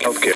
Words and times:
Healthcare. 0.00 0.34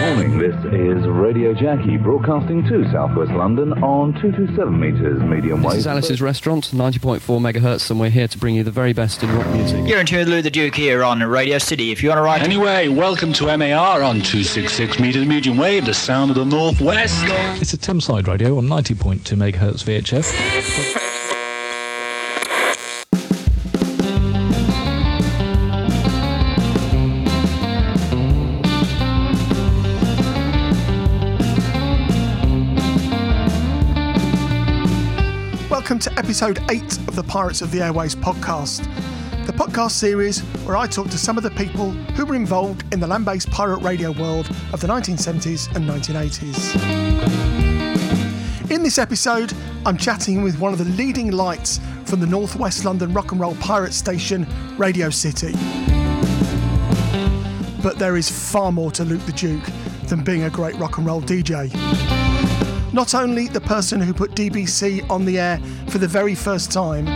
Morning, 0.00 0.38
this 0.38 0.56
is 0.72 1.06
Radio 1.06 1.54
Jackie 1.54 1.96
broadcasting 1.96 2.64
to 2.64 2.90
southwest 2.90 3.30
London 3.30 3.72
on 3.74 4.12
227 4.14 4.80
metres 4.80 5.22
medium 5.22 5.62
wave. 5.62 5.74
This 5.74 5.80
is 5.82 5.86
Alice's 5.86 6.20
Restaurant, 6.20 6.64
90.4 6.72 7.20
megahertz, 7.20 7.88
and 7.90 8.00
we're 8.00 8.10
here 8.10 8.26
to 8.26 8.38
bring 8.38 8.56
you 8.56 8.64
the 8.64 8.72
very 8.72 8.92
best 8.92 9.22
in 9.22 9.32
rock 9.36 9.46
music. 9.54 9.86
You're 9.86 10.00
in 10.00 10.06
tune 10.06 10.18
with 10.20 10.28
Luke 10.28 10.42
the 10.42 10.50
Duke 10.50 10.74
here 10.74 11.04
on 11.04 11.22
Radio 11.22 11.58
City. 11.58 11.92
If 11.92 12.02
you 12.02 12.08
want 12.08 12.18
to 12.18 12.22
write, 12.22 12.42
Anyway, 12.42 12.88
welcome 12.88 13.32
to 13.34 13.56
MAR 13.56 14.02
on 14.02 14.16
266 14.16 14.98
meters 14.98 15.26
medium 15.28 15.56
wave, 15.56 15.86
the 15.86 15.94
sound 15.94 16.32
of 16.32 16.36
the 16.36 16.44
northwest. 16.44 17.22
It's 17.60 17.72
a 17.72 17.78
Thameside 17.78 18.26
radio 18.26 18.58
on 18.58 18.66
90.2 18.66 19.20
megahertz 19.36 19.84
VHF. 19.84 21.01
Episode 36.32 36.64
8 36.70 36.80
of 37.08 37.14
the 37.14 37.22
Pirates 37.24 37.60
of 37.60 37.70
the 37.70 37.82
Airways 37.82 38.14
podcast, 38.14 38.86
the 39.44 39.52
podcast 39.52 39.90
series 39.90 40.40
where 40.64 40.78
I 40.78 40.86
talk 40.86 41.10
to 41.10 41.18
some 41.18 41.36
of 41.36 41.42
the 41.42 41.50
people 41.50 41.90
who 41.90 42.24
were 42.24 42.34
involved 42.34 42.84
in 42.90 43.00
the 43.00 43.06
land 43.06 43.26
based 43.26 43.50
pirate 43.50 43.80
radio 43.80 44.12
world 44.12 44.48
of 44.72 44.80
the 44.80 44.86
1970s 44.88 45.76
and 45.76 45.86
1980s. 45.86 46.70
In 48.70 48.82
this 48.82 48.96
episode, 48.96 49.52
I'm 49.84 49.98
chatting 49.98 50.40
with 50.42 50.58
one 50.58 50.72
of 50.72 50.78
the 50.78 50.86
leading 50.86 51.32
lights 51.32 51.80
from 52.06 52.20
the 52.20 52.26
Northwest 52.26 52.86
London 52.86 53.12
rock 53.12 53.32
and 53.32 53.40
roll 53.40 53.54
pirate 53.56 53.92
station, 53.92 54.46
Radio 54.78 55.10
City. 55.10 55.52
But 57.82 57.98
there 57.98 58.16
is 58.16 58.30
far 58.30 58.72
more 58.72 58.90
to 58.92 59.04
Luke 59.04 59.26
the 59.26 59.32
Duke 59.32 59.66
than 60.04 60.24
being 60.24 60.44
a 60.44 60.50
great 60.50 60.76
rock 60.76 60.96
and 60.96 61.06
roll 61.06 61.20
DJ 61.20 62.11
not 62.92 63.14
only 63.14 63.48
the 63.48 63.60
person 63.60 64.00
who 64.00 64.12
put 64.12 64.32
DBC 64.32 65.08
on 65.10 65.24
the 65.24 65.38
air 65.38 65.58
for 65.88 65.98
the 65.98 66.08
very 66.08 66.34
first 66.34 66.70
time, 66.70 67.08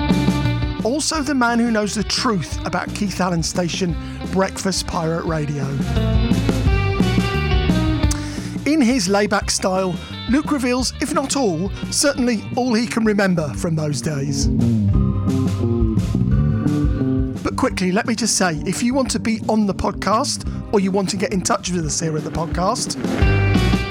also 0.85 1.21
the 1.21 1.35
man 1.35 1.59
who 1.59 1.71
knows 1.71 1.95
the 1.95 2.05
truth 2.05 2.65
about 2.65 2.93
Keith 2.95 3.21
Allen's 3.21 3.49
station, 3.49 3.97
Breakfast 4.33 4.87
Pirate 4.87 5.25
Radio. 5.25 5.65
In 8.65 8.81
his 8.81 9.09
layback 9.09 9.51
style, 9.51 9.95
Luke 10.31 10.51
reveals, 10.51 10.93
if 11.01 11.13
not 11.13 11.37
all, 11.37 11.71
certainly 11.91 12.43
all 12.57 12.75
he 12.75 12.87
can 12.87 13.05
remember 13.05 13.49
from 13.55 13.77
those 13.77 14.01
days. 14.01 14.49
But 17.43 17.57
quickly, 17.57 17.93
let 17.93 18.07
me 18.07 18.15
just 18.15 18.37
say 18.37 18.57
if 18.67 18.83
you 18.83 18.95
want 18.95 19.11
to 19.13 19.21
be 19.21 19.41
on 19.49 19.67
the 19.67 19.75
podcast 19.75 20.51
or 20.73 20.81
you 20.81 20.91
want 20.91 21.11
to 21.11 21.17
get 21.17 21.33
in 21.33 21.43
touch 21.43 21.71
with 21.71 21.85
us 21.87 22.01
here 22.01 22.17
at 22.17 22.25
the 22.25 22.31
podcast, 22.31 23.36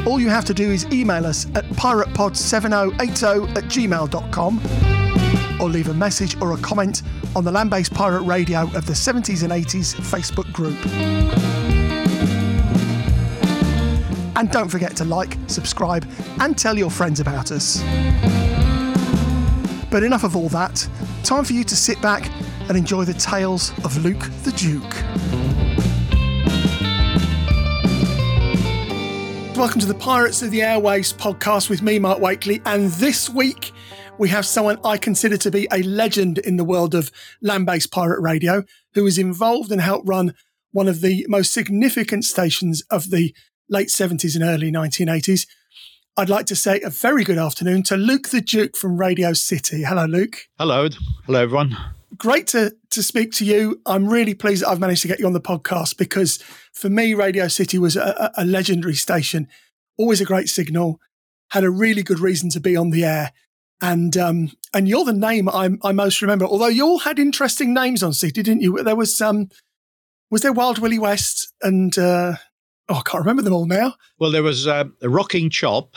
all 0.05 0.19
you 0.19 0.29
have 0.29 0.45
to 0.45 0.53
do 0.53 0.71
is 0.71 0.85
email 0.91 1.25
us 1.25 1.47
at 1.55 1.65
piratepod7080 1.65 3.57
at 3.57 3.63
gmail.com 3.65 4.61
or 5.61 5.69
leave 5.69 5.89
a 5.89 5.93
message 5.93 6.39
or 6.41 6.53
a 6.53 6.57
comment 6.57 7.01
on 7.35 7.43
the 7.43 7.51
Land 7.51 7.69
Based 7.69 7.93
Pirate 7.93 8.21
Radio 8.21 8.61
of 8.75 8.85
the 8.85 8.93
70s 8.93 9.43
and 9.43 9.51
80s 9.51 9.95
Facebook 9.95 10.51
group. 10.53 10.77
And 14.37 14.51
don't 14.51 14.69
forget 14.69 14.95
to 14.97 15.05
like, 15.05 15.37
subscribe, 15.47 16.07
and 16.39 16.57
tell 16.57 16.77
your 16.77 16.91
friends 16.91 17.19
about 17.19 17.51
us. 17.51 17.81
But 19.89 20.03
enough 20.03 20.23
of 20.23 20.35
all 20.35 20.49
that. 20.49 20.87
Time 21.23 21.45
for 21.45 21.53
you 21.53 21.63
to 21.63 21.75
sit 21.75 22.01
back 22.01 22.29
and 22.67 22.77
enjoy 22.77 23.05
the 23.05 23.13
tales 23.13 23.71
of 23.83 24.03
Luke 24.03 24.29
the 24.43 24.51
Duke. 24.51 25.34
Welcome 29.55 29.79
to 29.79 29.87
the 29.87 29.95
Pirates 29.95 30.41
of 30.41 30.51
the 30.51 30.61
Airways 30.61 31.13
podcast 31.13 31.69
with 31.69 31.81
me, 31.81 31.97
Mark 31.97 32.19
Wakely. 32.19 32.61
And 32.65 32.89
this 32.91 33.29
week 33.29 33.71
we 34.17 34.27
have 34.27 34.45
someone 34.45 34.77
I 34.83 34.97
consider 34.97 35.37
to 35.37 35.49
be 35.49 35.65
a 35.71 35.81
legend 35.81 36.39
in 36.39 36.57
the 36.57 36.65
world 36.65 36.93
of 36.93 37.09
land 37.41 37.65
based 37.65 37.89
pirate 37.89 38.19
radio 38.19 38.65
who 38.95 39.05
was 39.05 39.17
involved 39.17 39.71
and 39.71 39.79
helped 39.79 40.09
run 40.09 40.33
one 40.73 40.89
of 40.89 40.99
the 40.99 41.25
most 41.29 41.53
significant 41.53 42.25
stations 42.25 42.83
of 42.91 43.11
the 43.11 43.33
late 43.69 43.87
70s 43.87 44.35
and 44.35 44.43
early 44.43 44.73
1980s. 44.73 45.47
I'd 46.17 46.29
like 46.29 46.47
to 46.47 46.55
say 46.55 46.81
a 46.81 46.89
very 46.89 47.23
good 47.23 47.37
afternoon 47.37 47.83
to 47.83 47.95
Luke 47.95 48.29
the 48.29 48.41
Duke 48.41 48.75
from 48.75 48.97
Radio 48.97 49.31
City. 49.31 49.83
Hello, 49.83 50.05
Luke. 50.05 50.47
Hello. 50.59 50.89
Hello, 51.25 51.41
everyone 51.41 51.94
great 52.17 52.47
to 52.47 52.75
to 52.91 53.03
speak 53.03 53.31
to 53.33 53.45
you. 53.45 53.81
I'm 53.85 54.07
really 54.07 54.33
pleased 54.33 54.63
that 54.63 54.69
I've 54.69 54.79
managed 54.79 55.01
to 55.03 55.07
get 55.07 55.19
you 55.19 55.27
on 55.27 55.33
the 55.33 55.41
podcast 55.41 55.97
because 55.97 56.37
for 56.73 56.89
me, 56.89 57.13
Radio 57.13 57.47
City 57.47 57.77
was 57.77 57.95
a, 57.95 58.31
a 58.37 58.45
legendary 58.45 58.95
station, 58.95 59.47
always 59.97 60.21
a 60.21 60.25
great 60.25 60.49
signal, 60.49 60.99
had 61.51 61.63
a 61.63 61.69
really 61.69 62.03
good 62.03 62.19
reason 62.19 62.49
to 62.51 62.59
be 62.59 62.75
on 62.75 62.89
the 62.89 63.05
air, 63.05 63.31
and 63.81 64.15
um, 64.17 64.51
and 64.73 64.87
you're 64.87 65.05
the 65.05 65.13
name 65.13 65.49
I, 65.49 65.69
I 65.83 65.91
most 65.91 66.21
remember. 66.21 66.45
Although 66.45 66.67
you 66.67 66.85
all 66.85 66.99
had 66.99 67.19
interesting 67.19 67.73
names 67.73 68.03
on 68.03 68.13
City, 68.13 68.43
didn't 68.43 68.61
you? 68.61 68.81
There 68.83 68.95
was 68.95 69.19
um, 69.21 69.49
was 70.31 70.41
there 70.41 70.53
Wild 70.53 70.79
Willie 70.79 70.99
West 70.99 71.53
and 71.61 71.97
uh, 71.97 72.35
oh, 72.89 72.95
I 72.95 73.01
can't 73.05 73.21
remember 73.21 73.41
them 73.41 73.53
all 73.53 73.65
now. 73.65 73.95
Well, 74.19 74.31
there 74.31 74.43
was 74.43 74.67
uh, 74.67 74.85
Rocking 75.01 75.49
Chop. 75.49 75.95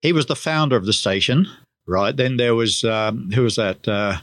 He 0.00 0.12
was 0.12 0.26
the 0.26 0.36
founder 0.36 0.76
of 0.76 0.86
the 0.86 0.92
station, 0.92 1.46
right? 1.86 2.16
Then 2.16 2.36
there 2.36 2.54
was 2.54 2.84
um, 2.84 3.30
who 3.32 3.42
was 3.42 3.56
that? 3.56 3.86
Uh, 3.86 4.18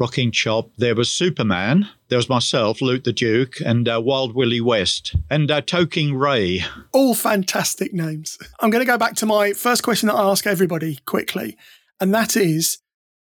Rocking 0.00 0.32
Chop. 0.32 0.70
There 0.78 0.94
was 0.94 1.12
Superman. 1.12 1.86
There 2.08 2.16
was 2.16 2.30
myself, 2.30 2.80
Luke 2.80 3.04
the 3.04 3.12
Duke, 3.12 3.56
and 3.64 3.86
uh, 3.86 4.00
Wild 4.02 4.34
Willie 4.34 4.62
West, 4.62 5.14
and 5.28 5.50
uh, 5.50 5.60
Toking 5.60 6.18
Ray. 6.18 6.64
All 6.92 7.14
fantastic 7.14 7.92
names. 7.92 8.38
I'm 8.60 8.70
going 8.70 8.80
to 8.80 8.90
go 8.90 8.96
back 8.96 9.14
to 9.16 9.26
my 9.26 9.52
first 9.52 9.82
question 9.82 10.06
that 10.06 10.14
I 10.14 10.30
ask 10.30 10.46
everybody 10.46 11.00
quickly, 11.04 11.58
and 12.00 12.14
that 12.14 12.34
is 12.34 12.78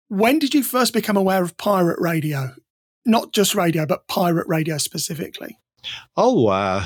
when 0.09 0.39
did 0.39 0.53
you 0.53 0.61
first 0.61 0.91
become 0.91 1.15
aware 1.15 1.41
of 1.41 1.55
pirate 1.55 1.99
radio? 1.99 2.53
Not 3.05 3.31
just 3.31 3.55
radio, 3.55 3.85
but 3.85 4.07
pirate 4.09 4.47
radio 4.47 4.77
specifically. 4.77 5.57
Oh, 6.17 6.47
uh, 6.47 6.85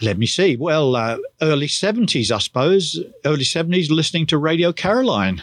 let 0.00 0.18
me 0.18 0.26
see. 0.26 0.56
Well, 0.56 0.96
uh, 0.96 1.18
early 1.40 1.68
70s, 1.68 2.32
I 2.32 2.38
suppose. 2.38 2.98
Early 3.24 3.44
70s, 3.44 3.90
listening 3.90 4.26
to 4.26 4.38
Radio 4.38 4.72
Caroline. 4.72 5.42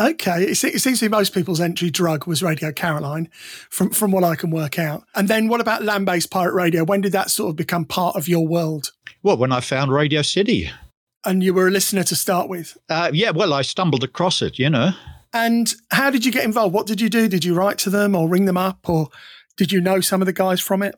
Okay, 0.00 0.44
it, 0.44 0.54
seems 0.54 0.98
to 0.98 1.04
be 1.04 1.08
most 1.10 1.34
people's 1.34 1.60
entry 1.60 1.90
drug 1.90 2.26
was 2.26 2.42
Radio 2.42 2.72
Caroline, 2.72 3.28
from 3.68 3.90
from 3.90 4.10
what 4.10 4.24
I 4.24 4.34
can 4.34 4.50
work 4.50 4.78
out. 4.78 5.04
And 5.14 5.28
then, 5.28 5.46
what 5.48 5.60
about 5.60 5.84
land-based 5.84 6.30
pirate 6.30 6.54
radio? 6.54 6.84
When 6.84 7.02
did 7.02 7.12
that 7.12 7.30
sort 7.30 7.50
of 7.50 7.56
become 7.56 7.84
part 7.84 8.16
of 8.16 8.26
your 8.26 8.48
world? 8.48 8.92
Well, 9.22 9.36
when 9.36 9.52
I 9.52 9.60
found 9.60 9.92
Radio 9.92 10.22
City. 10.22 10.70
And 11.26 11.42
you 11.44 11.52
were 11.52 11.68
a 11.68 11.70
listener 11.70 12.02
to 12.04 12.16
start 12.16 12.48
with. 12.48 12.78
Uh, 12.88 13.10
yeah, 13.12 13.30
well, 13.30 13.52
I 13.52 13.60
stumbled 13.60 14.02
across 14.02 14.40
it, 14.40 14.58
you 14.58 14.70
know. 14.70 14.92
And 15.34 15.74
how 15.90 16.08
did 16.08 16.24
you 16.24 16.32
get 16.32 16.44
involved? 16.44 16.72
What 16.72 16.86
did 16.86 16.98
you 16.98 17.10
do? 17.10 17.28
Did 17.28 17.44
you 17.44 17.52
write 17.52 17.76
to 17.80 17.90
them 17.90 18.16
or 18.16 18.26
ring 18.26 18.46
them 18.46 18.56
up, 18.56 18.88
or 18.88 19.10
did 19.58 19.70
you 19.70 19.82
know 19.82 20.00
some 20.00 20.22
of 20.22 20.26
the 20.26 20.32
guys 20.32 20.62
from 20.62 20.82
it? 20.82 20.94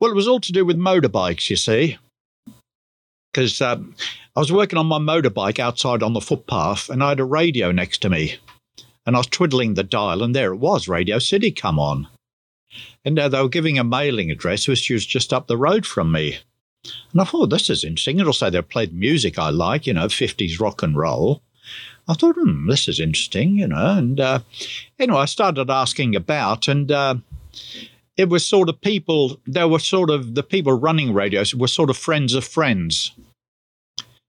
Well, 0.00 0.10
it 0.10 0.14
was 0.14 0.26
all 0.26 0.40
to 0.40 0.52
do 0.52 0.64
with 0.64 0.78
motorbikes, 0.78 1.50
you 1.50 1.56
see 1.56 1.98
because 3.36 3.60
um, 3.60 3.94
I 4.34 4.40
was 4.40 4.50
working 4.50 4.78
on 4.78 4.86
my 4.86 4.98
motorbike 4.98 5.58
outside 5.58 6.02
on 6.02 6.14
the 6.14 6.22
footpath 6.22 6.88
and 6.88 7.04
I 7.04 7.10
had 7.10 7.20
a 7.20 7.24
radio 7.24 7.70
next 7.70 7.98
to 7.98 8.08
me. 8.08 8.36
And 9.06 9.14
I 9.14 9.20
was 9.20 9.28
twiddling 9.28 9.74
the 9.74 9.84
dial, 9.84 10.22
and 10.22 10.34
there 10.34 10.52
it 10.52 10.56
was 10.56 10.88
Radio 10.88 11.18
City 11.20 11.52
come 11.52 11.78
on. 11.78 12.08
And 13.04 13.18
uh, 13.18 13.28
they 13.28 13.40
were 13.40 13.48
giving 13.48 13.78
a 13.78 13.84
mailing 13.84 14.30
address, 14.30 14.66
which 14.66 14.90
was 14.90 15.06
just 15.06 15.32
up 15.32 15.46
the 15.46 15.56
road 15.56 15.86
from 15.86 16.10
me. 16.10 16.38
And 17.12 17.20
I 17.20 17.24
thought, 17.24 17.50
this 17.50 17.70
is 17.70 17.84
interesting. 17.84 18.18
It'll 18.18 18.32
say 18.32 18.50
they 18.50 18.62
played 18.62 18.92
music 18.92 19.38
I 19.38 19.50
like, 19.50 19.86
you 19.86 19.94
know, 19.94 20.06
50s 20.06 20.60
rock 20.60 20.82
and 20.82 20.96
roll. 20.96 21.42
I 22.08 22.14
thought, 22.14 22.36
hmm, 22.36 22.68
this 22.68 22.88
is 22.88 23.00
interesting, 23.00 23.56
you 23.56 23.68
know. 23.68 23.96
And 23.96 24.20
uh, 24.20 24.40
anyway, 24.98 25.18
I 25.18 25.24
started 25.24 25.70
asking 25.70 26.14
about, 26.14 26.68
and 26.68 26.90
uh, 26.90 27.16
it 28.16 28.28
was 28.28 28.44
sort 28.44 28.68
of 28.68 28.80
people, 28.80 29.40
there 29.46 29.68
were 29.68 29.78
sort 29.78 30.10
of 30.10 30.34
the 30.34 30.42
people 30.42 30.72
running 30.72 31.12
radios 31.12 31.54
were 31.54 31.68
sort 31.68 31.90
of 31.90 31.96
friends 31.96 32.34
of 32.34 32.44
friends. 32.44 33.12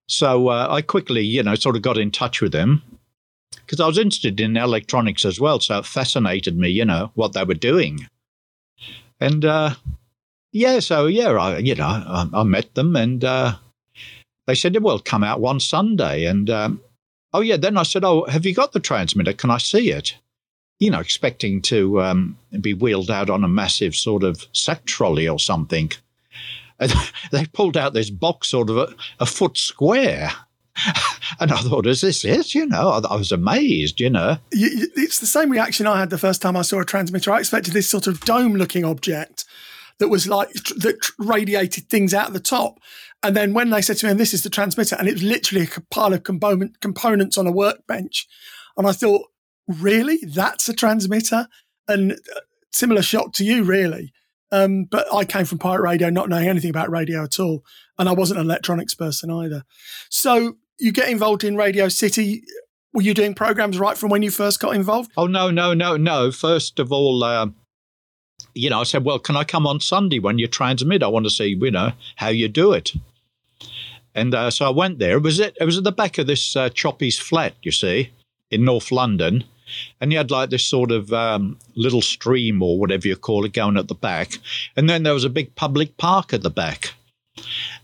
So 0.08 0.48
uh, 0.48 0.68
I 0.70 0.82
quickly, 0.82 1.22
you 1.22 1.44
know, 1.44 1.56
sort 1.56 1.76
of 1.76 1.82
got 1.82 1.98
in 1.98 2.12
touch 2.12 2.42
with 2.42 2.52
them 2.52 2.82
because 3.68 3.82
I 3.82 3.88
was 3.88 3.98
interested 3.98 4.40
in 4.40 4.56
electronics 4.56 5.26
as 5.26 5.42
well. 5.42 5.60
So 5.60 5.80
it 5.80 5.86
fascinated 5.86 6.58
me, 6.58 6.70
you 6.70 6.86
know, 6.86 7.12
what 7.16 7.34
they 7.34 7.44
were 7.44 7.54
doing. 7.54 8.08
And 9.20 9.44
uh, 9.44 9.76
yeah, 10.54 10.80
so 10.80 11.08
yeah, 11.08 11.32
I, 11.32 11.58
you 11.58 11.76
know, 11.76 11.86
I, 11.86 12.30
I 12.34 12.44
met 12.44 12.74
them 12.76 12.96
and 12.96 13.26
uh, 13.26 13.56
they 14.46 14.56
said, 14.56 14.82
well, 14.82 15.00
come 15.00 15.24
out 15.24 15.42
one 15.42 15.60
Sunday. 15.60 16.26
And 16.26 16.50
um, 16.50 16.82
oh, 17.34 17.42
yeah, 17.42 17.58
then 17.58 17.78
I 17.78 17.84
said, 17.84 18.06
oh, 18.06 18.24
have 18.26 18.46
you 18.46 18.56
got 18.56 18.72
the 18.72 18.80
transmitter? 18.80 19.34
Can 19.34 19.52
I 19.52 19.58
see 19.58 19.92
it? 19.92 20.16
You 20.80 20.92
know, 20.92 21.00
expecting 21.00 21.62
to 21.64 22.02
um, 22.02 22.38
be 22.62 22.74
wheeled 22.74 23.12
out 23.12 23.30
on 23.30 23.44
a 23.44 23.50
massive 23.50 23.96
sort 23.96 24.24
of 24.24 24.48
sack 24.54 24.86
trolley 24.86 25.28
or 25.28 25.40
something. 25.40 25.92
And 26.80 26.94
they 27.32 27.46
pulled 27.48 27.76
out 27.76 27.94
this 27.94 28.10
box 28.10 28.48
sort 28.48 28.70
of 28.70 28.78
a, 28.78 28.96
a 29.20 29.26
foot 29.26 29.58
square. 29.58 30.32
and 31.40 31.52
I 31.52 31.58
thought, 31.58 31.88
is 31.88 32.02
this 32.02 32.24
it? 32.24 32.54
You 32.54 32.66
know, 32.66 32.90
I, 32.90 33.00
I 33.14 33.16
was 33.16 33.32
amazed, 33.32 34.00
you 34.00 34.10
know. 34.10 34.38
It's 34.52 35.20
the 35.20 35.26
same 35.26 35.52
reaction 35.52 35.88
I 35.88 36.00
had 36.00 36.10
the 36.10 36.18
first 36.18 36.42
time 36.42 36.56
I 36.56 36.62
saw 36.62 36.80
a 36.80 36.86
transmitter. 36.86 37.32
I 37.32 37.40
expected 37.40 37.74
this 37.74 37.88
sort 37.88 38.08
of 38.08 38.22
dome 38.22 38.56
looking 38.56 38.86
object 38.86 39.46
that 40.00 40.10
was 40.10 40.28
like 40.28 40.52
that 40.54 41.12
radiated 41.18 41.90
things 41.90 42.14
out 42.14 42.34
the 42.34 42.40
top. 42.40 42.80
And 43.24 43.36
then 43.36 43.54
when 43.54 43.72
they 43.72 43.82
said 43.82 43.98
to 43.98 44.06
me, 44.06 44.12
and 44.12 44.20
"This 44.20 44.34
is 44.34 44.44
the 44.44 44.50
transmitter," 44.50 44.96
and 44.96 45.08
it 45.08 45.14
was 45.14 45.24
literally 45.24 45.68
a 45.76 45.82
pile 45.92 46.14
of 46.14 46.24
component 46.24 46.80
components 46.82 47.38
on 47.38 47.48
a 47.48 47.52
workbench, 47.52 48.28
and 48.78 48.88
I 48.88 48.92
thought, 48.92 49.28
"Really, 49.68 50.20
that's 50.24 50.70
a 50.70 50.74
transmitter?" 50.74 51.48
And 51.88 52.12
uh, 52.14 52.40
similar 52.72 53.02
shock 53.02 53.34
to 53.34 53.44
you, 53.44 53.64
really. 53.64 54.14
Um, 54.52 54.86
but 54.86 55.12
I 55.14 55.26
came 55.26 55.46
from 55.46 55.58
pirate 55.58 55.82
radio, 55.82 56.10
not 56.10 56.30
knowing 56.30 56.48
anything 56.48 56.70
about 56.70 56.92
radio 56.92 57.24
at 57.24 57.40
all, 57.40 57.66
and 57.98 58.08
I 58.08 58.14
wasn't 58.14 58.40
an 58.40 58.46
electronics 58.46 58.94
person 58.94 59.32
either. 59.32 59.64
So 60.10 60.58
you 60.80 60.92
get 60.92 61.10
involved 61.10 61.44
in 61.44 61.56
Radio 61.56 61.90
City. 61.90 62.44
Were 62.94 63.02
you 63.02 63.14
doing 63.14 63.34
programs 63.34 63.80
right 63.80 63.98
from 63.98 64.10
when 64.10 64.24
you 64.24 64.32
first 64.32 64.60
got 64.60 64.76
involved? 64.76 65.12
Oh 65.18 65.28
no, 65.28 65.52
no, 65.52 65.74
no, 65.74 65.98
no. 65.98 66.32
First 66.32 66.80
of 66.80 66.92
all, 66.92 67.24
uh, 67.24 67.48
you 68.54 68.70
know, 68.70 68.82
I 68.82 68.84
said, 68.84 69.04
"Well, 69.04 69.20
can 69.20 69.36
I 69.36 69.44
come 69.44 69.68
on 69.68 69.80
Sunday 69.80 70.20
when 70.20 70.40
you 70.40 70.48
transmit? 70.48 71.04
I 71.04 71.08
want 71.08 71.26
to 71.26 71.30
see, 71.30 71.58
you 71.60 71.72
know, 71.72 71.92
how 72.16 72.30
you 72.30 72.48
do 72.48 72.74
it." 72.74 72.94
And 74.16 74.34
uh, 74.34 74.50
so 74.50 74.66
I 74.66 74.70
went 74.70 75.00
there. 75.00 75.18
It 75.18 75.24
was 75.24 75.40
it. 75.40 75.56
It 75.60 75.66
was 75.66 75.78
at 75.78 75.84
the 75.84 75.92
back 75.92 76.18
of 76.18 76.28
this 76.28 76.56
uh, 76.56 76.70
Choppy's 76.70 77.20
flat, 77.20 77.56
you 77.62 77.72
see, 77.72 78.12
in 78.50 78.66
North 78.66 78.92
London 78.92 79.44
and 80.00 80.12
you 80.12 80.18
had 80.18 80.32
like 80.32 80.50
this 80.50 80.66
sort 80.66 80.92
of 80.92 81.12
um, 81.14 81.58
little 81.76 82.02
stream 82.02 82.62
or 82.62 82.80
whatever 82.80 83.08
you 83.08 83.16
call 83.16 83.46
it 83.46 83.54
going 83.54 83.78
at 83.78 83.88
the 83.88 83.96
back, 83.96 84.38
and 84.76 84.90
then 84.90 85.04
there 85.04 85.14
was 85.14 85.24
a 85.24 85.30
big 85.30 85.56
public 85.56 85.98
park 85.98 86.34
at 86.34 86.44
the 86.44 86.50
back. 86.50 86.94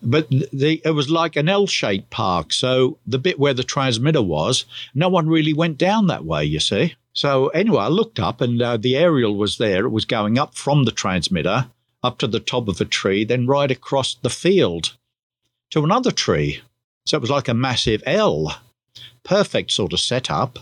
But 0.01 0.29
the, 0.29 0.81
it 0.83 0.91
was 0.91 1.09
like 1.09 1.35
an 1.35 1.49
L-shaped 1.49 2.09
park, 2.09 2.51
so 2.53 2.97
the 3.05 3.19
bit 3.19 3.39
where 3.39 3.53
the 3.53 3.63
transmitter 3.63 4.21
was, 4.21 4.65
no 4.93 5.09
one 5.09 5.27
really 5.27 5.53
went 5.53 5.77
down 5.77 6.07
that 6.07 6.25
way. 6.25 6.43
You 6.43 6.59
see. 6.59 6.95
So 7.13 7.49
anyway, 7.49 7.83
I 7.83 7.87
looked 7.89 8.19
up, 8.19 8.41
and 8.41 8.61
uh, 8.61 8.77
the 8.77 8.97
aerial 8.97 9.35
was 9.35 9.57
there. 9.57 9.85
It 9.85 9.91
was 9.91 10.05
going 10.05 10.37
up 10.37 10.55
from 10.55 10.85
the 10.85 10.91
transmitter 10.91 11.67
up 12.03 12.17
to 12.17 12.27
the 12.27 12.39
top 12.39 12.67
of 12.67 12.81
a 12.81 12.85
tree, 12.85 13.23
then 13.23 13.47
right 13.47 13.71
across 13.71 14.15
the 14.15 14.29
field 14.29 14.95
to 15.71 15.83
another 15.83 16.11
tree. 16.11 16.61
So 17.05 17.17
it 17.17 17.21
was 17.21 17.29
like 17.29 17.47
a 17.47 17.53
massive 17.53 18.03
L. 18.05 18.61
Perfect 19.23 19.71
sort 19.71 19.93
of 19.93 19.99
setup. 19.99 20.59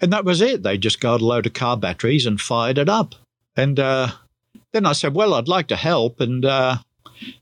And 0.00 0.12
that 0.12 0.24
was 0.24 0.40
it. 0.40 0.62
They 0.62 0.78
just 0.78 1.00
got 1.00 1.20
a 1.20 1.24
load 1.24 1.46
of 1.46 1.52
car 1.52 1.76
batteries 1.76 2.26
and 2.26 2.40
fired 2.40 2.78
it 2.78 2.88
up. 2.88 3.14
And 3.56 3.78
uh, 3.78 4.08
then 4.72 4.86
I 4.86 4.92
said, 4.92 5.14
Well, 5.14 5.34
I'd 5.34 5.48
like 5.48 5.68
to 5.68 5.76
help. 5.76 6.20
And 6.20 6.44
uh, 6.44 6.78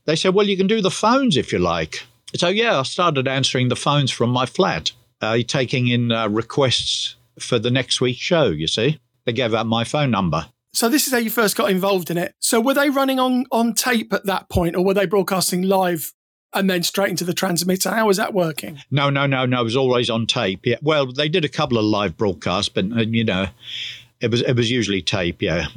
they 0.05 0.15
said, 0.15 0.33
Well, 0.33 0.47
you 0.47 0.57
can 0.57 0.67
do 0.67 0.81
the 0.81 0.91
phones 0.91 1.37
if 1.37 1.51
you 1.51 1.59
like. 1.59 2.03
So, 2.35 2.47
yeah, 2.47 2.79
I 2.79 2.83
started 2.83 3.27
answering 3.27 3.69
the 3.69 3.75
phones 3.75 4.11
from 4.11 4.31
my 4.31 4.45
flat, 4.45 4.91
uh, 5.21 5.37
taking 5.47 5.87
in 5.87 6.11
uh, 6.11 6.27
requests 6.29 7.15
for 7.39 7.59
the 7.59 7.71
next 7.71 8.01
week's 8.01 8.19
show, 8.19 8.45
you 8.45 8.67
see. 8.67 8.99
They 9.25 9.33
gave 9.33 9.53
out 9.53 9.67
my 9.67 9.83
phone 9.83 10.11
number. 10.11 10.47
So 10.73 10.89
this 10.89 11.05
is 11.05 11.13
how 11.13 11.19
you 11.19 11.29
first 11.29 11.55
got 11.55 11.69
involved 11.69 12.09
in 12.09 12.17
it. 12.17 12.33
So 12.39 12.59
were 12.59 12.73
they 12.73 12.89
running 12.89 13.19
on 13.19 13.45
on 13.51 13.73
tape 13.73 14.11
at 14.11 14.25
that 14.25 14.49
point, 14.49 14.75
or 14.75 14.83
were 14.83 14.95
they 14.95 15.05
broadcasting 15.05 15.61
live 15.61 16.11
and 16.53 16.69
then 16.69 16.83
straight 16.83 17.09
into 17.09 17.23
the 17.23 17.33
transmitter. 17.33 17.89
How 17.89 18.07
was 18.07 18.17
that 18.17 18.33
working? 18.33 18.81
No, 18.91 19.09
no, 19.09 19.25
no, 19.25 19.45
no. 19.45 19.61
It 19.61 19.63
was 19.63 19.75
always 19.75 20.09
on 20.09 20.27
tape. 20.27 20.65
Yeah. 20.65 20.77
Well, 20.81 21.11
they 21.11 21.29
did 21.29 21.45
a 21.45 21.49
couple 21.49 21.77
of 21.77 21.85
live 21.85 22.17
broadcasts, 22.17 22.69
but 22.69 22.85
uh, 22.91 23.01
you 23.01 23.23
know, 23.23 23.47
it 24.21 24.31
was 24.31 24.41
it 24.41 24.55
was 24.55 24.69
usually 24.71 25.01
tape. 25.01 25.41
Yeah. 25.41 25.67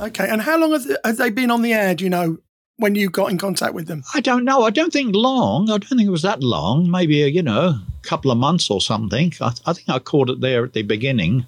Okay. 0.00 0.28
And 0.28 0.42
how 0.42 0.58
long 0.58 0.72
have 0.72 0.84
they, 0.84 0.96
have 1.04 1.16
they 1.16 1.30
been 1.30 1.50
on 1.50 1.62
the 1.62 1.72
air? 1.72 1.94
Do 1.94 2.04
you 2.04 2.10
know 2.10 2.38
when 2.76 2.94
you 2.94 3.10
got 3.10 3.30
in 3.30 3.38
contact 3.38 3.74
with 3.74 3.86
them? 3.86 4.02
I 4.14 4.20
don't 4.20 4.44
know. 4.44 4.62
I 4.62 4.70
don't 4.70 4.92
think 4.92 5.14
long. 5.14 5.70
I 5.70 5.78
don't 5.78 5.88
think 5.88 6.02
it 6.02 6.10
was 6.10 6.22
that 6.22 6.42
long. 6.42 6.90
Maybe 6.90 7.22
a, 7.22 7.26
you 7.26 7.42
know, 7.42 7.60
a 7.60 7.82
couple 8.02 8.30
of 8.30 8.38
months 8.38 8.70
or 8.70 8.80
something. 8.80 9.32
I, 9.40 9.52
I 9.66 9.72
think 9.72 9.88
I 9.88 9.98
caught 9.98 10.30
it 10.30 10.40
there 10.40 10.64
at 10.64 10.72
the 10.72 10.82
beginning. 10.82 11.46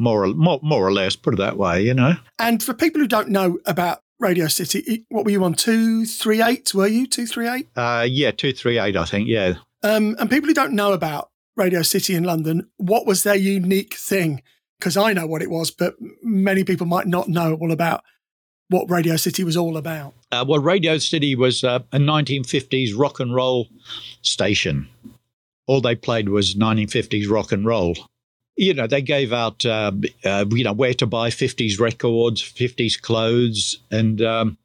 More 0.00 0.24
or, 0.24 0.28
more, 0.28 0.60
more 0.62 0.86
or 0.86 0.92
less, 0.92 1.16
put 1.16 1.34
it 1.34 1.38
that 1.38 1.56
way, 1.56 1.82
you 1.82 1.92
know. 1.94 2.14
And 2.38 2.62
for 2.62 2.72
people 2.72 3.00
who 3.00 3.08
don't 3.08 3.30
know 3.30 3.58
about 3.66 4.02
Radio 4.20 4.48
City. 4.48 5.04
What 5.08 5.24
were 5.24 5.30
you 5.30 5.44
on? 5.44 5.54
Two 5.54 6.04
three 6.04 6.42
eight? 6.42 6.74
Were 6.74 6.86
you 6.86 7.06
two 7.06 7.26
three 7.26 7.48
eight? 7.48 7.68
Uh, 7.76 8.06
yeah, 8.08 8.30
two 8.30 8.52
three 8.52 8.78
eight. 8.78 8.96
I 8.96 9.04
think. 9.04 9.28
Yeah. 9.28 9.54
Um, 9.82 10.16
and 10.18 10.28
people 10.28 10.48
who 10.48 10.54
don't 10.54 10.72
know 10.72 10.92
about 10.92 11.30
Radio 11.56 11.82
City 11.82 12.14
in 12.14 12.24
London, 12.24 12.68
what 12.76 13.06
was 13.06 13.22
their 13.22 13.36
unique 13.36 13.94
thing? 13.94 14.42
Because 14.78 14.96
I 14.96 15.12
know 15.12 15.26
what 15.26 15.42
it 15.42 15.50
was, 15.50 15.70
but 15.70 15.94
many 16.22 16.64
people 16.64 16.86
might 16.86 17.06
not 17.06 17.28
know 17.28 17.54
all 17.54 17.72
about 17.72 18.04
what 18.68 18.90
Radio 18.90 19.16
City 19.16 19.44
was 19.44 19.56
all 19.56 19.76
about. 19.76 20.14
Uh, 20.30 20.44
well, 20.46 20.60
Radio 20.60 20.98
City 20.98 21.34
was 21.34 21.64
uh, 21.64 21.80
a 21.92 21.98
1950s 21.98 22.90
rock 22.96 23.20
and 23.20 23.34
roll 23.34 23.68
station. 24.22 24.88
All 25.66 25.80
they 25.80 25.94
played 25.94 26.28
was 26.28 26.54
1950s 26.54 27.30
rock 27.30 27.52
and 27.52 27.64
roll 27.64 27.94
you 28.58 28.74
know, 28.74 28.88
they 28.88 29.00
gave 29.00 29.32
out, 29.32 29.64
uh, 29.64 29.92
uh, 30.24 30.44
you 30.50 30.64
know, 30.64 30.72
where 30.72 30.92
to 30.94 31.06
buy 31.06 31.30
50s 31.30 31.78
records, 31.78 32.42
50s 32.42 33.00
clothes, 33.00 33.78
and 33.90 34.20
um, 34.20 34.58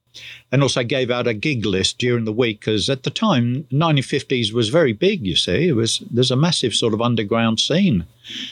and 0.52 0.62
also 0.62 0.84
gave 0.84 1.10
out 1.10 1.28
a 1.28 1.34
gig 1.34 1.66
list 1.66 2.00
during 2.00 2.26
the 2.26 2.34
week 2.34 2.60
because 2.60 2.90
at 2.90 3.04
the 3.04 3.10
time, 3.10 3.66
1950s 3.72 4.52
was 4.52 4.70
very 4.70 4.94
big. 4.94 5.26
You 5.26 5.36
see, 5.36 5.70
it 5.70 5.76
was 5.76 6.00
there's 6.10 6.32
a 6.32 6.36
massive 6.36 6.74
sort 6.74 6.94
of 6.94 7.02
underground 7.02 7.60
scene, 7.60 8.06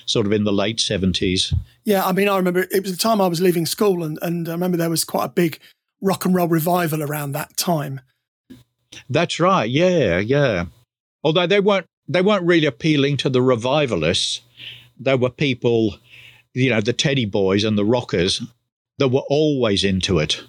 sort 0.06 0.26
of 0.26 0.32
in 0.32 0.44
the 0.44 0.54
late 0.54 0.78
70s. 0.78 1.54
Yeah, 1.84 2.06
I 2.06 2.12
mean, 2.12 2.28
I 2.28 2.38
remember 2.38 2.68
it 2.72 2.84
was 2.84 2.92
the 2.92 2.98
time 2.98 3.22
I 3.22 3.28
was 3.28 3.42
leaving 3.42 3.66
school, 3.66 4.04
and 4.04 4.20
and 4.22 4.48
I 4.48 4.52
remember 4.52 4.78
there 4.78 4.90
was 4.90 5.04
quite 5.04 5.26
a 5.26 5.30
big 5.30 5.60
rock 6.02 6.26
and 6.26 6.36
roll 6.36 6.48
revival 6.48 7.04
around 7.04 7.32
that 7.32 7.58
time. 7.58 8.02
That's 9.10 9.40
right. 9.40 9.70
Yeah, 9.70 10.20
yeah. 10.20 10.66
Although 11.24 11.48
they 11.48 11.60
weren't 11.60 11.86
they 12.08 12.22
weren't 12.22 12.46
really 12.46 12.68
appealing 12.68 13.18
to 13.18 13.30
the 13.30 13.42
revivalists 13.42 14.42
there 15.02 15.18
were 15.18 15.30
people, 15.30 15.96
you 16.54 16.70
know, 16.70 16.80
the 16.80 16.94
Teddy 16.94 17.26
Boys 17.26 17.64
and 17.64 17.78
the 17.78 17.86
Rockers 17.86 18.42
that 19.00 19.10
were 19.10 19.24
always 19.28 19.84
into 19.84 20.20
it. 20.20 20.44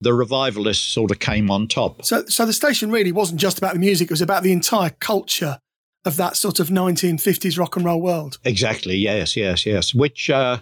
The 0.00 0.12
revivalists 0.12 0.84
sort 0.84 1.10
of 1.10 1.18
came 1.18 1.50
on 1.50 1.68
top. 1.68 2.04
So, 2.04 2.24
so 2.26 2.46
the 2.46 2.52
station 2.52 2.90
really 2.90 3.12
wasn't 3.12 3.40
just 3.40 3.58
about 3.58 3.74
the 3.74 3.80
music; 3.80 4.06
it 4.06 4.12
was 4.12 4.22
about 4.22 4.42
the 4.42 4.52
entire 4.52 4.90
culture 4.90 5.58
of 6.04 6.16
that 6.16 6.36
sort 6.36 6.60
of 6.60 6.68
1950s 6.68 7.58
rock 7.58 7.76
and 7.76 7.84
roll 7.84 8.00
world. 8.00 8.38
Exactly. 8.44 8.96
Yes. 8.96 9.36
Yes. 9.36 9.66
Yes. 9.66 9.94
Which. 9.94 10.30
Uh, 10.30 10.58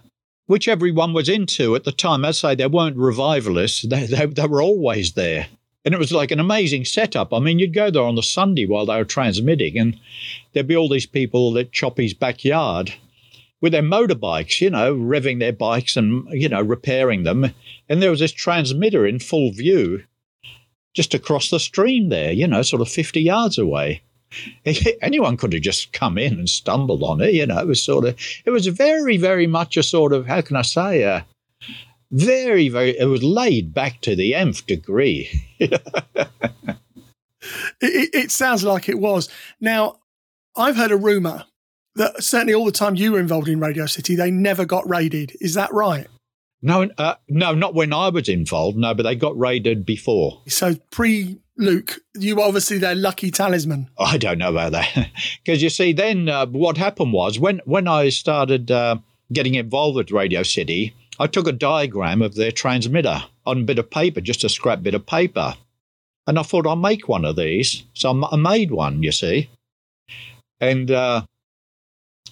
which 0.48 0.68
everyone 0.68 1.12
was 1.12 1.28
into 1.28 1.74
at 1.74 1.82
the 1.82 1.90
time. 1.90 2.24
As 2.24 2.44
I'd 2.44 2.50
say 2.50 2.54
there 2.54 2.68
weren't 2.68 2.96
revivalists; 2.96 3.82
they, 3.82 4.06
they, 4.06 4.26
they 4.26 4.46
were 4.46 4.62
always 4.62 5.14
there 5.14 5.48
and 5.86 5.94
it 5.94 5.98
was 5.98 6.10
like 6.10 6.32
an 6.32 6.40
amazing 6.40 6.84
setup. 6.84 7.32
I 7.32 7.38
mean, 7.38 7.60
you'd 7.60 7.72
go 7.72 7.92
there 7.92 8.02
on 8.02 8.16
the 8.16 8.22
Sunday 8.22 8.66
while 8.66 8.86
they 8.86 8.96
were 8.96 9.04
transmitting, 9.04 9.78
and 9.78 9.96
there'd 10.52 10.66
be 10.66 10.76
all 10.76 10.88
these 10.88 11.06
people 11.06 11.56
at 11.56 11.70
Choppy's 11.70 12.12
backyard 12.12 12.92
with 13.60 13.70
their 13.70 13.82
motorbikes, 13.82 14.60
you 14.60 14.68
know, 14.68 14.94
revving 14.96 15.38
their 15.38 15.52
bikes 15.52 15.96
and 15.96 16.26
you 16.32 16.48
know 16.48 16.60
repairing 16.60 17.22
them, 17.22 17.52
and 17.88 18.02
there 18.02 18.10
was 18.10 18.18
this 18.18 18.32
transmitter 18.32 19.06
in 19.06 19.20
full 19.20 19.52
view, 19.52 20.02
just 20.92 21.14
across 21.14 21.50
the 21.50 21.60
stream 21.60 22.08
there, 22.08 22.32
you 22.32 22.48
know, 22.48 22.62
sort 22.62 22.82
of 22.82 22.88
fifty 22.88 23.22
yards 23.22 23.56
away. 23.56 24.02
Anyone 25.02 25.36
could 25.36 25.52
have 25.52 25.62
just 25.62 25.92
come 25.92 26.18
in 26.18 26.34
and 26.34 26.48
stumbled 26.48 27.02
on 27.02 27.20
it, 27.20 27.34
you 27.34 27.46
know. 27.46 27.58
It 27.58 27.66
was 27.66 27.82
sort 27.82 28.04
of, 28.04 28.18
it 28.44 28.50
was 28.50 28.66
very, 28.66 29.16
very 29.16 29.46
much 29.46 29.76
a 29.76 29.82
sort 29.82 30.12
of, 30.12 30.26
how 30.26 30.40
can 30.40 30.56
I 30.56 30.62
say, 30.62 31.02
a, 31.02 31.24
very, 32.10 32.68
very, 32.68 32.98
it 32.98 33.06
was 33.06 33.22
laid 33.22 33.74
back 33.74 34.00
to 34.02 34.14
the 34.14 34.34
nth 34.34 34.66
degree. 34.66 35.28
it, 35.58 35.80
it, 37.80 38.30
sounds 38.30 38.64
like 38.64 38.88
it 38.88 38.98
was. 38.98 39.28
Now, 39.60 39.98
I've 40.56 40.76
heard 40.76 40.92
a 40.92 40.96
rumor 40.96 41.44
that 41.96 42.22
certainly 42.22 42.54
all 42.54 42.64
the 42.64 42.72
time 42.72 42.94
you 42.94 43.12
were 43.12 43.20
involved 43.20 43.48
in 43.48 43.58
Radio 43.58 43.86
City, 43.86 44.14
they 44.14 44.30
never 44.30 44.64
got 44.64 44.88
raided. 44.88 45.32
Is 45.40 45.54
that 45.54 45.72
right? 45.72 46.06
No, 46.62 46.88
uh, 46.98 47.14
no, 47.28 47.54
not 47.54 47.74
when 47.74 47.92
I 47.92 48.08
was 48.08 48.28
involved. 48.28 48.76
No, 48.76 48.94
but 48.94 49.02
they 49.02 49.14
got 49.14 49.38
raided 49.38 49.84
before. 49.84 50.42
So 50.48 50.76
pre 50.90 51.38
Luke, 51.58 52.00
you 52.14 52.40
obviously 52.42 52.78
their 52.78 52.94
lucky 52.94 53.30
talisman. 53.30 53.88
I 53.98 54.18
don't 54.18 54.38
know 54.38 54.50
about 54.50 54.72
that 54.72 55.10
because 55.44 55.62
you 55.62 55.70
see, 55.70 55.92
then 55.92 56.28
uh, 56.28 56.46
what 56.46 56.76
happened 56.76 57.12
was 57.12 57.38
when 57.38 57.60
when 57.64 57.88
I 57.88 58.10
started 58.10 58.70
uh, 58.70 58.96
getting 59.32 59.54
involved 59.54 59.96
with 59.96 60.10
Radio 60.10 60.42
City, 60.42 60.94
I 61.18 61.26
took 61.26 61.46
a 61.46 61.52
diagram 61.52 62.20
of 62.20 62.34
their 62.34 62.52
transmitter 62.52 63.24
on 63.46 63.60
a 63.60 63.64
bit 63.64 63.78
of 63.78 63.90
paper, 63.90 64.20
just 64.20 64.44
a 64.44 64.48
scrap 64.48 64.82
bit 64.82 64.94
of 64.94 65.06
paper. 65.06 65.54
And 66.26 66.38
I 66.38 66.42
thought 66.42 66.66
I'll 66.66 66.76
make 66.76 67.08
one 67.08 67.24
of 67.24 67.36
these. 67.36 67.84
So 67.94 68.24
I 68.30 68.36
made 68.36 68.70
one, 68.70 69.02
you 69.02 69.12
see. 69.12 69.48
And 70.60 70.90
uh, 70.90 71.22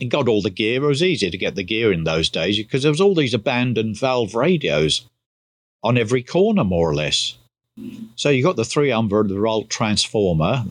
got 0.08 0.28
all 0.28 0.42
the 0.42 0.50
gear. 0.50 0.82
It 0.82 0.86
was 0.86 1.02
easy 1.02 1.30
to 1.30 1.38
get 1.38 1.54
the 1.54 1.62
gear 1.62 1.92
in 1.92 2.04
those 2.04 2.28
days 2.28 2.58
because 2.58 2.82
there 2.82 2.92
was 2.92 3.00
all 3.00 3.14
these 3.14 3.34
abandoned 3.34 3.98
valve 3.98 4.34
radios 4.34 5.08
on 5.82 5.96
every 5.96 6.22
corner, 6.22 6.64
more 6.64 6.90
or 6.90 6.94
less. 6.94 7.36
So 8.16 8.30
you 8.30 8.42
got 8.42 8.56
the 8.56 8.64
300 8.64 9.30
volt 9.30 9.68
transformer, 9.68 10.66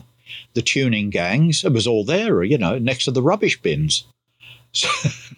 the 0.54 0.62
tuning 0.62 1.10
gangs. 1.10 1.64
It 1.64 1.72
was 1.72 1.86
all 1.86 2.04
there, 2.04 2.42
you 2.42 2.58
know, 2.58 2.78
next 2.78 3.04
to 3.04 3.10
the 3.10 3.22
rubbish 3.22 3.60
bins. 3.60 4.04
So, 4.72 4.88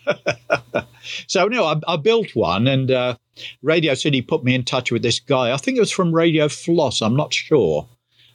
so 1.27 1.47
no, 1.49 1.65
I, 1.65 1.81
I, 1.87 1.97
built 1.97 2.35
one, 2.35 2.67
and 2.67 2.91
uh, 2.91 3.17
Radio 3.63 3.95
City 3.95 4.23
put 4.23 4.45
me 4.45 4.55
in 4.55 4.65
touch 4.65 4.91
with 4.91 5.03
this 5.03 5.21
guy. 5.21 5.53
I 5.53 5.59
think 5.59 5.77
it 5.77 5.81
was 5.81 5.91
from 5.91 6.15
Radio 6.15 6.49
Floss. 6.49 7.03
I'm 7.03 7.17
not 7.17 7.35
sure. 7.35 7.87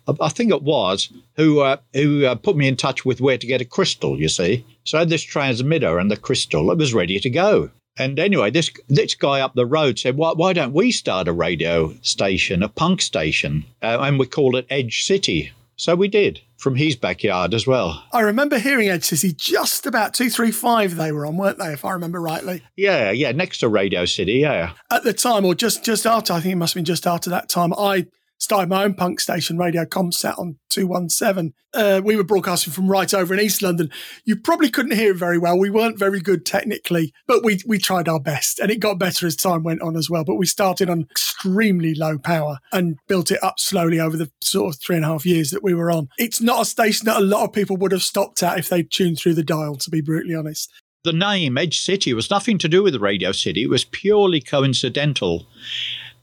I, 0.08 0.14
I 0.22 0.30
think 0.30 0.52
it 0.52 0.62
was 0.62 1.12
who 1.38 1.62
uh, 1.62 1.78
who 1.94 2.26
uh, 2.26 2.36
put 2.36 2.56
me 2.56 2.68
in 2.68 2.76
touch 2.76 3.04
with 3.04 3.20
where 3.20 3.38
to 3.38 3.48
get 3.48 3.62
a 3.62 3.66
crystal. 3.66 4.20
You 4.20 4.30
see, 4.30 4.64
so 4.84 4.98
I 4.98 5.02
had 5.02 5.10
this 5.10 5.24
transmitter 5.24 5.98
and 5.98 6.12
the 6.12 6.18
crystal. 6.18 6.72
It 6.72 6.78
was 6.78 6.94
ready 6.94 7.20
to 7.20 7.30
go. 7.30 7.72
And 8.02 8.18
anyway, 8.20 8.50
this 8.50 8.72
this 8.90 9.14
guy 9.14 9.42
up 9.42 9.54
the 9.54 9.66
road 9.66 10.00
said, 10.00 10.18
"Why 10.18 10.32
why 10.32 10.54
don't 10.54 10.74
we 10.74 10.92
start 10.92 11.28
a 11.28 11.34
radio 11.34 11.94
station, 12.02 12.64
a 12.64 12.70
punk 12.70 13.02
station, 13.02 13.66
uh, 13.82 14.00
and 14.02 14.18
we 14.18 14.26
call 14.26 14.56
it 14.56 14.66
Edge 14.70 15.04
City?" 15.04 15.52
So 15.76 15.96
we 15.96 16.08
did 16.08 16.42
from 16.58 16.76
his 16.76 16.96
backyard 16.96 17.56
as 17.56 17.66
well. 17.66 18.04
I 18.14 18.22
remember 18.22 18.60
hearing 18.60 18.88
Edge 18.90 19.06
City 19.06 19.34
just 19.34 19.88
about 19.88 20.14
235 20.14 20.96
they 20.96 21.12
were 21.12 21.26
on, 21.26 21.38
weren't 21.38 21.58
they, 21.58 21.74
if 21.74 21.84
I 21.84 21.92
remember 21.94 22.22
rightly? 22.22 22.62
Yeah, 22.76 23.10
yeah, 23.10 23.32
next 23.32 23.58
to 23.60 23.68
Radio 23.68 24.06
City, 24.06 24.34
yeah. 24.34 24.74
At 24.92 25.04
the 25.04 25.14
time, 25.14 25.44
or 25.44 25.56
just, 25.56 25.84
just 25.84 26.06
after, 26.06 26.34
I 26.34 26.40
think 26.40 26.54
it 26.54 26.58
must 26.58 26.76
have 26.76 26.80
been 26.80 26.86
just 26.86 27.08
after 27.08 27.32
that 27.32 27.50
time, 27.50 27.74
I 27.74 28.06
started 28.42 28.70
my 28.70 28.84
own 28.84 28.96
punk 28.96 29.20
station, 29.20 29.58
Radio 29.58 29.86
Comsat, 29.86 30.38
on 30.40 30.58
217. 30.70 31.54
Uh, 31.74 32.02
we 32.04 32.16
were 32.16 32.24
broadcasting 32.24 32.74
from 32.74 32.90
right 32.90 33.14
over 33.14 33.34
in 33.34 33.40
East 33.40 33.62
London. 33.62 33.90
You 34.26 34.36
probably 34.36 34.70
couldn't 34.70 34.98
hear 34.98 35.12
it 35.12 35.18
very 35.18 35.38
well. 35.38 35.58
We 35.58 35.70
weren't 35.70 36.00
very 36.00 36.20
good 36.20 36.44
technically, 36.44 37.14
but 37.28 37.44
we, 37.44 37.62
we 37.68 37.78
tried 37.78 38.10
our 38.10 38.20
best 38.20 38.60
and 38.60 38.72
it 38.72 38.80
got 38.80 38.98
better 38.98 39.28
as 39.28 39.36
time 39.36 39.64
went 39.64 39.82
on 39.82 39.96
as 39.96 40.10
well. 40.10 40.24
But 40.26 40.36
we 40.36 40.48
started 40.48 40.90
on 40.90 41.08
extremely 41.12 41.94
low 41.94 42.18
power 42.18 42.58
and 42.74 42.98
built 43.08 43.32
it 43.32 43.44
up 43.44 43.60
slowly 43.60 44.00
over 44.00 44.18
the 44.18 44.32
sort 44.42 44.74
of 44.74 44.82
three 44.82 44.96
and 44.96 45.06
a 45.06 45.10
half 45.10 45.26
years 45.26 45.52
that 45.52 45.64
we 45.64 45.76
were 45.76 45.92
on. 45.92 46.10
It's 46.18 46.42
not 46.42 46.64
a 46.64 46.66
station 46.66 47.06
that 47.06 47.22
a 47.22 47.26
lot 47.26 47.44
of 47.44 47.54
people 47.54 47.78
would 47.78 47.92
have 47.92 48.04
stopped 48.04 48.42
at 48.42 48.58
if 48.58 48.70
they'd 48.70 48.92
tuned 48.92 49.20
through 49.20 49.36
the 49.36 49.44
dial, 49.44 49.76
to 49.76 49.90
be 49.90 50.02
brutally 50.02 50.36
honest 50.36 50.72
the 51.04 51.12
name 51.12 51.58
Edge 51.58 51.80
City 51.80 52.14
was 52.14 52.30
nothing 52.30 52.60
to 52.60 52.70
do 52.70 52.84
with 52.84 52.96
Radio 53.02 53.32
City. 53.32 53.64
It 53.64 53.72
was 53.72 53.86
purely 53.86 54.40
coincidental 54.40 55.48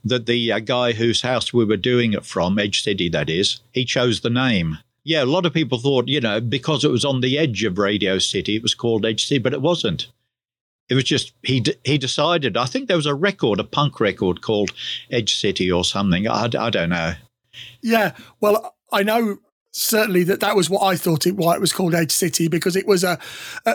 that 0.03 0.25
the 0.25 0.51
uh, 0.51 0.59
guy 0.59 0.93
whose 0.93 1.21
house 1.21 1.53
we 1.53 1.65
were 1.65 1.77
doing 1.77 2.13
it 2.13 2.25
from, 2.25 2.57
Edge 2.57 2.83
City, 2.83 3.09
that 3.09 3.29
is, 3.29 3.61
he 3.73 3.85
chose 3.85 4.21
the 4.21 4.29
name. 4.29 4.77
Yeah, 5.03 5.23
a 5.23 5.25
lot 5.25 5.45
of 5.45 5.53
people 5.53 5.79
thought, 5.79 6.07
you 6.07 6.21
know, 6.21 6.39
because 6.39 6.83
it 6.83 6.91
was 6.91 7.05
on 7.05 7.21
the 7.21 7.37
edge 7.37 7.63
of 7.63 7.77
Radio 7.77 8.19
City, 8.19 8.55
it 8.55 8.63
was 8.63 8.75
called 8.75 9.05
Edge 9.05 9.25
City, 9.25 9.39
but 9.39 9.53
it 9.53 9.61
wasn't. 9.61 10.07
It 10.89 10.95
was 10.95 11.03
just 11.03 11.33
he 11.43 11.63
he 11.83 11.97
decided. 11.97 12.57
I 12.57 12.65
think 12.65 12.87
there 12.87 12.97
was 12.97 13.05
a 13.05 13.13
record, 13.13 13.59
a 13.59 13.63
punk 13.63 13.99
record 13.99 14.41
called 14.41 14.71
Edge 15.11 15.35
City 15.35 15.71
or 15.71 15.83
something. 15.83 16.27
I, 16.27 16.45
I 16.45 16.69
don't 16.69 16.89
know. 16.89 17.13
Yeah, 17.81 18.15
well, 18.39 18.75
I 18.91 19.03
know 19.03 19.37
certainly 19.71 20.23
that 20.23 20.39
that 20.39 20.55
was 20.55 20.69
what 20.69 20.81
I 20.81 20.95
thought 20.95 21.27
it 21.27 21.35
why 21.35 21.53
it 21.53 21.61
was 21.61 21.71
called 21.71 21.93
Edge 21.93 22.11
City 22.11 22.47
because 22.47 22.75
it 22.75 22.87
was 22.87 23.03
a, 23.03 23.19
a, 23.65 23.71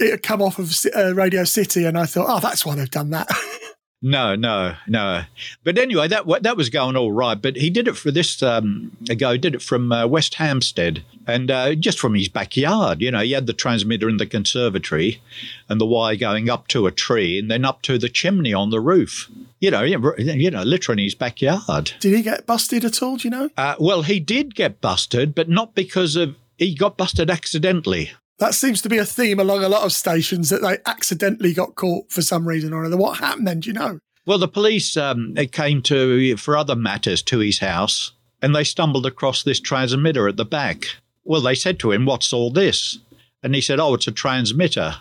a, 0.00 0.12
a 0.14 0.18
come 0.18 0.40
off 0.40 0.58
of 0.58 0.74
uh, 0.96 1.14
Radio 1.14 1.44
City 1.44 1.84
and 1.84 1.98
I 1.98 2.06
thought 2.06 2.26
oh 2.28 2.40
that's 2.40 2.64
why 2.64 2.74
they've 2.74 2.90
done 2.90 3.10
that. 3.10 3.28
No, 4.00 4.36
no, 4.36 4.76
no. 4.86 5.22
But 5.64 5.76
anyway, 5.76 6.06
that 6.06 6.24
that 6.42 6.56
was 6.56 6.70
going 6.70 6.96
all 6.96 7.10
right. 7.10 7.40
But 7.40 7.56
he 7.56 7.68
did 7.68 7.88
it 7.88 7.96
for 7.96 8.12
this 8.12 8.40
um, 8.44 8.96
guy. 9.18 9.36
Did 9.36 9.56
it 9.56 9.62
from 9.62 9.90
uh, 9.90 10.06
West 10.06 10.34
Hampstead, 10.34 11.02
and 11.26 11.50
uh, 11.50 11.74
just 11.74 11.98
from 11.98 12.14
his 12.14 12.28
backyard. 12.28 13.00
You 13.00 13.10
know, 13.10 13.20
he 13.20 13.32
had 13.32 13.48
the 13.48 13.52
transmitter 13.52 14.08
in 14.08 14.18
the 14.18 14.26
conservatory, 14.26 15.20
and 15.68 15.80
the 15.80 15.86
wire 15.86 16.14
going 16.14 16.48
up 16.48 16.68
to 16.68 16.86
a 16.86 16.92
tree, 16.92 17.40
and 17.40 17.50
then 17.50 17.64
up 17.64 17.82
to 17.82 17.98
the 17.98 18.08
chimney 18.08 18.54
on 18.54 18.70
the 18.70 18.80
roof. 18.80 19.28
You 19.58 19.72
know, 19.72 19.82
you 19.82 20.50
know, 20.50 20.62
literally 20.62 21.02
in 21.02 21.06
his 21.06 21.16
backyard. 21.16 21.92
Did 21.98 22.14
he 22.14 22.22
get 22.22 22.46
busted 22.46 22.84
at 22.84 23.02
all? 23.02 23.16
Do 23.16 23.26
you 23.26 23.30
know? 23.30 23.50
Uh, 23.56 23.74
well, 23.80 24.02
he 24.02 24.20
did 24.20 24.54
get 24.54 24.80
busted, 24.80 25.34
but 25.34 25.48
not 25.48 25.74
because 25.74 26.14
of 26.14 26.36
he 26.56 26.74
got 26.74 26.96
busted 26.96 27.30
accidentally. 27.30 28.12
That 28.38 28.54
seems 28.54 28.80
to 28.82 28.88
be 28.88 28.98
a 28.98 29.04
theme 29.04 29.40
along 29.40 29.64
a 29.64 29.68
lot 29.68 29.82
of 29.82 29.92
stations 29.92 30.48
that 30.50 30.62
they 30.62 30.78
accidentally 30.86 31.52
got 31.52 31.74
caught 31.74 32.10
for 32.10 32.22
some 32.22 32.46
reason 32.46 32.72
or 32.72 32.84
other. 32.84 32.96
What 32.96 33.18
happened 33.18 33.48
then? 33.48 33.60
Do 33.60 33.70
you 33.70 33.74
know? 33.74 33.98
Well, 34.26 34.38
the 34.38 34.46
police 34.46 34.96
um, 34.96 35.34
came 35.52 35.82
to 35.82 36.36
for 36.36 36.56
other 36.56 36.76
matters 36.76 37.22
to 37.22 37.38
his 37.38 37.58
house, 37.58 38.12
and 38.40 38.54
they 38.54 38.62
stumbled 38.64 39.06
across 39.06 39.42
this 39.42 39.58
transmitter 39.58 40.28
at 40.28 40.36
the 40.36 40.44
back. 40.44 40.84
Well, 41.24 41.40
they 41.40 41.54
said 41.54 41.80
to 41.80 41.92
him, 41.92 42.04
"What's 42.04 42.32
all 42.32 42.50
this?" 42.50 42.98
And 43.42 43.54
he 43.54 43.60
said, 43.60 43.80
"Oh, 43.80 43.94
it's 43.94 44.06
a 44.06 44.12
transmitter," 44.12 44.96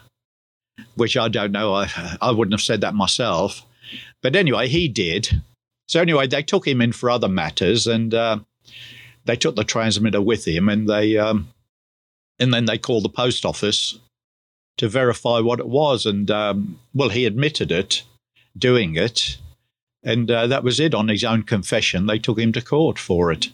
which 0.95 1.15
I 1.15 1.27
don't 1.27 1.51
know. 1.51 1.75
I 1.75 2.17
I 2.21 2.31
wouldn't 2.31 2.53
have 2.53 2.61
said 2.61 2.81
that 2.81 2.95
myself, 2.95 3.63
but 4.23 4.35
anyway, 4.35 4.67
he 4.67 4.87
did. 4.87 5.41
So 5.87 6.01
anyway, 6.01 6.27
they 6.27 6.41
took 6.43 6.67
him 6.67 6.81
in 6.81 6.91
for 6.91 7.09
other 7.09 7.29
matters, 7.29 7.85
and 7.85 8.13
uh, 8.13 8.39
they 9.25 9.35
took 9.35 9.55
the 9.55 9.63
transmitter 9.63 10.21
with 10.21 10.47
him, 10.47 10.69
and 10.69 10.89
they 10.89 11.17
um, 11.17 11.49
and 12.39 12.53
then 12.53 12.65
they 12.65 12.77
called 12.77 13.03
the 13.03 13.09
post 13.09 13.45
office 13.45 13.99
to 14.77 14.87
verify 14.87 15.39
what 15.39 15.59
it 15.59 15.67
was. 15.67 16.05
And 16.05 16.29
um, 16.29 16.79
well, 16.93 17.09
he 17.09 17.25
admitted 17.25 17.71
it, 17.71 18.03
doing 18.57 18.95
it, 18.95 19.37
and 20.03 20.29
uh, 20.29 20.47
that 20.47 20.63
was 20.63 20.79
it. 20.79 20.93
On 20.93 21.07
his 21.07 21.23
own 21.23 21.43
confession, 21.43 22.05
they 22.05 22.19
took 22.19 22.39
him 22.39 22.51
to 22.53 22.61
court 22.61 22.99
for 22.99 23.31
it. 23.31 23.49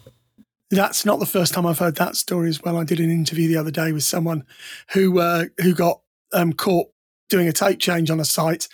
That's 0.70 1.06
not 1.06 1.20
the 1.20 1.26
first 1.26 1.54
time 1.54 1.66
I've 1.66 1.80
heard 1.80 1.96
that 1.98 2.16
story 2.16 2.50
as 2.50 2.62
well. 2.62 2.78
I 2.78 2.84
did 2.84 3.00
an 3.00 3.12
interview 3.12 3.48
the 3.48 3.58
other 3.58 3.72
day 3.72 3.92
with 3.92 4.04
someone 4.04 4.44
who 4.92 5.20
uh, 5.20 5.46
who 5.62 5.74
got 5.74 6.02
um, 6.34 6.54
caught 6.54 6.88
doing 7.30 7.48
a 7.48 7.54
tape 7.54 7.80
change 7.80 8.10
on 8.10 8.20
a 8.20 8.26
site, 8.26 8.68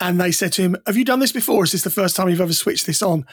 and 0.00 0.20
they 0.20 0.32
said 0.32 0.52
to 0.54 0.62
him, 0.62 0.76
"Have 0.86 0.96
you 0.96 1.04
done 1.04 1.20
this 1.20 1.32
before? 1.32 1.64
Is 1.64 1.72
this 1.72 1.82
the 1.82 1.90
first 1.90 2.16
time 2.16 2.28
you've 2.28 2.40
ever 2.40 2.52
switched 2.52 2.86
this 2.86 3.02
on?" 3.02 3.26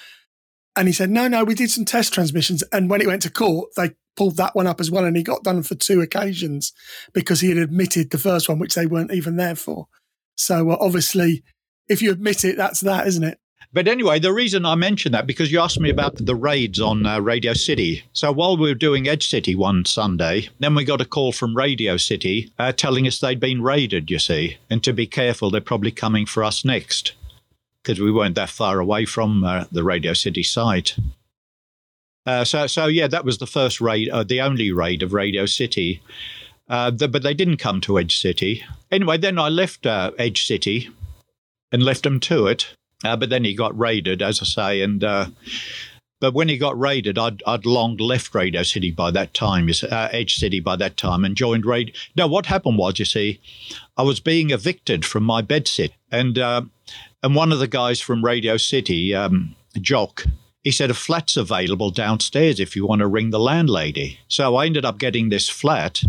And 0.76 0.88
he 0.88 0.94
said, 0.94 1.10
"No, 1.10 1.28
no, 1.28 1.44
we 1.44 1.56
did 1.56 1.72
some 1.72 1.86
test 1.86 2.14
transmissions." 2.14 2.64
And 2.72 2.90
when 2.90 3.02
it 3.02 3.08
went 3.08 3.22
to 3.24 3.32
court, 3.32 3.70
they 3.76 3.92
pulled 4.16 4.38
that 4.38 4.56
one 4.56 4.68
up 4.68 4.80
as 4.80 4.92
well, 4.92 5.06
and 5.06 5.16
he 5.16 5.24
got 5.24 5.44
done 5.44 5.64
for 5.64 5.76
two 5.76 6.02
occasions 6.02 6.74
because 7.14 7.42
he 7.42 7.50
had 7.50 7.58
admitted 7.58 8.12
the 8.12 8.18
first 8.18 8.50
one, 8.50 8.60
which 8.60 8.76
they 8.76 8.86
weren't 8.86 9.14
even 9.14 9.36
there 9.36 9.56
for. 9.56 9.88
So 10.36 10.72
uh, 10.72 10.78
obviously, 10.80 11.44
if 11.88 12.02
you 12.02 12.12
admit 12.12 12.46
it, 12.46 12.56
that's 12.56 12.82
that, 12.82 13.08
isn't 13.08 13.24
it? 13.24 13.40
But 13.72 13.88
anyway, 13.88 14.20
the 14.20 14.34
reason 14.34 14.66
I 14.66 14.74
mentioned 14.76 15.14
that 15.14 15.28
because 15.28 15.52
you 15.52 15.60
asked 15.60 15.80
me 15.80 15.92
about 15.92 16.16
the 16.16 16.36
raids 16.36 16.80
on 16.80 17.06
uh, 17.06 17.20
Radio 17.20 17.54
City. 17.54 18.04
So 18.14 18.32
while 18.32 18.58
we 18.58 18.70
were 18.70 18.76
doing 18.76 19.08
Edge 19.08 19.28
City 19.28 19.54
one 19.54 19.86
Sunday, 19.86 20.50
then 20.60 20.74
we 20.74 20.84
got 20.84 21.02
a 21.02 21.06
call 21.06 21.32
from 21.32 21.56
Radio 21.56 21.96
City 21.98 22.52
uh, 22.58 22.72
telling 22.72 23.06
us 23.06 23.20
they'd 23.20 23.40
been 23.40 23.62
raided. 23.62 24.10
You 24.10 24.18
see, 24.18 24.58
and 24.70 24.84
to 24.84 24.92
be 24.92 25.06
careful, 25.06 25.52
they're 25.52 25.62
probably 25.62 25.92
coming 25.92 26.26
for 26.26 26.44
us 26.44 26.66
next 26.66 27.14
because 27.84 28.00
we 28.00 28.12
weren't 28.12 28.36
that 28.36 28.50
far 28.50 28.80
away 28.80 29.06
from 29.06 29.44
uh, 29.44 29.66
the 29.72 29.84
Radio 29.84 30.14
City 30.14 30.44
site. 30.44 30.96
Uh, 32.26 32.44
so, 32.44 32.68
so 32.68 32.86
yeah, 32.86 33.08
that 33.08 33.26
was 33.26 33.38
the 33.38 33.48
first 33.48 33.82
raid, 33.82 34.10
uh, 34.10 34.24
the 34.24 34.42
only 34.42 34.72
raid 34.72 35.02
of 35.02 35.14
Radio 35.14 35.46
City. 35.46 36.02
Uh, 36.68 36.92
the, 36.92 37.08
but 37.08 37.24
they 37.24 37.34
didn't 37.34 37.58
come 37.58 37.82
to 37.82 37.98
Edge 37.98 38.20
City. 38.20 38.64
Anyway, 38.92 39.18
then 39.18 39.40
I 39.40 39.50
left 39.50 39.88
uh, 39.88 40.12
Edge 40.20 40.46
City 40.46 40.90
and 41.72 41.82
left 41.82 42.04
them 42.04 42.20
to 42.20 42.48
it. 42.48 42.76
Uh, 43.04 43.16
but 43.16 43.30
then 43.30 43.46
he 43.46 43.56
got 43.56 43.78
raided, 43.80 44.22
as 44.22 44.42
I 44.42 44.46
say, 44.46 44.82
and 44.82 45.04
uh, 45.04 45.28
but 46.20 46.34
when 46.34 46.50
he 46.50 46.58
got 46.58 46.78
raided, 46.78 47.18
I'd, 47.18 47.42
I'd 47.48 47.66
long 47.66 47.96
left 47.96 48.36
Radio 48.36 48.62
City 48.62 48.92
by 48.92 49.10
that 49.12 49.34
time, 49.34 49.70
Edge 49.90 50.36
City 50.36 50.60
by 50.60 50.76
that 50.76 50.98
time, 50.98 51.24
and 51.24 51.34
joined 51.34 51.66
Raid. 51.66 51.96
No, 52.18 52.28
what 52.28 52.48
happened 52.48 52.78
was, 52.78 53.00
you 53.00 53.06
see, 53.06 53.40
I 53.96 54.04
was 54.04 54.20
being 54.20 54.50
evicted 54.50 55.06
from 55.06 55.24
my 55.24 55.42
bedsit, 55.42 55.92
and 56.12 56.38
and 57.24 57.36
one 57.36 57.52
of 57.52 57.60
the 57.60 57.68
guys 57.68 58.00
from 58.00 58.24
Radio 58.24 58.58
City, 58.58 59.14
um, 59.14 59.56
Jock, 59.80 60.26
he 60.64 60.72
said 60.72 60.90
a 60.90 60.94
flat's 60.94 61.38
available 61.38 61.90
downstairs 61.90 62.60
if 62.60 62.76
you 62.76 62.86
want 62.86 63.00
to 63.00 63.08
ring 63.08 63.30
the 63.30 63.40
landlady. 63.40 64.20
So 64.28 64.56
I 64.56 64.66
ended 64.66 64.86
up 64.86 64.98
getting 64.98 65.30
this 65.30 65.50
flat, 65.50 66.02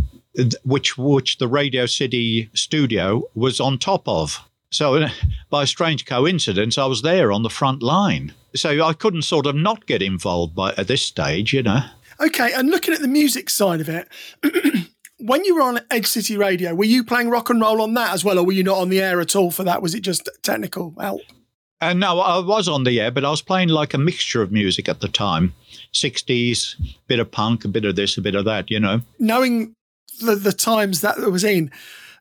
which 0.65 0.99
which 0.99 1.39
the 1.39 1.49
Radio 1.49 1.87
City 1.87 2.51
studio 2.55 3.23
was 3.35 3.61
on 3.61 3.79
top 3.79 4.07
of. 4.09 4.41
So 4.73 4.95
uh, 4.97 5.11
by 5.51 5.65
a 5.65 5.67
strange 5.67 6.05
coincidence, 6.05 6.79
I 6.79 6.87
was 6.87 7.03
there 7.03 7.33
on 7.33 7.43
the 7.43 7.51
front 7.51 7.83
line. 7.83 8.35
So 8.55 8.85
I 8.85 8.93
couldn't 8.93 9.23
sort 9.23 9.47
of 9.47 9.55
not 9.55 9.87
get 9.87 10.03
involved 10.03 10.55
by 10.55 10.73
at 10.73 10.89
this 10.89 11.03
stage, 11.03 11.53
you 11.53 11.63
know. 11.63 11.81
Okay, 12.21 12.53
and 12.53 12.71
looking 12.71 12.93
at 12.93 13.01
the 13.01 13.09
music 13.09 13.49
side 13.51 13.81
of 13.81 13.89
it. 13.89 14.09
when 15.21 15.45
you 15.45 15.55
were 15.55 15.63
on 15.63 15.81
Edge 15.91 16.07
City 16.07 16.37
Radio, 16.37 16.75
were 16.75 16.85
you 16.85 17.05
playing 17.05 17.31
rock 17.31 17.51
and 17.51 17.61
roll 17.61 17.81
on 17.81 17.95
that 17.95 18.13
as 18.13 18.25
well, 18.25 18.39
or 18.39 18.45
were 18.45 18.53
you 18.53 18.65
not 18.65 18.79
on 18.79 18.89
the 18.89 19.01
air 19.01 19.21
at 19.21 19.37
all 19.37 19.51
for 19.51 19.65
that? 19.65 19.83
Was 19.83 19.95
it 19.95 20.01
just 20.01 20.29
technical 20.43 20.95
help? 20.99 21.23
And 21.81 22.01
no, 22.01 22.21
I 22.21 22.39
was 22.39 22.69
on 22.69 22.85
the 22.85 23.01
air, 23.01 23.11
but 23.11 23.25
I 23.25 23.31
was 23.31 23.41
playing 23.41 23.71
like 23.71 23.95
a 23.95 23.99
mixture 23.99 24.43
of 24.43 24.53
music 24.53 24.89
at 24.89 25.01
the 25.01 25.09
time 25.09 25.55
60s, 25.95 26.75
bit 27.07 27.19
of 27.19 27.31
punk, 27.31 27.65
a 27.65 27.69
bit 27.69 27.85
of 27.85 27.97
this, 27.97 28.19
a 28.19 28.21
bit 28.21 28.35
of 28.35 28.45
that, 28.45 28.71
you 28.71 28.79
know. 28.79 29.01
Knowing 29.19 29.75
the, 30.21 30.37
the 30.37 30.53
times 30.53 31.01
that 31.01 31.19
it 31.19 31.31
was 31.31 31.43
in, 31.43 31.71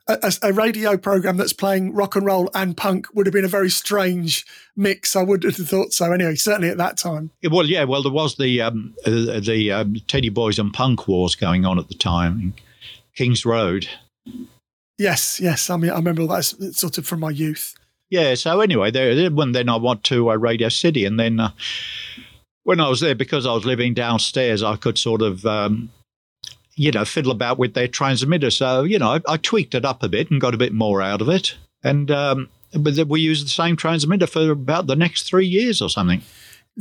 a, 0.10 0.34
a, 0.42 0.54
radio 0.54 0.98
program 0.98 1.38
that's 1.38 1.54
playing 1.54 1.94
rock 1.94 2.16
and 2.16 2.26
roll 2.26 2.50
and 2.56 2.76
punk 2.76 3.08
would 3.14 3.28
have 3.28 3.34
been 3.34 3.46
a 3.46 3.50
very 3.50 3.70
strange 3.70 4.46
mix. 4.76 5.16
I 5.16 5.24
would 5.24 5.44
have 5.44 5.56
thought 5.56 5.94
so. 5.94 6.12
Anyway, 6.12 6.36
certainly 6.36 6.70
at 6.70 6.78
that 6.78 6.98
time. 6.98 7.30
Well, 7.50 7.66
yeah. 7.66 7.84
Well, 7.84 8.02
there 8.02 8.12
was 8.12 8.36
the 8.38 8.62
um, 8.62 8.96
uh, 9.06 9.40
the 9.40 9.72
um, 9.72 9.96
Teddy 10.08 10.30
Boys 10.30 10.58
and 10.58 10.74
punk 10.74 11.08
wars 11.08 11.36
going 11.36 11.66
on 11.66 11.78
at 11.78 11.90
the 11.90 11.96
time, 11.96 12.54
Kings 13.20 13.46
Road. 13.46 13.90
Yes, 14.98 15.42
yes. 15.42 15.70
I 15.70 15.76
mean, 15.76 15.92
I 15.92 15.96
remember 15.96 16.26
that 16.28 16.44
sort 16.74 16.98
of 16.98 17.06
from 17.06 17.20
my 17.20 17.32
youth. 17.32 17.76
Yeah. 18.10 18.34
So 18.36 18.62
anyway, 18.62 18.92
there, 18.92 19.30
when 19.30 19.52
then 19.52 19.68
I 19.68 19.76
went 19.76 20.06
to 20.06 20.32
uh, 20.32 20.36
Radio 20.36 20.70
City, 20.70 21.04
and 21.04 21.20
then 21.20 21.38
uh, 21.38 21.52
when 22.64 22.80
I 22.80 22.88
was 22.88 23.02
there, 23.02 23.16
because 23.16 23.46
I 23.46 23.52
was 23.52 23.66
living 23.66 23.94
downstairs, 23.94 24.64
I 24.64 24.78
could 24.78 24.98
sort 24.98 25.22
of. 25.22 25.46
Um, 25.46 25.92
you 26.76 26.94
know, 26.94 27.04
fiddle 27.04 27.34
about 27.34 27.60
with 27.60 27.74
their 27.74 27.90
transmitter. 27.90 28.50
So, 28.50 28.84
you 28.84 28.98
know, 28.98 29.16
I, 29.16 29.22
I, 29.28 29.36
tweaked 29.36 29.76
it 29.76 29.84
up 29.84 30.02
a 30.02 30.08
bit 30.08 30.32
and 30.32 30.40
got 30.40 30.54
a 30.54 30.58
bit 30.58 30.72
more 30.72 31.02
out 31.02 31.20
of 31.20 31.28
it. 31.28 31.58
And 31.84 32.10
um, 32.10 32.48
but 32.74 33.06
we 33.10 33.20
used 33.20 33.44
the 33.44 33.50
same 33.50 33.76
transmitter 33.76 34.28
for 34.28 34.50
about 34.50 34.88
the 34.88 34.96
next 34.96 35.24
three 35.24 35.46
years 35.46 35.82
or 35.82 35.90
something. 35.90 36.22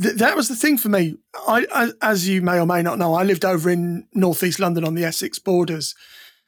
Th- 0.01 0.15
that 0.15 0.37
was 0.37 0.47
the 0.47 0.55
thing 0.55 0.77
for 0.77 0.87
me. 0.87 1.17
I, 1.45 1.67
I, 1.75 1.91
as 2.01 2.29
you 2.29 2.41
may 2.41 2.61
or 2.61 2.65
may 2.65 2.81
not 2.81 2.97
know, 2.97 3.13
I 3.13 3.23
lived 3.23 3.43
over 3.43 3.69
in 3.69 4.07
northeast 4.13 4.57
London 4.61 4.85
on 4.85 4.95
the 4.95 5.03
Essex 5.03 5.37
borders, 5.37 5.95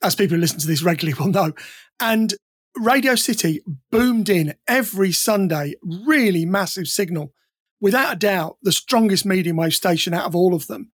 as 0.04 0.16
people 0.16 0.36
who 0.36 0.42
listen 0.42 0.60
to 0.60 0.68
this 0.68 0.84
regularly 0.84 1.18
will 1.20 1.32
know. 1.32 1.54
And 2.00 2.34
Radio 2.78 3.16
City 3.16 3.62
boomed 3.92 4.30
in 4.30 4.56
every 4.68 5.12
Sunday, 5.12 5.76
really 5.84 6.46
massive 6.46 6.88
signal. 6.88 7.34
Without 7.80 8.14
a 8.14 8.20
doubt, 8.20 8.58
the 8.62 8.72
strongest 8.72 9.26
medium 9.26 9.58
wave 9.58 9.74
station 9.74 10.14
out 10.14 10.26
of 10.26 10.36
all 10.36 10.54
of 10.54 10.68
them. 10.68 10.92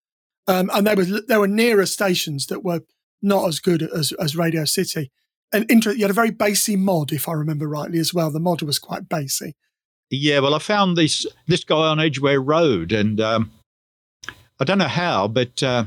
Um, 0.47 0.69
and 0.73 0.87
there 0.87 0.95
was 0.95 1.25
there 1.27 1.41
were 1.41 1.47
nearer 1.47 1.85
stations 1.85 2.47
that 2.47 2.63
were 2.63 2.81
not 3.21 3.47
as 3.47 3.59
good 3.59 3.83
as, 3.83 4.13
as 4.13 4.37
Radio 4.37 4.63
City. 4.65 5.11
And 5.53 5.69
inter- 5.69 5.91
you 5.91 6.01
had 6.01 6.11
a 6.11 6.13
very 6.13 6.31
bassy 6.31 6.75
mod, 6.75 7.11
if 7.11 7.27
I 7.27 7.33
remember 7.33 7.67
rightly, 7.67 7.99
as 7.99 8.13
well. 8.13 8.31
The 8.31 8.39
mod 8.39 8.61
was 8.61 8.79
quite 8.79 9.09
bassy. 9.09 9.55
Yeah, 10.09 10.39
well, 10.39 10.55
I 10.55 10.59
found 10.59 10.97
this 10.97 11.25
this 11.47 11.63
guy 11.63 11.75
on 11.75 11.99
Edgware 11.99 12.41
Road, 12.41 12.93
and 12.93 13.19
um, 13.19 13.51
I 14.59 14.63
don't 14.63 14.77
know 14.77 14.85
how, 14.85 15.27
but 15.27 15.61
uh, 15.61 15.85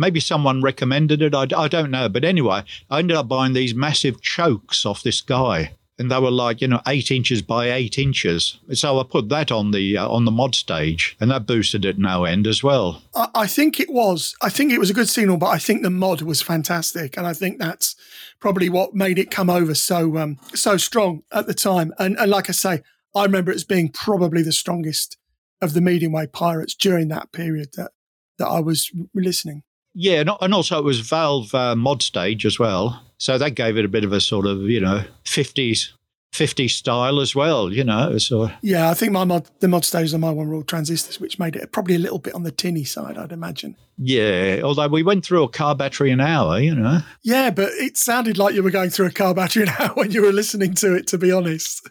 maybe 0.00 0.18
someone 0.18 0.62
recommended 0.62 1.22
it. 1.22 1.34
I, 1.34 1.46
I 1.56 1.68
don't 1.68 1.90
know, 1.90 2.08
but 2.08 2.24
anyway, 2.24 2.62
I 2.88 2.98
ended 2.98 3.16
up 3.16 3.28
buying 3.28 3.52
these 3.52 3.74
massive 3.74 4.20
chokes 4.22 4.86
off 4.86 5.02
this 5.02 5.20
guy, 5.20 5.74
and 5.98 6.10
they 6.10 6.18
were 6.18 6.30
like 6.30 6.62
you 6.62 6.68
know 6.68 6.80
eight 6.88 7.10
inches 7.10 7.42
by 7.42 7.70
eight 7.70 7.98
inches. 7.98 8.58
So 8.72 8.98
I 8.98 9.04
put 9.04 9.28
that 9.28 9.52
on 9.52 9.70
the 9.70 9.98
uh, 9.98 10.08
on 10.08 10.24
the 10.24 10.30
mod 10.30 10.54
stage, 10.54 11.16
and 11.20 11.30
that 11.30 11.46
boosted 11.46 11.84
it 11.84 11.98
no 11.98 12.24
end 12.24 12.46
as 12.46 12.62
well. 12.62 13.02
I, 13.14 13.28
I 13.34 13.46
think 13.46 13.78
it 13.78 13.90
was. 13.90 14.34
I 14.42 14.48
think 14.48 14.72
it 14.72 14.78
was 14.78 14.90
a 14.90 14.94
good 14.94 15.08
signal, 15.08 15.36
but 15.36 15.48
I 15.50 15.58
think 15.58 15.82
the 15.82 15.90
mod 15.90 16.22
was 16.22 16.42
fantastic, 16.42 17.16
and 17.16 17.26
I 17.26 17.34
think 17.34 17.58
that's 17.58 17.94
probably 18.40 18.70
what 18.70 18.94
made 18.94 19.18
it 19.18 19.30
come 19.30 19.50
over 19.50 19.74
so 19.74 20.16
um, 20.16 20.38
so 20.54 20.78
strong 20.78 21.22
at 21.30 21.46
the 21.46 21.54
time. 21.54 21.92
And, 21.98 22.18
and 22.18 22.30
like 22.30 22.48
I 22.48 22.52
say, 22.52 22.82
I 23.14 23.24
remember 23.24 23.52
it 23.52 23.56
as 23.56 23.64
being 23.64 23.90
probably 23.90 24.42
the 24.42 24.52
strongest 24.52 25.18
of 25.60 25.74
the 25.74 25.82
medium 25.82 26.12
wave 26.12 26.32
pirates 26.32 26.74
during 26.74 27.08
that 27.08 27.32
period 27.32 27.74
that 27.76 27.90
that 28.38 28.48
I 28.48 28.60
was 28.60 28.90
listening. 29.14 29.62
Yeah, 29.94 30.20
and, 30.20 30.30
and 30.40 30.54
also 30.54 30.78
it 30.78 30.84
was 30.84 31.00
Valve 31.00 31.54
uh, 31.54 31.74
mod 31.76 32.02
stage 32.02 32.46
as 32.46 32.58
well, 32.58 33.02
so 33.18 33.38
that 33.38 33.54
gave 33.54 33.76
it 33.76 33.84
a 33.84 33.88
bit 33.88 34.04
of 34.04 34.12
a 34.12 34.20
sort 34.20 34.46
of 34.46 34.62
you 34.62 34.80
know 34.80 35.02
fifties 35.24 35.92
50 36.32 36.68
style 36.68 37.20
as 37.20 37.34
well, 37.34 37.72
you 37.72 37.82
know. 37.82 38.16
So 38.18 38.50
yeah, 38.62 38.90
I 38.90 38.94
think 38.94 39.12
my 39.12 39.24
mod 39.24 39.48
the 39.60 39.68
mod 39.68 39.84
stages 39.84 40.14
on 40.14 40.20
my 40.20 40.30
one 40.30 40.48
rule 40.48 40.62
transistors, 40.62 41.18
which 41.18 41.38
made 41.38 41.56
it 41.56 41.72
probably 41.72 41.96
a 41.96 41.98
little 41.98 42.18
bit 42.18 42.34
on 42.34 42.44
the 42.44 42.52
tinny 42.52 42.84
side, 42.84 43.18
I'd 43.18 43.32
imagine. 43.32 43.76
Yeah, 43.98 44.60
although 44.62 44.88
we 44.88 45.02
went 45.02 45.24
through 45.24 45.42
a 45.42 45.48
car 45.48 45.74
battery 45.74 46.10
an 46.10 46.20
hour, 46.20 46.58
you 46.60 46.74
know. 46.74 47.00
Yeah, 47.22 47.50
but 47.50 47.70
it 47.72 47.96
sounded 47.96 48.38
like 48.38 48.54
you 48.54 48.62
were 48.62 48.70
going 48.70 48.90
through 48.90 49.06
a 49.06 49.12
car 49.12 49.34
battery 49.34 49.62
an 49.66 49.70
hour 49.78 49.90
when 49.94 50.12
you 50.12 50.22
were 50.22 50.32
listening 50.32 50.74
to 50.74 50.94
it. 50.94 51.06
To 51.08 51.18
be 51.18 51.32
honest. 51.32 51.88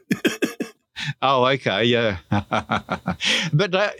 oh, 1.22 1.46
okay, 1.46 1.84
yeah. 1.84 2.18
but 3.54 3.76
uh, 3.76 3.92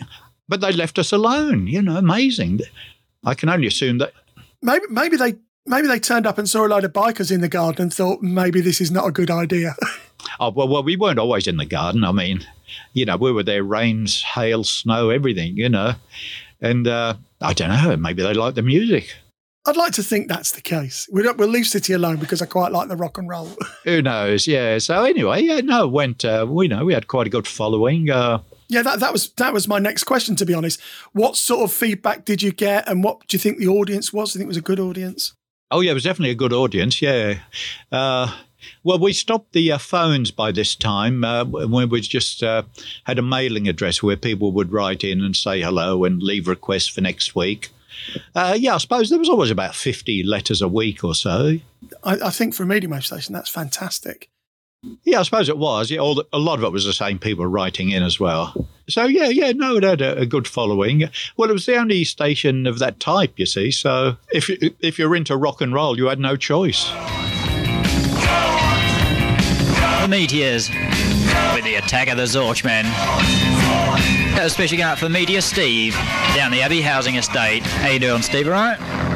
but 0.48 0.62
they 0.62 0.72
left 0.72 0.98
us 0.98 1.12
alone, 1.12 1.68
you 1.68 1.82
know. 1.82 1.98
Amazing. 1.98 2.62
I 3.26 3.34
can 3.34 3.50
only 3.50 3.68
assume 3.68 3.98
that 4.00 4.14
maybe 4.62 4.86
maybe 4.90 5.18
they 5.18 5.36
maybe 5.66 5.88
they 5.88 6.00
turned 6.00 6.26
up 6.26 6.38
and 6.38 6.50
saw 6.50 6.66
a 6.66 6.68
load 6.68 6.84
of 6.84 6.94
bikers 6.94 7.32
in 7.32 7.42
the 7.42 7.50
garden 7.50 7.84
and 7.84 7.94
thought 7.94 8.22
maybe 8.22 8.62
this 8.62 8.82
is 8.82 8.92
not 8.92 9.08
a 9.08 9.12
good 9.12 9.32
idea. 9.32 9.76
oh 10.40 10.50
well, 10.50 10.68
well, 10.68 10.84
we 10.84 10.96
weren't 10.96 11.20
always 11.20 11.48
in 11.48 11.58
the 11.58 11.66
garden. 11.66 12.04
I 12.04 12.12
mean, 12.12 12.46
you 12.94 13.06
know, 13.06 13.18
we 13.18 13.32
were 13.32 13.44
there, 13.44 13.64
rains, 13.64 14.22
hail, 14.22 14.64
snow, 14.64 15.10
everything, 15.10 15.58
you 15.58 15.70
know. 15.70 15.94
And 16.62 16.88
uh, 16.88 17.16
I 17.42 17.54
don't 17.54 17.70
know, 17.70 17.96
maybe 17.98 18.24
they 18.24 18.34
liked 18.34 18.56
the 18.56 18.62
music. 18.62 19.16
I'd 19.66 19.78
like 19.78 19.92
to 19.94 20.04
think 20.04 20.28
that's 20.28 20.54
the 20.54 20.62
case. 20.62 21.08
We 21.12 21.22
don't, 21.22 21.38
we'll 21.38 21.50
leave 21.50 21.68
City 21.68 21.94
alone 21.94 22.16
because 22.16 22.42
I 22.42 22.46
quite 22.46 22.72
like 22.72 22.88
the 22.88 22.96
rock 22.96 23.18
and 23.18 23.30
roll. 23.30 23.52
Who 23.84 24.02
knows? 24.02 24.48
Yeah. 24.48 24.80
So 24.80 25.04
anyway, 25.04 25.42
yeah, 25.42 25.60
no, 25.60 25.88
went. 25.88 26.26
Uh, 26.26 26.48
we 26.50 26.68
know 26.68 26.86
we 26.86 26.94
had 26.94 27.08
quite 27.08 27.28
a 27.28 27.30
good 27.30 27.46
following. 27.46 28.10
Uh, 28.10 28.40
yeah, 28.70 28.84
that, 28.84 29.00
that 29.00 29.12
was 29.12 29.32
that 29.34 29.52
was 29.52 29.68
my 29.68 29.80
next 29.80 30.04
question. 30.06 30.36
To 30.38 30.46
be 30.46 30.54
honest, 30.54 30.80
what 31.12 31.36
sort 31.36 31.64
of 31.64 31.74
feedback 31.74 32.24
did 32.24 32.42
you 32.42 32.52
get, 32.52 32.88
and 32.88 33.04
what 33.04 33.28
do 33.28 33.36
you 33.36 33.40
think 33.40 33.58
the 33.58 33.68
audience 33.68 34.14
was? 34.14 34.32
Do 34.32 34.38
you 34.38 34.42
think 34.42 34.48
it 34.48 34.56
was 34.56 34.58
a 34.58 34.62
good 34.62 34.80
audience? 34.80 35.34
Oh 35.72 35.82
yeah, 35.82 35.92
it 35.92 35.96
was 35.96 36.04
definitely 36.04 36.32
a 36.32 36.36
good 36.36 36.54
audience. 36.54 37.02
Yeah. 37.02 37.40
Uh, 37.92 38.36
well, 38.84 39.00
we 39.00 39.14
stopped 39.14 39.54
the 39.54 39.72
uh, 39.72 39.78
phones 39.78 40.32
by 40.32 40.52
this 40.52 40.76
time. 40.76 41.24
Uh, 41.24 41.46
when 41.46 41.90
we 41.90 42.02
just 42.02 42.44
uh, 42.44 42.64
had 43.06 43.18
a 43.18 43.24
mailing 43.24 43.68
address 43.68 44.04
where 44.04 44.18
people 44.18 44.52
would 44.52 44.72
write 44.72 45.04
in 45.04 45.22
and 45.22 45.36
say 45.36 45.62
hello 45.62 46.04
and 46.06 46.22
leave 46.22 46.48
requests 46.48 46.88
for 46.88 47.02
next 47.02 47.36
week. 47.36 47.70
Uh, 48.36 48.56
yeah, 48.58 48.76
I 48.76 48.78
suppose 48.78 49.10
there 49.10 49.20
was 49.20 49.30
always 49.30 49.52
about 49.52 49.76
50 49.76 50.24
letters 50.24 50.62
a 50.62 50.68
week 50.68 51.04
or 51.04 51.16
so. 51.16 51.58
I, 52.04 52.14
I 52.14 52.30
think 52.30 52.54
for 52.54 52.64
a 52.64 52.66
medium 52.66 52.92
wave 52.92 53.06
station, 53.06 53.34
that's 53.34 53.50
fantastic. 53.50 54.30
Yeah, 55.04 55.20
I 55.20 55.24
suppose 55.24 55.50
it 55.50 55.58
was. 55.58 55.92
Yeah, 55.92 56.00
all 56.00 56.24
a 56.32 56.40
lot 56.40 56.58
of 56.60 56.64
it 56.64 56.72
was 56.72 56.86
the 56.86 56.94
same 56.94 57.20
people 57.20 57.46
writing 57.46 57.90
in 57.90 58.02
as 58.02 58.18
well. 58.20 58.70
So 58.88 59.06
yeah, 59.06 59.28
yeah, 59.28 59.52
no, 59.52 59.76
it 59.76 59.84
had 59.84 60.02
a, 60.02 60.20
a, 60.20 60.26
good 60.26 60.48
following. 60.48 61.10
Well, 61.36 61.50
it 61.50 61.54
was 61.54 61.66
the 61.66 61.76
only 61.76 62.06
station 62.06 62.66
of 62.66 62.80
that 62.80 63.00
type, 63.00 63.34
you 63.38 63.46
see. 63.46 63.72
So 63.72 64.16
if 64.32 64.50
if 64.80 64.98
you're 64.98 65.16
into 65.16 65.36
rock 65.36 65.60
and 65.62 65.74
roll, 65.74 65.98
you 65.98 66.08
had 66.08 66.20
no 66.20 66.38
choice. 66.38 66.90
The 70.02 70.08
Meteors 70.08 70.70
with 71.54 71.66
the 71.66 71.76
attack 71.76 72.08
of 72.08 72.16
the 72.18 72.24
Zorchmen. 72.24 72.86
Especially 74.40 74.78
going 74.78 74.90
out 74.90 74.98
for 74.98 75.10
Meteor 75.10 75.42
Steve 75.42 75.94
down 76.36 76.52
the 76.52 76.62
Abbey 76.62 76.82
Housing 76.82 77.16
Estate. 77.16 77.64
How 77.64 77.90
you 77.90 78.00
doing, 78.00 78.22
Steve? 78.22 78.48
All 78.48 78.54
right? 78.54 79.09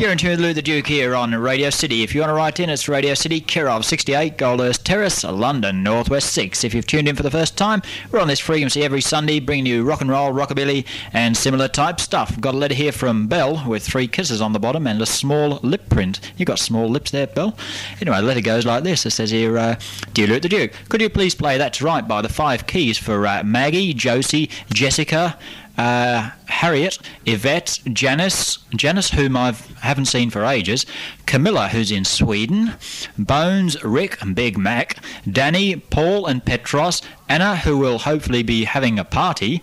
You're 0.00 0.12
in 0.12 0.16
tune 0.16 0.30
with 0.30 0.40
Luke 0.40 0.54
the 0.54 0.62
Duke 0.62 0.86
here 0.86 1.14
on 1.14 1.34
Radio 1.34 1.68
City. 1.68 2.02
If 2.02 2.14
you 2.14 2.22
want 2.22 2.30
to 2.30 2.34
write 2.34 2.58
in, 2.58 2.70
it's 2.70 2.88
Radio 2.88 3.12
City, 3.12 3.38
Kirov 3.38 3.84
68, 3.84 4.38
Goldhurst 4.38 4.82
Terrace, 4.82 5.24
London, 5.24 5.82
Northwest 5.82 6.32
6. 6.32 6.64
If 6.64 6.72
you've 6.72 6.86
tuned 6.86 7.06
in 7.06 7.16
for 7.16 7.22
the 7.22 7.30
first 7.30 7.58
time, 7.58 7.82
we're 8.10 8.18
on 8.18 8.26
this 8.26 8.40
frequency 8.40 8.82
every 8.82 9.02
Sunday, 9.02 9.40
bringing 9.40 9.66
you 9.66 9.84
rock 9.84 10.00
and 10.00 10.08
roll, 10.08 10.32
rockabilly, 10.32 10.86
and 11.12 11.36
similar 11.36 11.68
type 11.68 12.00
stuff. 12.00 12.40
Got 12.40 12.54
a 12.54 12.56
letter 12.56 12.72
here 12.72 12.92
from 12.92 13.26
Bell 13.26 13.62
with 13.68 13.86
three 13.86 14.08
kisses 14.08 14.40
on 14.40 14.54
the 14.54 14.58
bottom 14.58 14.86
and 14.86 15.02
a 15.02 15.06
small 15.06 15.60
lip 15.62 15.86
print. 15.90 16.18
You've 16.38 16.46
got 16.46 16.58
small 16.58 16.88
lips 16.88 17.10
there, 17.10 17.26
Bell. 17.26 17.54
Anyway, 18.00 18.16
the 18.22 18.26
letter 18.26 18.40
goes 18.40 18.64
like 18.64 18.84
this. 18.84 19.04
It 19.04 19.10
says 19.10 19.30
here, 19.30 19.58
uh, 19.58 19.78
Dear 20.14 20.28
Luke 20.28 20.40
the 20.40 20.48
Duke, 20.48 20.72
could 20.88 21.02
you 21.02 21.10
please 21.10 21.34
play 21.34 21.58
That's 21.58 21.82
Right 21.82 22.08
by 22.08 22.22
the 22.22 22.30
Five 22.30 22.66
Keys 22.66 22.96
for 22.96 23.26
uh, 23.26 23.44
Maggie, 23.44 23.92
Josie, 23.92 24.48
Jessica, 24.72 25.38
uh, 25.80 26.30
Harriet, 26.46 26.98
Yvette, 27.24 27.80
Janice, 27.90 28.58
Janice, 28.76 29.12
whom 29.12 29.34
I 29.34 29.52
haven't 29.80 30.04
seen 30.06 30.28
for 30.28 30.44
ages, 30.44 30.84
Camilla, 31.24 31.68
who's 31.68 31.90
in 31.90 32.04
Sweden, 32.04 32.74
Bones, 33.16 33.82
Rick, 33.82 34.20
and 34.20 34.36
Big 34.36 34.58
Mac, 34.58 35.02
Danny, 35.30 35.76
Paul, 35.76 36.26
and 36.26 36.44
Petros, 36.44 37.00
Anna, 37.30 37.56
who 37.56 37.78
will 37.78 38.00
hopefully 38.00 38.42
be 38.42 38.64
having 38.64 38.98
a 38.98 39.04
party. 39.04 39.62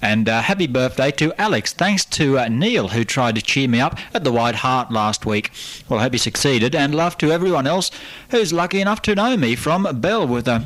And 0.00 0.28
uh, 0.28 0.42
happy 0.42 0.66
birthday 0.66 1.12
to 1.12 1.32
Alex. 1.40 1.72
Thanks 1.72 2.04
to 2.06 2.40
uh, 2.40 2.48
Neil, 2.48 2.88
who 2.88 3.04
tried 3.04 3.36
to 3.36 3.42
cheer 3.42 3.68
me 3.68 3.80
up 3.80 3.96
at 4.12 4.24
the 4.24 4.32
White 4.32 4.56
Hart 4.56 4.90
last 4.90 5.24
week. 5.24 5.52
Well, 5.88 6.00
I 6.00 6.02
hope 6.02 6.12
he 6.14 6.18
succeeded. 6.18 6.74
And 6.74 6.92
love 6.92 7.16
to 7.18 7.30
everyone 7.30 7.68
else 7.68 7.92
who's 8.30 8.52
lucky 8.52 8.80
enough 8.80 9.00
to 9.02 9.14
know 9.14 9.36
me 9.36 9.54
from 9.54 9.86
Bell 10.00 10.26
with 10.26 10.48
a 10.48 10.64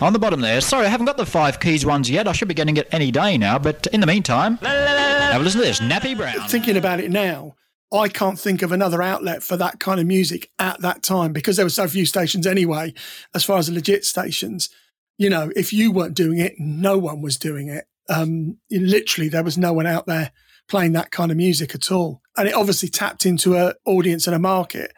on 0.00 0.12
the 0.12 0.18
bottom 0.18 0.40
there. 0.40 0.60
Sorry, 0.60 0.86
I 0.86 0.88
haven't 0.88 1.06
got 1.06 1.16
the 1.16 1.26
five 1.26 1.60
keys 1.60 1.84
ones 1.84 2.10
yet. 2.10 2.28
I 2.28 2.32
should 2.32 2.48
be 2.48 2.54
getting 2.54 2.76
it 2.76 2.88
any 2.92 3.10
day 3.10 3.36
now. 3.36 3.58
But 3.58 3.86
in 3.88 4.00
the 4.00 4.06
meantime, 4.06 4.56
have 4.58 5.40
a 5.40 5.44
listen 5.44 5.60
to 5.60 5.66
this. 5.66 5.80
Nappy 5.80 6.16
Brown. 6.16 6.48
Thinking 6.48 6.76
about 6.76 7.00
it 7.00 7.10
now, 7.10 7.56
I 7.92 8.08
can't 8.08 8.38
think 8.38 8.62
of 8.62 8.72
another 8.72 9.02
outlet 9.02 9.42
for 9.42 9.56
that 9.56 9.80
kind 9.80 10.00
of 10.00 10.06
music 10.06 10.50
at 10.58 10.80
that 10.80 11.02
time 11.02 11.32
because 11.32 11.56
there 11.56 11.66
were 11.66 11.70
so 11.70 11.88
few 11.88 12.06
stations 12.06 12.46
anyway, 12.46 12.94
as 13.34 13.44
far 13.44 13.58
as 13.58 13.66
the 13.66 13.74
legit 13.74 14.04
stations. 14.04 14.68
You 15.16 15.30
know, 15.30 15.50
if 15.56 15.72
you 15.72 15.90
weren't 15.90 16.14
doing 16.14 16.38
it, 16.38 16.54
no 16.58 16.96
one 16.96 17.22
was 17.22 17.36
doing 17.36 17.68
it. 17.68 17.86
Um, 18.08 18.58
literally, 18.70 19.28
there 19.28 19.42
was 19.42 19.58
no 19.58 19.72
one 19.72 19.86
out 19.86 20.06
there 20.06 20.32
playing 20.68 20.92
that 20.92 21.10
kind 21.10 21.30
of 21.30 21.36
music 21.36 21.74
at 21.74 21.90
all. 21.90 22.22
And 22.36 22.46
it 22.46 22.54
obviously 22.54 22.88
tapped 22.88 23.26
into 23.26 23.56
an 23.56 23.72
audience 23.84 24.26
and 24.26 24.36
a 24.36 24.38
market 24.38 24.92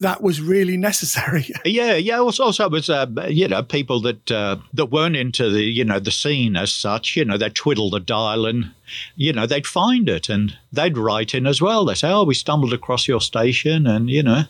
that 0.00 0.22
was 0.22 0.40
really 0.40 0.76
necessary. 0.76 1.46
yeah, 1.64 1.94
yeah. 1.94 2.18
Also, 2.18 2.44
also 2.44 2.66
it 2.66 2.72
was 2.72 2.90
uh, 2.90 3.06
you 3.28 3.48
know 3.48 3.62
people 3.62 4.00
that 4.02 4.30
uh, 4.30 4.56
that 4.72 4.86
weren't 4.86 5.16
into 5.16 5.50
the 5.50 5.62
you 5.62 5.84
know 5.84 5.98
the 5.98 6.10
scene 6.10 6.56
as 6.56 6.72
such. 6.72 7.16
You 7.16 7.24
know, 7.24 7.38
they 7.38 7.50
twiddle 7.50 7.90
the 7.90 8.00
dial 8.00 8.46
and 8.46 8.72
you 9.16 9.32
know 9.32 9.46
they'd 9.46 9.66
find 9.66 10.08
it 10.08 10.28
and 10.28 10.56
they'd 10.72 10.98
write 10.98 11.34
in 11.34 11.46
as 11.46 11.60
well. 11.60 11.84
They 11.84 11.94
say, 11.94 12.10
"Oh, 12.10 12.24
we 12.24 12.34
stumbled 12.34 12.72
across 12.72 13.08
your 13.08 13.20
station," 13.20 13.86
and 13.86 14.10
you 14.10 14.22
know. 14.22 14.44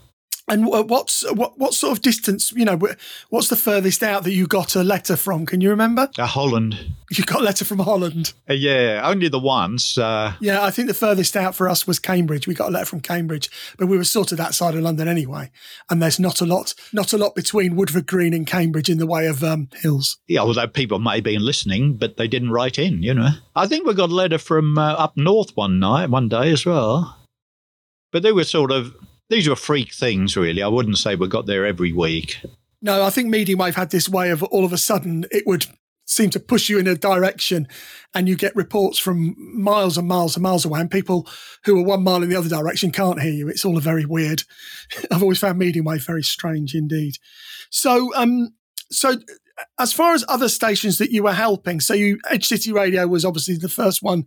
And 0.46 0.66
what's 0.66 1.22
what 1.32 1.58
what 1.58 1.72
sort 1.72 1.96
of 1.96 2.02
distance? 2.02 2.52
You 2.52 2.66
know, 2.66 2.78
what's 3.30 3.48
the 3.48 3.56
furthest 3.56 4.02
out 4.02 4.24
that 4.24 4.32
you 4.32 4.46
got 4.46 4.76
a 4.76 4.84
letter 4.84 5.16
from? 5.16 5.46
Can 5.46 5.62
you 5.62 5.70
remember? 5.70 6.10
Uh, 6.18 6.26
Holland. 6.26 6.92
You 7.10 7.24
got 7.24 7.40
a 7.40 7.44
letter 7.44 7.64
from 7.64 7.78
Holland. 7.78 8.34
Uh, 8.48 8.52
yeah, 8.54 9.00
only 9.04 9.28
the 9.28 9.38
once. 9.38 9.96
Uh... 9.96 10.34
Yeah, 10.40 10.62
I 10.62 10.70
think 10.70 10.88
the 10.88 10.94
furthest 10.94 11.34
out 11.36 11.54
for 11.54 11.68
us 11.68 11.86
was 11.86 11.98
Cambridge. 11.98 12.46
We 12.46 12.54
got 12.54 12.68
a 12.68 12.72
letter 12.72 12.84
from 12.84 13.00
Cambridge, 13.00 13.48
but 13.78 13.86
we 13.86 13.96
were 13.96 14.04
sort 14.04 14.32
of 14.32 14.38
that 14.38 14.52
side 14.52 14.74
of 14.74 14.82
London 14.82 15.08
anyway. 15.08 15.50
And 15.88 16.02
there's 16.02 16.20
not 16.20 16.42
a 16.42 16.46
lot, 16.46 16.74
not 16.92 17.14
a 17.14 17.18
lot 17.18 17.34
between 17.34 17.76
Woodford 17.76 18.06
Green 18.06 18.34
and 18.34 18.46
Cambridge 18.46 18.90
in 18.90 18.98
the 18.98 19.06
way 19.06 19.26
of 19.26 19.42
um, 19.42 19.68
hills. 19.76 20.18
Yeah, 20.26 20.40
although 20.40 20.66
people 20.66 20.98
may 20.98 21.16
have 21.16 21.24
been 21.24 21.44
listening, 21.44 21.96
but 21.96 22.18
they 22.18 22.28
didn't 22.28 22.50
write 22.50 22.78
in. 22.78 23.02
You 23.02 23.14
know, 23.14 23.30
I 23.56 23.66
think 23.66 23.86
we 23.86 23.94
got 23.94 24.10
a 24.10 24.14
letter 24.14 24.38
from 24.38 24.76
uh, 24.76 24.92
up 24.92 25.16
north 25.16 25.56
one 25.56 25.78
night, 25.78 26.10
one 26.10 26.28
day 26.28 26.52
as 26.52 26.66
well. 26.66 27.18
But 28.12 28.22
they 28.22 28.32
were 28.32 28.44
sort 28.44 28.72
of 28.72 28.94
these 29.30 29.48
were 29.48 29.56
freak 29.56 29.92
things, 29.92 30.36
really. 30.36 30.62
I 30.62 30.68
wouldn't 30.68 30.98
say 30.98 31.14
we 31.14 31.28
got 31.28 31.46
there 31.46 31.64
every 31.66 31.92
week. 31.92 32.40
No, 32.82 33.02
I 33.02 33.10
think 33.10 33.28
Medium 33.28 33.58
Wave 33.58 33.76
had 33.76 33.90
this 33.90 34.08
way 34.08 34.30
of 34.30 34.42
all 34.42 34.64
of 34.64 34.72
a 34.72 34.78
sudden 34.78 35.24
it 35.30 35.46
would 35.46 35.66
seem 36.06 36.28
to 36.30 36.40
push 36.40 36.68
you 36.68 36.78
in 36.78 36.86
a 36.86 36.94
direction 36.94 37.66
and 38.14 38.28
you 38.28 38.36
get 38.36 38.54
reports 38.54 38.98
from 38.98 39.34
miles 39.38 39.96
and 39.96 40.06
miles 40.06 40.36
and 40.36 40.42
miles 40.42 40.64
away 40.66 40.80
and 40.80 40.90
people 40.90 41.26
who 41.64 41.78
are 41.78 41.84
one 41.84 42.04
mile 42.04 42.22
in 42.22 42.28
the 42.28 42.36
other 42.36 42.48
direction 42.48 42.90
can't 42.90 43.22
hear 43.22 43.32
you. 43.32 43.48
It's 43.48 43.64
all 43.64 43.78
a 43.78 43.80
very 43.80 44.04
weird. 44.04 44.42
I've 45.10 45.22
always 45.22 45.38
found 45.38 45.58
medium 45.58 45.86
wave 45.86 46.04
very 46.04 46.22
strange 46.22 46.74
indeed. 46.74 47.14
So, 47.70 48.14
um, 48.14 48.50
so 48.90 49.14
as 49.78 49.92
far 49.92 50.12
as 50.12 50.24
other 50.28 50.48
stations 50.48 50.98
that 50.98 51.10
you 51.10 51.22
were 51.22 51.32
helping, 51.32 51.80
so 51.80 51.94
you 51.94 52.18
Edge 52.30 52.46
City 52.46 52.72
Radio 52.72 53.06
was 53.06 53.24
obviously 53.24 53.56
the 53.56 53.68
first 53.68 54.02
one 54.02 54.26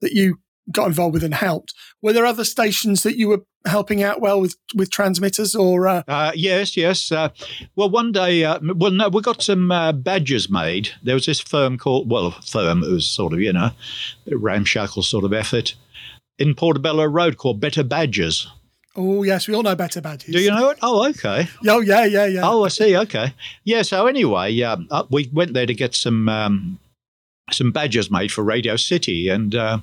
that 0.00 0.12
you 0.12 0.38
got 0.72 0.86
involved 0.86 1.14
with 1.14 1.24
and 1.24 1.34
helped. 1.34 1.74
Were 2.02 2.12
there 2.12 2.26
other 2.26 2.44
stations 2.44 3.02
that 3.02 3.16
you 3.16 3.28
were 3.28 3.44
helping 3.66 4.02
out 4.02 4.20
well 4.20 4.40
with 4.40 4.56
with 4.74 4.90
transmitters 4.90 5.54
or? 5.54 5.88
Uh... 5.88 6.02
Uh, 6.08 6.32
yes, 6.34 6.76
yes. 6.76 7.10
Uh, 7.10 7.30
well, 7.76 7.90
one 7.90 8.12
day, 8.12 8.44
uh, 8.44 8.58
well, 8.76 8.90
no, 8.90 9.08
we 9.08 9.22
got 9.22 9.42
some 9.42 9.70
uh, 9.70 9.92
badges 9.92 10.50
made. 10.50 10.90
There 11.02 11.14
was 11.14 11.26
this 11.26 11.40
firm 11.40 11.78
called, 11.78 12.10
well, 12.10 12.32
firm. 12.46 12.82
It 12.82 12.90
was 12.90 13.06
sort 13.06 13.32
of 13.32 13.40
you 13.40 13.52
know, 13.52 13.70
ramshackle 14.30 15.02
sort 15.02 15.24
of 15.24 15.32
effort 15.32 15.74
in 16.38 16.54
Portobello 16.54 17.04
Road 17.04 17.36
called 17.36 17.60
Better 17.60 17.82
Badges. 17.82 18.46
Oh 18.96 19.22
yes, 19.22 19.46
we 19.46 19.54
all 19.54 19.62
know 19.62 19.76
better 19.76 20.00
badges. 20.00 20.34
Do 20.34 20.40
you 20.40 20.50
know 20.50 20.70
it? 20.70 20.78
Oh, 20.82 21.08
okay. 21.10 21.46
Oh 21.68 21.80
yeah, 21.80 22.04
yeah, 22.04 22.26
yeah. 22.26 22.40
Oh, 22.42 22.64
I 22.64 22.68
see. 22.68 22.96
Okay. 22.96 23.32
Yeah. 23.62 23.82
So 23.82 24.08
anyway, 24.08 24.60
um, 24.62 24.88
uh, 24.90 25.04
we 25.08 25.30
went 25.32 25.54
there 25.54 25.66
to 25.66 25.74
get 25.74 25.94
some 25.94 26.28
um, 26.28 26.80
some 27.52 27.70
badges 27.70 28.10
made 28.10 28.32
for 28.32 28.42
Radio 28.42 28.74
City, 28.74 29.28
and 29.28 29.54
uh, 29.54 29.78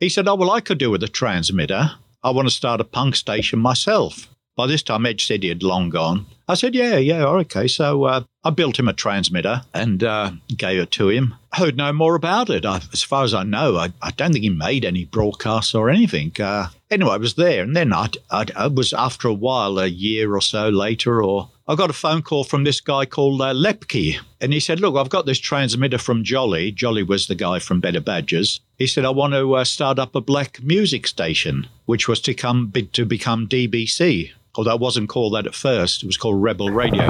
he 0.00 0.08
said, 0.08 0.26
"Oh 0.26 0.34
well, 0.34 0.50
I 0.50 0.60
could 0.60 0.78
do 0.78 0.90
with 0.90 1.02
a 1.02 1.08
transmitter. 1.08 1.92
I 2.24 2.30
want 2.30 2.48
to 2.48 2.54
start 2.54 2.80
a 2.80 2.84
punk 2.84 3.14
station 3.14 3.60
myself." 3.60 4.28
By 4.56 4.66
this 4.66 4.82
time, 4.82 5.06
Edge 5.06 5.24
City 5.24 5.48
had 5.48 5.62
long 5.62 5.88
gone. 5.88 6.26
I 6.48 6.54
said, 6.54 6.74
"Yeah, 6.74 6.96
yeah, 6.96 7.24
okay." 7.24 7.68
So 7.68 8.04
uh, 8.04 8.24
I 8.42 8.50
built 8.50 8.78
him 8.78 8.88
a 8.88 8.92
transmitter 8.92 9.62
and 9.72 10.02
uh, 10.02 10.32
gave 10.56 10.80
it 10.80 10.90
to 10.92 11.08
him. 11.08 11.34
Heard 11.52 11.76
no 11.76 11.92
more 11.92 12.14
about 12.14 12.50
it. 12.50 12.66
I, 12.66 12.80
as 12.92 13.02
far 13.02 13.24
as 13.24 13.32
I 13.32 13.42
know, 13.42 13.76
I, 13.76 13.92
I, 14.02 14.10
don't 14.10 14.32
think 14.32 14.42
he 14.42 14.50
made 14.50 14.84
any 14.84 15.04
broadcasts 15.04 15.74
or 15.74 15.88
anything. 15.88 16.32
Uh, 16.40 16.68
anyway, 16.90 17.12
I 17.12 17.16
was 17.18 17.34
there, 17.34 17.62
and 17.62 17.76
then 17.76 17.92
I, 17.92 18.08
I, 18.30 18.66
was 18.66 18.92
after 18.92 19.28
a 19.28 19.34
while, 19.34 19.78
a 19.78 19.86
year 19.86 20.34
or 20.34 20.40
so 20.40 20.68
later, 20.68 21.22
or 21.22 21.50
I 21.68 21.74
got 21.74 21.90
a 21.90 21.94
phone 21.94 22.22
call 22.22 22.44
from 22.44 22.64
this 22.64 22.80
guy 22.80 23.06
called 23.06 23.40
uh, 23.40 23.54
Lepke, 23.54 24.18
and 24.40 24.52
he 24.52 24.60
said, 24.60 24.80
"Look, 24.80 24.96
I've 24.96 25.08
got 25.08 25.26
this 25.26 25.38
transmitter 25.38 25.98
from 25.98 26.24
Joly. 26.24 26.72
Joly 26.72 27.02
was 27.02 27.28
the 27.28 27.34
guy 27.34 27.60
from 27.60 27.80
Better 27.80 28.00
Badges. 28.00 28.60
He 28.80 28.86
said 28.86 29.04
I 29.04 29.10
want 29.10 29.34
to 29.34 29.56
uh, 29.56 29.64
start 29.64 29.98
up 29.98 30.14
a 30.14 30.22
black 30.22 30.62
music 30.62 31.06
station, 31.06 31.68
which 31.84 32.08
was 32.08 32.18
to 32.22 32.32
come 32.34 32.72
to 32.94 33.04
become 33.04 33.46
DBC." 33.46 34.32
although 34.56 34.74
it 34.74 34.80
wasn't 34.80 35.08
called 35.08 35.34
that 35.34 35.46
at 35.46 35.54
first. 35.54 36.02
It 36.02 36.06
was 36.06 36.16
called 36.16 36.42
Rebel 36.42 36.70
Radio. 36.70 37.06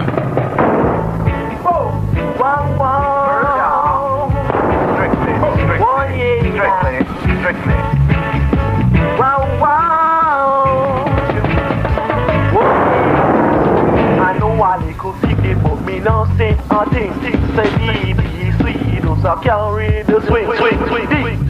swing, 20.30 20.46
swing, 20.56 20.88
swing, 20.88 21.08
ding, 21.08 21.49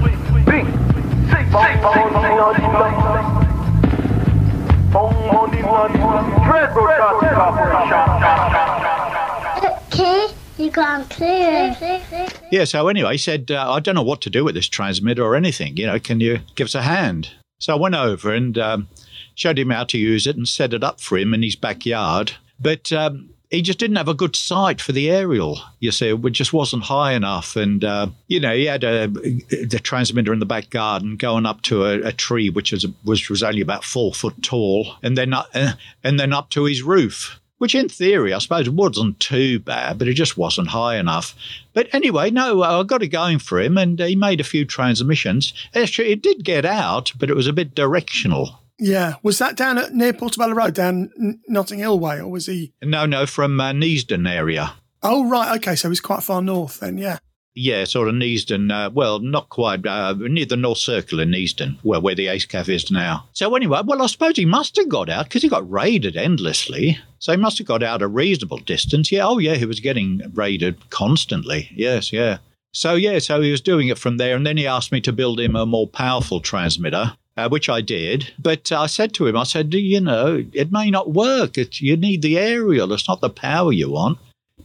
Yeah, 12.53 12.65
so 12.65 12.89
anyway, 12.89 13.13
he 13.13 13.19
said, 13.19 13.51
uh, 13.51 13.73
I 13.73 13.81
don't 13.81 13.95
know 13.95 14.03
what 14.03 14.21
to 14.23 14.31
do 14.31 14.45
with 14.45 14.55
this 14.55 14.69
transmitter 14.69 15.25
or 15.25 15.35
anything. 15.35 15.77
You 15.77 15.87
know, 15.87 15.99
can 15.99 16.21
you 16.21 16.41
give 16.55 16.67
us 16.67 16.75
a 16.75 16.83
hand? 16.83 17.31
So 17.59 17.75
I 17.75 17.79
went 17.79 17.95
over 17.95 18.33
and 18.33 18.57
um, 18.59 18.89
showed 19.35 19.59
him 19.59 19.71
how 19.71 19.85
to 19.85 19.99
use 19.99 20.27
it 20.27 20.37
and 20.37 20.47
set 20.49 20.73
it 20.73 20.85
up 20.85 21.01
for 21.01 21.19
him 21.19 21.35
in 21.35 21.43
his 21.43 21.57
backyard. 21.57 22.33
But 22.59 22.93
um, 22.93 23.31
he 23.51 23.63
just 23.63 23.81
didn't 23.81 23.97
have 23.97 24.09
a 24.09 24.15
good 24.15 24.37
sight 24.37 24.81
for 24.81 24.93
the 24.93 25.11
aerial. 25.11 25.61
You 25.81 25.91
see, 25.91 26.09
it 26.11 26.31
just 26.31 26.53
wasn't 26.53 26.85
high 26.85 27.13
enough, 27.13 27.57
and 27.57 27.85
uh, 27.85 28.07
you 28.29 28.39
know 28.39 28.55
he 28.55 28.67
had 28.67 28.85
a 28.85 29.09
the 29.09 29.81
transmitter 29.83 30.33
in 30.33 30.39
the 30.39 30.47
back 30.47 30.71
garden 30.71 31.17
going 31.17 31.47
up 31.47 31.63
to 31.63 31.85
a, 31.85 32.01
a 32.09 32.13
tree 32.13 32.49
which 32.49 32.73
was 32.73 32.87
which 33.05 33.29
was 33.29 33.43
only 33.43 33.61
about 33.61 33.85
four 33.85 34.15
foot 34.15 34.41
tall, 34.43 34.95
and 35.03 35.19
then 35.19 35.35
uh, 35.35 35.75
and 36.05 36.19
then 36.19 36.33
up 36.33 36.51
to 36.51 36.65
his 36.65 36.83
roof. 36.83 37.41
Which, 37.59 37.75
in 37.75 37.91
theory, 37.91 38.33
I 38.33 38.39
suppose 38.39 38.71
wasn't 38.71 39.21
too 39.21 39.59
bad, 39.59 39.99
but 39.99 40.09
it 40.09 40.15
just 40.15 40.39
wasn't 40.39 40.69
high 40.69 40.97
enough. 40.97 41.35
But 41.75 41.93
anyway, 41.93 42.31
no, 42.31 42.63
I 42.63 42.83
got 42.85 43.03
it 43.03 43.09
going 43.09 43.39
for 43.39 43.61
him, 43.61 43.77
and 43.77 44.01
he 44.01 44.17
made 44.17 44.41
a 44.41 44.45
few 44.45 44.65
transmissions. 44.65 45.53
Actually, 45.75 46.11
it 46.11 46.23
did 46.23 46.43
get 46.43 46.65
out, 46.65 47.13
but 47.19 47.29
it 47.29 47.37
was 47.37 47.47
a 47.47 47.53
bit 47.53 47.75
directional. 47.75 48.60
Yeah, 48.81 49.15
was 49.23 49.39
that 49.39 49.57
down 49.57 49.77
at 49.79 49.93
near 49.93 50.15
Portobello 50.15 50.55
Road, 50.55 50.75
down 50.75 51.11
N- 51.19 51.41
Notting 51.47 51.81
Hill 51.81 51.99
way, 51.99 52.19
or 52.19 52.31
was 52.31 52.47
he? 52.47 52.73
No, 52.83 53.05
no, 53.05 53.27
from 53.27 53.61
uh, 53.61 53.73
Neasden 53.73 54.29
area. 54.29 54.73
Oh 55.03 55.29
right, 55.29 55.57
okay, 55.59 55.77
so 55.77 55.91
he's 55.91 56.01
quite 56.01 56.23
far 56.23 56.41
north 56.43 56.81
then. 56.81 56.99
Yeah. 56.99 57.19
Yeah, 57.55 57.85
sort 57.85 58.09
of 58.09 58.15
Neasden. 58.15 58.71
Uh, 58.73 58.91
well, 58.91 59.19
not 59.19 59.49
quite 59.49 59.85
uh, 59.85 60.15
near 60.15 60.47
the 60.47 60.57
North 60.57 60.79
Circular 60.79 61.25
in 61.25 61.31
Neasden, 61.31 61.79
where 61.83 62.01
where 62.01 62.15
the 62.15 62.29
Ace 62.29 62.47
Cafe 62.47 62.75
is 62.75 62.91
now. 62.91 63.29
So 63.33 63.55
anyway, 63.55 63.81
well, 63.85 64.03
I 64.03 64.07
suppose 64.07 64.37
he 64.37 64.47
must 64.47 64.77
have 64.77 64.89
got 64.89 65.11
out 65.11 65.25
because 65.27 65.43
he 65.43 65.49
got 65.49 65.71
raided 65.71 66.17
endlessly. 66.17 66.99
So 67.19 67.33
he 67.33 67.39
must 67.39 67.59
have 67.59 67.67
got 67.67 67.83
out 67.83 68.03
a 68.03 68.09
reasonable 68.09 68.59
distance. 68.59 69.13
Yeah. 69.13 69.27
Oh 69.27 69.39
yeah, 69.39 69.57
he 69.57 69.67
was 69.67 69.81
getting 69.81 70.23
raided 70.33 70.89
constantly. 70.91 71.69
Yes. 71.75 72.13
Yeah. 72.13 72.39
So 72.73 72.95
yeah, 72.95 73.19
so 73.19 73.41
he 73.43 73.51
was 73.51 73.61
doing 73.61 73.89
it 73.89 73.99
from 73.99 74.17
there, 74.17 74.37
and 74.37 74.47
then 74.47 74.57
he 74.57 74.67
asked 74.67 74.93
me 74.93 75.01
to 75.03 75.13
build 75.13 75.41
him 75.41 75.57
a 75.57 75.67
more 75.67 75.89
powerful 75.89 76.41
transmitter 76.41 77.15
uh, 77.41 77.49
which 77.49 77.69
I 77.69 77.81
did. 77.81 78.33
But 78.39 78.71
I 78.73 78.87
said 78.87 79.15
to 79.15 79.27
him, 79.27 79.37
I 79.37 79.45
said, 79.45 79.73
you 79.73 80.01
know, 80.01 80.45
it 80.53 80.71
may 80.71 80.91
not 80.91 81.13
work. 81.13 81.57
It, 81.57 81.81
you 81.81 81.97
need 81.97 82.23
the 82.23 82.39
aerial. 82.39 82.93
It's 82.93 83.09
not 83.09 83.21
the 83.21 83.31
power 83.31 83.73
you 83.73 83.91
want, 83.91 84.19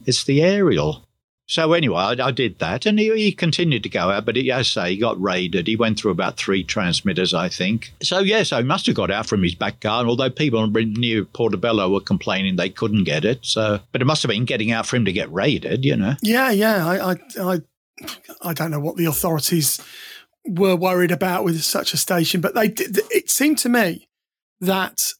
it's 0.04 0.24
the 0.24 0.42
aerial. 0.42 1.02
So 1.48 1.74
anyway, 1.74 1.96
I, 1.96 2.26
I 2.26 2.30
did 2.32 2.58
that, 2.58 2.86
and 2.86 2.98
he, 2.98 3.14
he, 3.16 3.30
continued 3.30 3.84
to 3.84 3.88
go 3.88 4.10
out. 4.10 4.24
But 4.24 4.34
he, 4.34 4.50
as 4.50 4.58
I 4.58 4.62
say, 4.62 4.90
he 4.90 4.96
got 4.96 5.20
raided. 5.22 5.68
He 5.68 5.76
went 5.76 5.98
through 5.98 6.10
about 6.10 6.36
three 6.36 6.64
transmitters, 6.64 7.32
I 7.32 7.48
think. 7.48 7.92
So 8.02 8.18
yes, 8.18 8.50
he 8.50 8.62
must 8.62 8.86
have 8.86 8.96
got 8.96 9.12
out 9.12 9.26
from 9.26 9.44
his 9.44 9.54
back 9.54 9.78
garden. 9.78 10.10
Although 10.10 10.30
people 10.30 10.66
near 10.66 11.24
Portobello 11.24 11.88
were 11.88 12.00
complaining 12.00 12.56
they 12.56 12.68
couldn't 12.68 13.04
get 13.04 13.24
it. 13.24 13.38
So, 13.42 13.78
but 13.92 14.02
it 14.02 14.06
must 14.06 14.22
have 14.24 14.30
been 14.30 14.44
getting 14.44 14.72
out 14.72 14.86
for 14.86 14.96
him 14.96 15.04
to 15.04 15.12
get 15.12 15.32
raided, 15.32 15.84
you 15.84 15.94
know. 15.94 16.16
Yeah, 16.20 16.50
yeah. 16.50 16.84
I, 16.84 17.12
I, 17.12 17.16
I, 17.40 17.60
I 18.42 18.52
don't 18.52 18.72
know 18.72 18.80
what 18.80 18.96
the 18.96 19.06
authorities 19.06 19.80
were 20.48 20.76
worried 20.76 21.10
about 21.10 21.44
with 21.44 21.60
such 21.62 21.92
a 21.92 21.96
station. 21.96 22.40
But 22.40 22.54
they 22.54 22.68
did, 22.68 22.98
it 23.10 23.30
seemed 23.30 23.58
to 23.58 23.68
me 23.68 24.08
that 24.60 25.12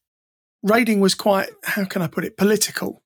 raiding 0.63 1.01
was 1.01 1.15
quite 1.15 1.51
how 1.65 1.85
can 1.85 2.03
I 2.03 2.07
put 2.07 2.25
it 2.25 2.37
political 2.37 3.03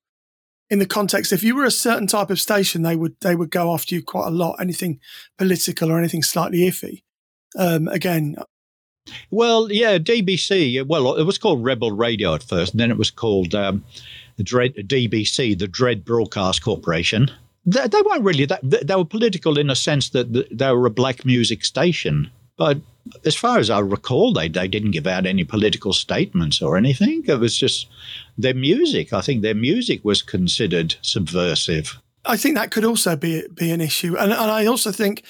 in 0.68 0.78
the 0.78 0.86
context. 0.86 1.32
If 1.32 1.42
you 1.42 1.56
were 1.56 1.64
a 1.64 1.70
certain 1.70 2.06
type 2.06 2.30
of 2.30 2.40
station, 2.40 2.82
they 2.82 2.96
would 2.96 3.16
they 3.20 3.34
would 3.34 3.50
go 3.50 3.72
after 3.72 3.94
you 3.94 4.02
quite 4.02 4.28
a 4.28 4.30
lot. 4.30 4.56
Anything 4.60 5.00
political 5.36 5.90
or 5.90 5.98
anything 5.98 6.22
slightly 6.22 6.60
iffy. 6.60 7.02
Um, 7.58 7.88
again. 7.88 8.36
Well, 9.30 9.72
yeah, 9.72 9.98
DBC. 9.98 10.86
Well, 10.86 11.16
it 11.16 11.24
was 11.24 11.38
called 11.38 11.64
Rebel 11.64 11.90
Radio 11.90 12.34
at 12.34 12.44
first, 12.44 12.72
and 12.72 12.80
then 12.80 12.90
it 12.90 12.98
was 12.98 13.10
called 13.10 13.54
um, 13.54 13.84
the 14.36 14.44
Dread 14.44 14.74
DBC, 14.74 15.58
the 15.58 15.66
Dread 15.66 16.04
Broadcast 16.04 16.62
Corporation 16.62 17.30
they, 17.64 17.86
they 17.86 18.02
weren't 18.02 18.24
really 18.24 18.46
that. 18.46 18.60
They 18.62 18.94
were 18.94 19.04
political 19.04 19.58
in 19.58 19.70
a 19.70 19.76
sense 19.76 20.10
that 20.10 20.32
they 20.50 20.72
were 20.72 20.86
a 20.86 20.90
black 20.90 21.24
music 21.24 21.64
station, 21.64 22.30
but 22.56 22.78
as 23.24 23.34
far 23.34 23.58
as 23.58 23.70
I 23.70 23.80
recall, 23.80 24.32
they 24.32 24.48
they 24.48 24.68
didn't 24.68 24.92
give 24.92 25.06
out 25.06 25.26
any 25.26 25.44
political 25.44 25.92
statements 25.92 26.62
or 26.62 26.76
anything. 26.76 27.24
It 27.26 27.38
was 27.38 27.56
just 27.56 27.86
their 28.36 28.54
music. 28.54 29.12
I 29.12 29.20
think 29.20 29.42
their 29.42 29.54
music 29.54 30.04
was 30.04 30.22
considered 30.22 30.96
subversive. 31.02 32.00
I 32.24 32.36
think 32.36 32.56
that 32.56 32.70
could 32.70 32.84
also 32.84 33.16
be 33.16 33.44
be 33.52 33.70
an 33.70 33.80
issue, 33.80 34.16
and, 34.16 34.32
and 34.32 34.50
I 34.50 34.66
also 34.66 34.92
think 34.92 35.22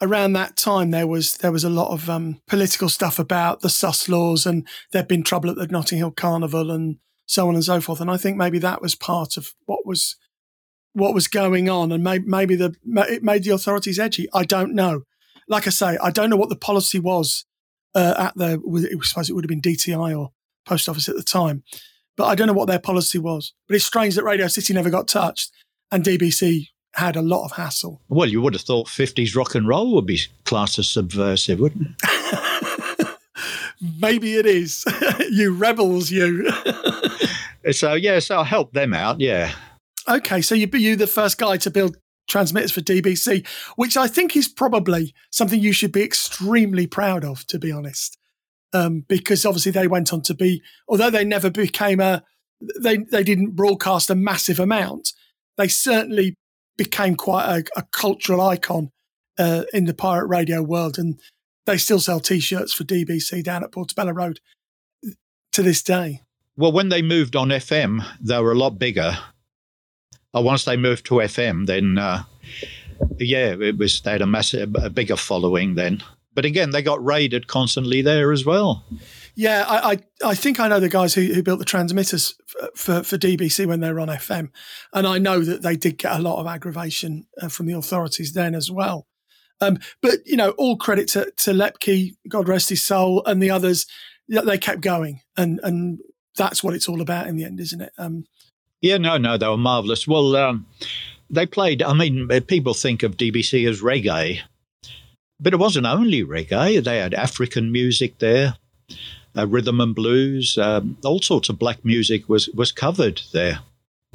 around 0.00 0.34
that 0.34 0.56
time 0.56 0.90
there 0.90 1.06
was 1.06 1.38
there 1.38 1.52
was 1.52 1.64
a 1.64 1.70
lot 1.70 1.90
of 1.90 2.08
um, 2.10 2.40
political 2.46 2.88
stuff 2.88 3.18
about 3.18 3.60
the 3.60 3.70
sus 3.70 4.08
laws, 4.08 4.46
and 4.46 4.66
there'd 4.92 5.08
been 5.08 5.22
trouble 5.22 5.50
at 5.50 5.56
the 5.56 5.66
Notting 5.66 5.98
Hill 5.98 6.12
Carnival, 6.12 6.70
and 6.70 6.98
so 7.26 7.48
on 7.48 7.54
and 7.54 7.64
so 7.64 7.80
forth. 7.80 8.00
And 8.00 8.10
I 8.10 8.16
think 8.16 8.36
maybe 8.36 8.58
that 8.60 8.82
was 8.82 8.94
part 8.94 9.36
of 9.36 9.54
what 9.66 9.86
was 9.86 10.16
what 10.96 11.14
was 11.14 11.28
going 11.28 11.68
on, 11.68 11.92
and 11.92 12.02
may, 12.02 12.18
maybe 12.20 12.56
the 12.56 12.74
it 13.08 13.22
made 13.22 13.44
the 13.44 13.50
authorities 13.50 13.98
edgy. 13.98 14.28
I 14.32 14.44
don't 14.44 14.74
know. 14.74 15.02
Like 15.46 15.66
I 15.66 15.70
say, 15.70 15.98
I 16.02 16.10
don't 16.10 16.30
know 16.30 16.36
what 16.36 16.48
the 16.48 16.56
policy 16.56 16.98
was 16.98 17.44
uh, 17.94 18.14
at 18.18 18.34
the. 18.36 18.60
I 19.00 19.04
suppose 19.04 19.28
it 19.28 19.34
would 19.34 19.44
have 19.44 19.48
been 19.48 19.60
DTI 19.60 20.18
or 20.18 20.30
post 20.64 20.88
office 20.88 21.08
at 21.08 21.16
the 21.16 21.22
time, 21.22 21.62
but 22.16 22.24
I 22.24 22.34
don't 22.34 22.46
know 22.46 22.54
what 22.54 22.66
their 22.66 22.78
policy 22.78 23.18
was. 23.18 23.52
But 23.68 23.76
it's 23.76 23.84
strange 23.84 24.14
that 24.14 24.24
Radio 24.24 24.48
City 24.48 24.72
never 24.72 24.88
got 24.88 25.06
touched, 25.06 25.52
and 25.92 26.02
DBC 26.02 26.68
had 26.94 27.14
a 27.14 27.22
lot 27.22 27.44
of 27.44 27.52
hassle. 27.52 28.00
Well, 28.08 28.28
you 28.28 28.40
would 28.40 28.54
have 28.54 28.62
thought 28.62 28.88
50s 28.88 29.36
rock 29.36 29.54
and 29.54 29.68
roll 29.68 29.94
would 29.94 30.06
be 30.06 30.18
classed 30.44 30.78
as 30.78 30.88
subversive, 30.88 31.60
wouldn't 31.60 31.88
it? 32.02 33.08
Maybe 34.00 34.36
it 34.36 34.46
is. 34.46 34.82
you 35.30 35.52
rebels, 35.52 36.10
you. 36.10 36.50
so, 37.72 37.92
yeah, 37.92 38.18
so 38.18 38.40
I 38.40 38.44
helped 38.44 38.72
them 38.72 38.94
out, 38.94 39.20
yeah. 39.20 39.52
Okay, 40.08 40.40
so 40.40 40.54
you 40.54 40.68
you 40.74 40.96
the 40.96 41.06
first 41.06 41.38
guy 41.38 41.56
to 41.58 41.70
build 41.70 41.96
transmitters 42.28 42.72
for 42.72 42.80
DBC, 42.80 43.46
which 43.76 43.96
I 43.96 44.06
think 44.06 44.36
is 44.36 44.48
probably 44.48 45.14
something 45.30 45.60
you 45.60 45.72
should 45.72 45.92
be 45.92 46.02
extremely 46.02 46.86
proud 46.86 47.24
of, 47.24 47.46
to 47.48 47.58
be 47.58 47.72
honest. 47.72 48.18
Um, 48.72 49.04
because 49.08 49.46
obviously 49.46 49.72
they 49.72 49.86
went 49.86 50.12
on 50.12 50.22
to 50.22 50.34
be, 50.34 50.62
although 50.88 51.10
they 51.10 51.24
never 51.24 51.50
became 51.50 52.00
a, 52.00 52.22
they 52.80 52.98
they 52.98 53.22
didn't 53.22 53.52
broadcast 53.52 54.10
a 54.10 54.14
massive 54.14 54.60
amount. 54.60 55.12
They 55.56 55.68
certainly 55.68 56.34
became 56.76 57.14
quite 57.14 57.46
a, 57.46 57.64
a 57.80 57.82
cultural 57.92 58.40
icon 58.40 58.90
uh, 59.38 59.62
in 59.72 59.86
the 59.86 59.94
pirate 59.94 60.26
radio 60.26 60.62
world, 60.62 60.98
and 60.98 61.18
they 61.64 61.78
still 61.78 62.00
sell 62.00 62.20
T-shirts 62.20 62.72
for 62.72 62.84
DBC 62.84 63.42
down 63.42 63.64
at 63.64 63.72
Portobello 63.72 64.12
Road 64.12 64.40
to 65.52 65.62
this 65.62 65.82
day. 65.82 66.20
Well, 66.56 66.72
when 66.72 66.88
they 66.88 67.02
moved 67.02 67.36
on 67.36 67.48
FM, 67.48 68.04
they 68.20 68.40
were 68.40 68.52
a 68.52 68.58
lot 68.58 68.78
bigger. 68.78 69.18
Uh, 70.36 70.40
once 70.40 70.64
they 70.64 70.76
moved 70.76 71.06
to 71.06 71.14
FM, 71.14 71.66
then 71.66 71.98
uh, 71.98 72.24
yeah, 73.18 73.54
it 73.58 73.78
was 73.78 74.00
they 74.02 74.12
had 74.12 74.22
a 74.22 74.26
massive, 74.26 74.74
a 74.76 74.90
bigger 74.90 75.16
following 75.16 75.74
then. 75.74 76.02
But 76.34 76.44
again, 76.44 76.70
they 76.70 76.82
got 76.82 77.02
raided 77.02 77.46
constantly 77.46 78.02
there 78.02 78.30
as 78.30 78.44
well. 78.44 78.84
Yeah, 79.34 79.64
I, 79.66 79.92
I, 79.92 79.98
I 80.30 80.34
think 80.34 80.60
I 80.60 80.68
know 80.68 80.80
the 80.80 80.88
guys 80.88 81.14
who, 81.14 81.22
who 81.32 81.42
built 81.42 81.58
the 81.58 81.64
transmitters 81.64 82.36
for, 82.46 82.68
for, 82.74 83.02
for 83.02 83.18
DBC 83.18 83.66
when 83.66 83.80
they 83.80 83.90
were 83.90 84.00
on 84.00 84.08
FM, 84.08 84.50
and 84.92 85.06
I 85.06 85.18
know 85.18 85.40
that 85.40 85.62
they 85.62 85.76
did 85.76 85.98
get 85.98 86.18
a 86.18 86.22
lot 86.22 86.38
of 86.40 86.46
aggravation 86.46 87.26
uh, 87.40 87.48
from 87.48 87.66
the 87.66 87.76
authorities 87.76 88.34
then 88.34 88.54
as 88.54 88.70
well. 88.70 89.06
Um, 89.60 89.78
but 90.02 90.18
you 90.26 90.36
know, 90.36 90.50
all 90.52 90.76
credit 90.76 91.08
to, 91.08 91.30
to 91.38 91.52
Lepke, 91.52 92.14
God 92.28 92.48
rest 92.48 92.68
his 92.68 92.84
soul, 92.84 93.22
and 93.24 93.42
the 93.42 93.50
others. 93.50 93.86
They 94.28 94.58
kept 94.58 94.80
going, 94.80 95.20
and 95.36 95.60
and 95.62 96.00
that's 96.36 96.62
what 96.62 96.74
it's 96.74 96.88
all 96.88 97.00
about 97.00 97.28
in 97.28 97.36
the 97.36 97.44
end, 97.44 97.60
isn't 97.60 97.80
it? 97.80 97.92
Um, 97.96 98.24
yeah, 98.80 98.98
no, 98.98 99.16
no, 99.16 99.36
they 99.36 99.48
were 99.48 99.56
marvelous. 99.56 100.06
Well, 100.06 100.36
um, 100.36 100.66
they 101.30 101.46
played. 101.46 101.82
I 101.82 101.92
mean, 101.92 102.28
people 102.42 102.74
think 102.74 103.02
of 103.02 103.16
DBC 103.16 103.68
as 103.68 103.82
reggae, 103.82 104.40
but 105.40 105.52
it 105.52 105.58
wasn't 105.58 105.86
only 105.86 106.24
reggae. 106.24 106.82
They 106.82 106.98
had 106.98 107.14
African 107.14 107.72
music 107.72 108.18
there, 108.18 108.56
uh, 109.36 109.46
rhythm 109.46 109.80
and 109.80 109.94
blues, 109.94 110.56
um, 110.58 110.96
all 111.04 111.20
sorts 111.20 111.48
of 111.48 111.58
black 111.58 111.84
music 111.84 112.28
was 112.28 112.48
was 112.50 112.72
covered 112.72 113.22
there. 113.32 113.60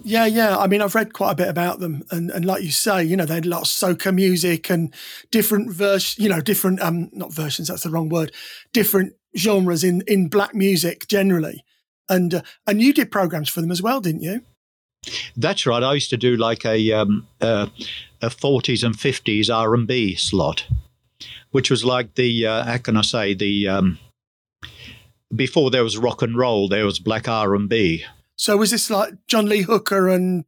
Yeah, 0.04 0.26
yeah. 0.26 0.58
I 0.58 0.68
mean, 0.68 0.82
I've 0.82 0.96
read 0.96 1.14
quite 1.14 1.32
a 1.32 1.36
bit 1.36 1.48
about 1.48 1.80
them, 1.80 2.04
and, 2.10 2.32
and 2.32 2.44
like 2.44 2.64
you 2.64 2.72
say, 2.72 3.04
you 3.04 3.16
know, 3.16 3.26
they 3.26 3.36
had 3.36 3.46
a 3.46 3.50
lot 3.50 3.62
of 3.62 3.68
soca 3.68 4.14
music 4.14 4.70
and 4.70 4.94
different 5.30 5.72
versions, 5.72 6.18
you 6.18 6.30
know, 6.30 6.42
different 6.42 6.82
um, 6.82 7.10
not 7.14 7.34
versions. 7.34 7.68
That's 7.68 7.84
the 7.84 7.92
wrong 7.92 8.10
word. 8.10 8.32
Different 8.74 9.14
genres 9.38 9.84
in 9.84 10.02
in 10.08 10.28
black 10.28 10.56
music 10.56 11.08
generally, 11.08 11.64
and 12.10 12.34
uh, 12.36 12.42
and 12.66 12.82
you 12.82 12.94
did 12.94 13.12
programs 13.12 13.50
for 13.50 13.62
them 13.62 13.72
as 13.72 13.82
well, 13.82 14.02
didn't 14.02 14.24
you? 14.24 14.42
That's 15.36 15.66
right. 15.66 15.84
I 15.84 15.94
used 15.94 16.10
to 16.12 16.18
do 16.18 16.36
like 16.36 16.66
a 16.66 16.92
um, 16.92 17.28
uh, 17.40 17.68
a 18.22 18.30
forties 18.30 18.84
and 18.84 19.00
fifties 19.00 19.50
R 19.50 19.74
and 19.74 19.88
B 19.88 20.16
slot, 20.16 20.68
which 21.52 21.72
was 21.72 21.84
like 21.84 22.16
the 22.16 22.46
uh, 22.46 22.64
how 22.64 22.78
can 22.78 22.98
I 22.98 23.02
say 23.02 23.34
the 23.34 23.68
um, 23.68 24.00
before 25.36 25.72
there 25.72 25.84
was 25.84 25.98
rock 25.98 26.22
and 26.22 26.38
roll, 26.38 26.68
there 26.68 26.86
was 26.86 27.00
black 27.00 27.28
R 27.28 27.56
and 27.56 27.68
B 27.68 28.06
so 28.42 28.58
was 28.58 28.72
this 28.72 28.90
like 28.90 29.14
John 29.28 29.46
Lee 29.46 29.62
Hooker 29.62 30.10
and 30.10 30.46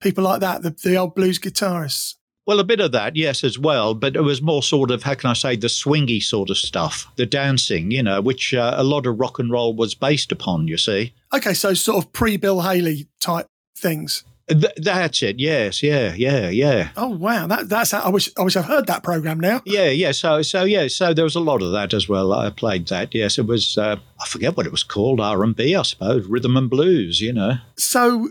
people 0.00 0.24
like 0.24 0.40
that, 0.40 0.62
the, 0.62 0.70
the 0.70 0.96
old 0.96 1.14
blues 1.14 1.38
guitarists? 1.38 2.14
Well, 2.46 2.58
a 2.58 2.64
bit 2.64 2.80
of 2.80 2.92
that, 2.92 3.16
yes, 3.16 3.44
as 3.44 3.58
well. 3.58 3.92
But 3.92 4.16
it 4.16 4.22
was 4.22 4.40
more 4.40 4.62
sort 4.62 4.90
of, 4.90 5.02
how 5.02 5.12
can 5.12 5.28
I 5.28 5.34
say, 5.34 5.54
the 5.54 5.66
swingy 5.66 6.22
sort 6.22 6.48
of 6.48 6.56
stuff, 6.56 7.12
the 7.16 7.26
dancing, 7.26 7.90
you 7.90 8.02
know, 8.02 8.22
which 8.22 8.54
uh, 8.54 8.76
a 8.78 8.82
lot 8.82 9.04
of 9.04 9.20
rock 9.20 9.38
and 9.38 9.52
roll 9.52 9.76
was 9.76 9.94
based 9.94 10.32
upon, 10.32 10.68
you 10.68 10.78
see. 10.78 11.12
Okay, 11.34 11.52
so 11.52 11.74
sort 11.74 12.02
of 12.02 12.12
pre 12.14 12.38
Bill 12.38 12.62
Haley 12.62 13.08
type 13.20 13.46
things. 13.82 14.24
Th- 14.48 14.72
that's 14.76 15.22
it. 15.22 15.38
Yes. 15.38 15.82
Yeah. 15.82 16.14
Yeah. 16.14 16.48
Yeah. 16.48 16.90
Oh 16.96 17.08
wow. 17.08 17.46
That 17.46 17.68
that's. 17.68 17.94
I 17.94 18.08
wish. 18.08 18.30
I 18.38 18.42
wish 18.42 18.56
I've 18.56 18.64
heard 18.64 18.86
that 18.86 19.02
program 19.02 19.38
now. 19.38 19.62
Yeah. 19.64 19.88
Yeah. 19.88 20.12
So 20.12 20.42
so 20.42 20.64
yeah. 20.64 20.88
So 20.88 21.14
there 21.14 21.24
was 21.24 21.36
a 21.36 21.40
lot 21.40 21.62
of 21.62 21.72
that 21.72 21.94
as 21.94 22.08
well. 22.08 22.32
I 22.32 22.50
played 22.50 22.88
that. 22.88 23.14
Yes. 23.14 23.38
It 23.38 23.46
was. 23.46 23.78
Uh, 23.78 23.96
I 24.20 24.26
forget 24.26 24.56
what 24.56 24.66
it 24.66 24.72
was 24.72 24.82
called. 24.82 25.20
R 25.20 25.44
and 25.44 25.54
B, 25.54 25.76
I 25.76 25.82
suppose. 25.82 26.26
Rhythm 26.26 26.56
and 26.56 26.68
blues. 26.68 27.20
You 27.20 27.32
know. 27.32 27.54
So 27.76 28.30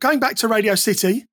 going 0.00 0.20
back 0.20 0.36
to 0.36 0.48
Radio 0.48 0.74
City, 0.74 1.26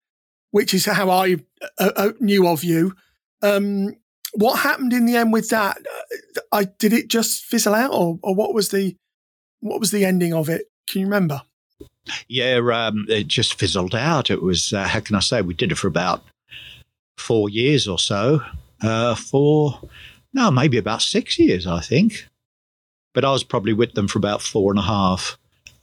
which 0.51 0.73
is 0.73 0.85
how 0.85 1.09
I 1.09 1.37
uh, 1.77 1.91
uh, 1.95 2.11
knew 2.19 2.47
of 2.47 2.63
you. 2.63 2.93
Um, 3.41 3.95
what 4.33 4.59
happened 4.59 4.93
in 4.93 5.05
the 5.05 5.15
end 5.15 5.33
with 5.33 5.49
that? 5.49 5.77
Uh, 5.77 6.41
I 6.51 6.63
did 6.63 6.93
it 6.93 7.09
just 7.09 7.43
fizzle 7.43 7.73
out, 7.73 7.91
or, 7.91 8.19
or 8.23 8.33
what 8.35 8.53
was 8.53 8.69
the 8.69 8.95
what 9.59 9.79
was 9.79 9.91
the 9.91 10.05
ending 10.05 10.33
of 10.33 10.49
it? 10.49 10.65
Can 10.89 11.01
you 11.01 11.07
remember? 11.07 11.41
Yeah, 12.27 12.59
um, 12.73 13.05
it 13.09 13.27
just 13.27 13.55
fizzled 13.55 13.95
out. 13.95 14.29
It 14.29 14.41
was, 14.41 14.73
uh, 14.73 14.87
how 14.87 14.99
can 14.99 15.15
I 15.15 15.19
say, 15.19 15.41
we 15.41 15.53
did 15.53 15.71
it 15.71 15.75
for 15.75 15.87
about 15.87 16.23
four 17.17 17.49
years 17.49 17.87
or 17.87 17.97
so. 17.97 18.41
Uh, 18.81 19.15
four, 19.15 19.79
no, 20.33 20.51
maybe 20.51 20.77
about 20.77 21.01
six 21.01 21.39
years, 21.39 21.65
I 21.65 21.79
think. 21.79 22.27
But 23.13 23.25
I 23.25 23.31
was 23.31 23.43
probably 23.43 23.73
with 23.73 23.93
them 23.93 24.07
for 24.07 24.19
about 24.19 24.41
four 24.41 24.71
and 24.71 24.79
a 24.79 24.83
half. 24.83 25.37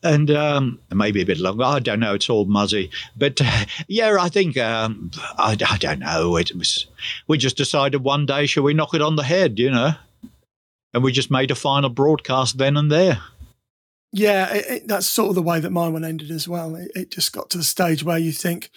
And 0.04 0.30
um, 0.32 0.80
maybe 0.92 1.22
a 1.22 1.26
bit 1.26 1.38
longer. 1.38 1.64
I 1.64 1.78
don't 1.78 2.00
know. 2.00 2.14
It's 2.14 2.28
all 2.28 2.44
muzzy. 2.44 2.90
But 3.16 3.40
uh, 3.40 3.64
yeah, 3.86 4.16
I 4.20 4.28
think, 4.28 4.56
um, 4.56 5.12
I, 5.38 5.56
I 5.68 5.76
don't 5.78 6.00
know. 6.00 6.36
It 6.36 6.54
was, 6.56 6.86
we 7.28 7.38
just 7.38 7.56
decided 7.56 8.02
one 8.02 8.26
day, 8.26 8.46
shall 8.46 8.64
we 8.64 8.74
knock 8.74 8.94
it 8.94 9.02
on 9.02 9.16
the 9.16 9.22
head, 9.22 9.58
you 9.58 9.70
know? 9.70 9.92
And 10.92 11.02
we 11.02 11.12
just 11.12 11.30
made 11.30 11.50
a 11.50 11.54
final 11.54 11.88
broadcast 11.88 12.58
then 12.58 12.76
and 12.76 12.90
there. 12.90 13.22
Yeah, 14.12 14.52
it, 14.52 14.64
it, 14.68 14.88
that's 14.88 15.06
sort 15.06 15.30
of 15.30 15.34
the 15.34 15.42
way 15.42 15.58
that 15.58 15.70
my 15.70 15.88
one 15.88 16.04
ended 16.04 16.30
as 16.30 16.46
well. 16.46 16.76
It, 16.76 16.90
it, 16.94 17.10
just 17.10 17.32
got 17.32 17.48
to 17.50 17.58
the 17.58 17.64
stage 17.64 18.04
where 18.04 18.18
you 18.18 18.30
think, 18.30 18.70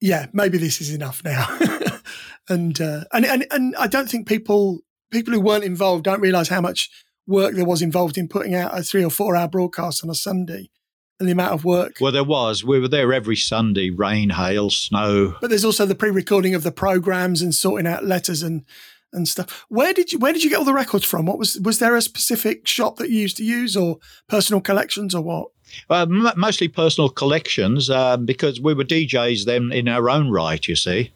yeah, 0.00 0.26
maybe 0.32 0.56
this 0.56 0.80
is 0.80 0.94
enough 0.94 1.22
now, 1.24 1.46
and, 2.48 2.80
uh, 2.80 3.04
and 3.12 3.26
and 3.26 3.46
and 3.50 3.76
I 3.76 3.88
don't 3.88 4.08
think 4.08 4.28
people 4.28 4.80
people 5.10 5.34
who 5.34 5.40
weren't 5.40 5.64
involved 5.64 6.04
don't 6.04 6.20
realise 6.20 6.48
how 6.48 6.60
much 6.60 6.90
work 7.26 7.54
there 7.54 7.64
was 7.64 7.82
involved 7.82 8.16
in 8.16 8.28
putting 8.28 8.54
out 8.54 8.76
a 8.76 8.82
three 8.82 9.04
or 9.04 9.10
four 9.10 9.36
hour 9.36 9.48
broadcast 9.48 10.04
on 10.04 10.10
a 10.10 10.14
Sunday. 10.14 10.70
And 11.18 11.28
the 11.28 11.32
amount 11.32 11.52
of 11.52 11.66
work. 11.66 11.96
Well, 12.00 12.12
there 12.12 12.24
was. 12.24 12.64
We 12.64 12.80
were 12.80 12.88
there 12.88 13.12
every 13.12 13.36
Sunday, 13.36 13.90
rain, 13.90 14.30
hail, 14.30 14.70
snow. 14.70 15.36
But 15.38 15.50
there's 15.50 15.66
also 15.66 15.84
the 15.84 15.94
pre-recording 15.94 16.54
of 16.54 16.62
the 16.62 16.72
programs 16.72 17.42
and 17.42 17.54
sorting 17.54 17.86
out 17.86 18.06
letters 18.06 18.42
and 18.42 18.64
and 19.12 19.28
stuff. 19.28 19.64
Where 19.68 19.92
did 19.92 20.12
you 20.12 20.18
where 20.18 20.32
did 20.32 20.44
you 20.44 20.50
get 20.50 20.58
all 20.58 20.64
the 20.64 20.72
records 20.72 21.04
from? 21.04 21.26
What 21.26 21.38
was 21.38 21.58
was 21.60 21.78
there 21.78 21.96
a 21.96 22.02
specific 22.02 22.66
shop 22.66 22.96
that 22.96 23.10
you 23.10 23.20
used 23.20 23.36
to 23.38 23.44
use, 23.44 23.76
or 23.76 23.98
personal 24.28 24.60
collections, 24.60 25.14
or 25.14 25.22
what? 25.22 25.48
Uh, 25.88 26.02
m- 26.02 26.32
mostly 26.36 26.68
personal 26.68 27.08
collections, 27.08 27.90
uh, 27.90 28.16
because 28.16 28.60
we 28.60 28.74
were 28.74 28.84
DJs 28.84 29.44
then 29.44 29.72
in 29.72 29.88
our 29.88 30.10
own 30.10 30.30
right. 30.30 30.66
You 30.66 30.76
see, 30.76 31.12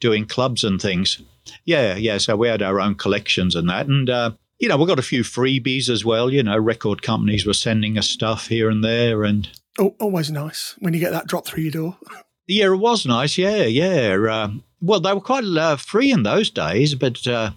doing 0.00 0.26
clubs 0.26 0.64
and 0.64 0.80
things. 0.80 1.20
Yeah, 1.64 1.96
yeah. 1.96 2.18
So 2.18 2.36
we 2.36 2.48
had 2.48 2.62
our 2.62 2.80
own 2.80 2.94
collections 2.94 3.54
and 3.54 3.68
that, 3.68 3.86
and 3.86 4.08
uh, 4.08 4.32
you 4.58 4.68
know 4.68 4.76
we 4.76 4.86
got 4.86 4.98
a 4.98 5.02
few 5.02 5.22
freebies 5.22 5.88
as 5.88 6.04
well. 6.04 6.30
You 6.30 6.42
know, 6.42 6.58
record 6.58 7.02
companies 7.02 7.46
were 7.46 7.54
sending 7.54 7.98
us 7.98 8.08
stuff 8.08 8.48
here 8.48 8.70
and 8.70 8.82
there, 8.82 9.24
and 9.24 9.48
oh, 9.78 9.94
always 10.00 10.30
nice 10.30 10.74
when 10.78 10.94
you 10.94 11.00
get 11.00 11.12
that 11.12 11.26
drop 11.26 11.46
through 11.46 11.64
your 11.64 11.72
door. 11.72 11.98
Yeah, 12.46 12.66
it 12.66 12.76
was 12.76 13.06
nice. 13.06 13.38
Yeah, 13.38 13.64
yeah. 13.64 14.16
Um, 14.30 14.64
well, 14.84 15.00
they 15.00 15.12
were 15.12 15.20
quite 15.20 15.44
uh, 15.44 15.76
free 15.76 16.10
in 16.12 16.22
those 16.22 16.50
days, 16.50 16.94
but 16.94 17.26
uh, 17.26 17.52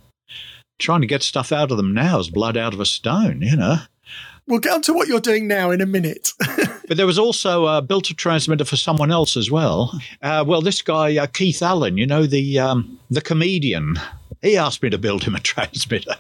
trying 0.80 1.02
to 1.02 1.08
get 1.08 1.24
stuff 1.24 1.52
out 1.52 1.72
of 1.72 1.78
them 1.78 1.94
now 1.94 2.20
is 2.20 2.30
blood 2.30 2.58
out 2.58 2.74
of 2.74 2.80
a 2.80 2.86
stone, 2.86 3.42
you 3.42 3.56
know. 3.56 3.78
We'll 4.48 4.60
get 4.60 4.74
on 4.74 4.82
to 4.84 4.94
what 4.94 5.10
you're 5.10 5.20
doing 5.20 5.48
now 5.48 5.72
in 5.72 5.82
a 5.82 5.86
minute. 5.86 6.32
but 6.88 6.98
there 6.98 7.06
was 7.06 7.20
also 7.20 7.66
uh, 7.66 7.82
built 7.82 8.10
a 8.10 8.14
transmitter 8.14 8.66
for 8.66 8.78
someone 8.78 9.12
else 9.12 9.38
as 9.38 9.52
well. 9.52 10.00
Uh, 10.22 10.44
well, 10.48 10.62
this 10.62 10.82
guy 10.82 11.18
uh, 11.18 11.28
Keith 11.28 11.62
Allen, 11.62 11.98
you 11.98 12.08
know 12.08 12.26
the 12.26 12.60
um, 12.60 13.00
the 13.10 13.22
comedian, 13.22 14.00
he 14.42 14.58
asked 14.58 14.82
me 14.82 14.90
to 14.90 14.98
build 14.98 15.24
him 15.24 15.36
a 15.36 15.40
transmitter 15.52 16.16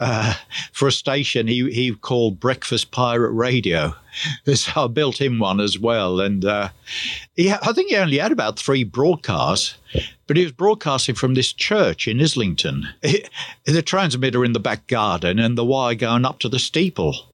uh, 0.00 0.34
for 0.72 0.88
a 0.88 0.92
station 0.92 1.46
he 1.46 1.70
he 1.72 1.94
called 1.94 2.40
Breakfast 2.40 2.90
Pirate 2.90 3.32
Radio. 3.32 3.94
So 4.46 4.84
I 4.84 4.86
built 4.86 5.20
him 5.20 5.40
one 5.40 5.58
as 5.58 5.76
well, 5.76 6.20
and 6.20 6.44
uh, 6.44 6.68
he 7.34 7.50
I 7.50 7.72
think 7.72 7.90
he 7.90 7.96
only 7.96 8.18
had 8.18 8.30
about 8.30 8.60
three 8.60 8.84
broadcasts, 8.84 9.76
but 10.28 10.36
he 10.36 10.44
was 10.44 10.52
broadcasting 10.52 11.16
from 11.16 11.34
this 11.34 11.52
church 11.52 12.06
in 12.06 12.20
Islington. 12.20 12.86
the 13.64 13.82
transmitter 13.82 14.44
in 14.44 14.52
the 14.52 14.60
back 14.60 14.86
garden 14.86 15.40
and 15.40 15.58
the 15.58 15.64
wire 15.64 15.96
going 15.96 16.24
up 16.24 16.38
to 16.40 16.48
the 16.48 16.60
steeple. 16.60 17.26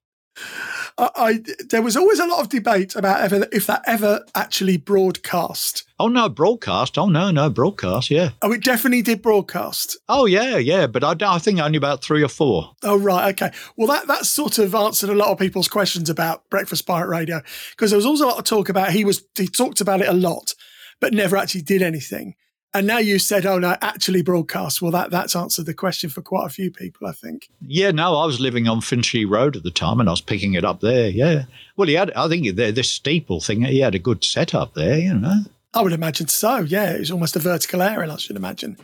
I, 0.99 1.11
I, 1.17 1.45
there 1.69 1.83
was 1.83 1.97
always 1.97 2.19
a 2.19 2.27
lot 2.27 2.41
of 2.41 2.49
debate 2.49 2.95
about 2.97 3.21
ever, 3.21 3.47
if 3.53 3.67
that 3.67 3.83
ever 3.87 4.25
actually 4.35 4.77
broadcast. 4.77 5.85
Oh 5.99 6.09
no, 6.09 6.29
broadcast! 6.29 6.97
Oh 6.97 7.09
no, 7.09 7.31
no 7.31 7.51
broadcast. 7.51 8.11
Yeah. 8.11 8.31
Oh, 8.43 8.53
it 8.53 8.65
definitely 8.65 9.03
did 9.03 9.21
broadcast. 9.21 9.99
Oh 10.09 10.27
yeah, 10.27 10.57
yeah. 10.57 10.87
But 10.87 11.05
I, 11.05 11.15
I 11.35 11.39
think 11.39 11.61
only 11.61 11.77
about 11.77 12.03
three 12.03 12.23
or 12.23 12.29
four. 12.29 12.73
Oh 12.83 12.99
right, 12.99 13.31
okay. 13.35 13.55
Well, 13.77 13.89
that 13.89 14.07
that 14.07 14.25
sort 14.25 14.59
of 14.59 14.75
answered 14.75 15.11
a 15.11 15.15
lot 15.15 15.29
of 15.29 15.39
people's 15.39 15.69
questions 15.69 16.09
about 16.09 16.49
Breakfast 16.51 16.87
Pirate 16.87 17.09
Radio 17.09 17.43
because 17.73 17.91
there 17.91 17.99
was 17.99 18.07
also 18.07 18.25
a 18.25 18.29
lot 18.29 18.39
of 18.39 18.45
talk 18.45 18.69
about 18.69 18.93
he 18.93 19.05
was 19.05 19.23
he 19.37 19.47
talked 19.47 19.81
about 19.81 20.01
it 20.01 20.09
a 20.09 20.15
lot, 20.15 20.55
but 21.01 21.13
never 21.13 21.37
actually 21.37 21.63
did 21.63 21.83
anything. 21.83 22.35
And 22.73 22.87
now 22.87 22.99
you 22.99 23.19
said, 23.19 23.47
"Oh 23.47 23.59
no, 23.59 23.77
actually 23.83 24.23
broadcast." 24.23 24.81
Well, 24.81 24.93
that 24.93 25.11
that's 25.11 25.35
answered 25.35 25.67
the 25.67 25.75
question 25.75 26.09
for 26.09 26.23
quite 26.23 26.47
a 26.47 26.51
few 26.51 26.71
people, 26.71 27.09
I 27.09 27.13
think. 27.13 27.49
Yeah, 27.67 27.91
no, 27.91 28.17
I 28.17 28.27
was 28.27 28.39
living 28.39 28.69
on 28.69 28.81
Finchley 28.81 29.25
Road 29.25 29.57
at 29.57 29.65
the 29.65 29.73
time, 29.73 29.99
and 29.99 30.09
I 30.09 30.13
was 30.13 30.21
picking 30.21 30.55
it 30.55 30.65
up 30.65 30.81
there. 30.81 31.09
Yeah, 31.09 31.45
well, 31.77 31.89
he 31.89 31.95
had, 31.95 32.13
I 32.13 32.29
think, 32.29 32.45
the, 32.57 32.71
this 32.71 32.91
steeple 32.91 33.41
thing, 33.41 33.63
he 33.63 33.81
had 33.81 33.97
a 33.97 33.99
good 33.99 34.23
setup 34.23 34.75
there, 34.75 34.99
you 34.99 35.15
know. 35.15 35.41
I 35.75 35.83
would 35.83 35.93
imagine 35.93 36.29
so. 36.29 36.59
Yeah, 36.59 36.93
it 36.93 37.01
was 37.01 37.11
almost 37.11 37.37
a 37.37 37.41
vertical 37.41 37.83
aerial, 37.83 38.13
I 38.13 38.17
should 38.17 38.37
imagine, 38.37 38.77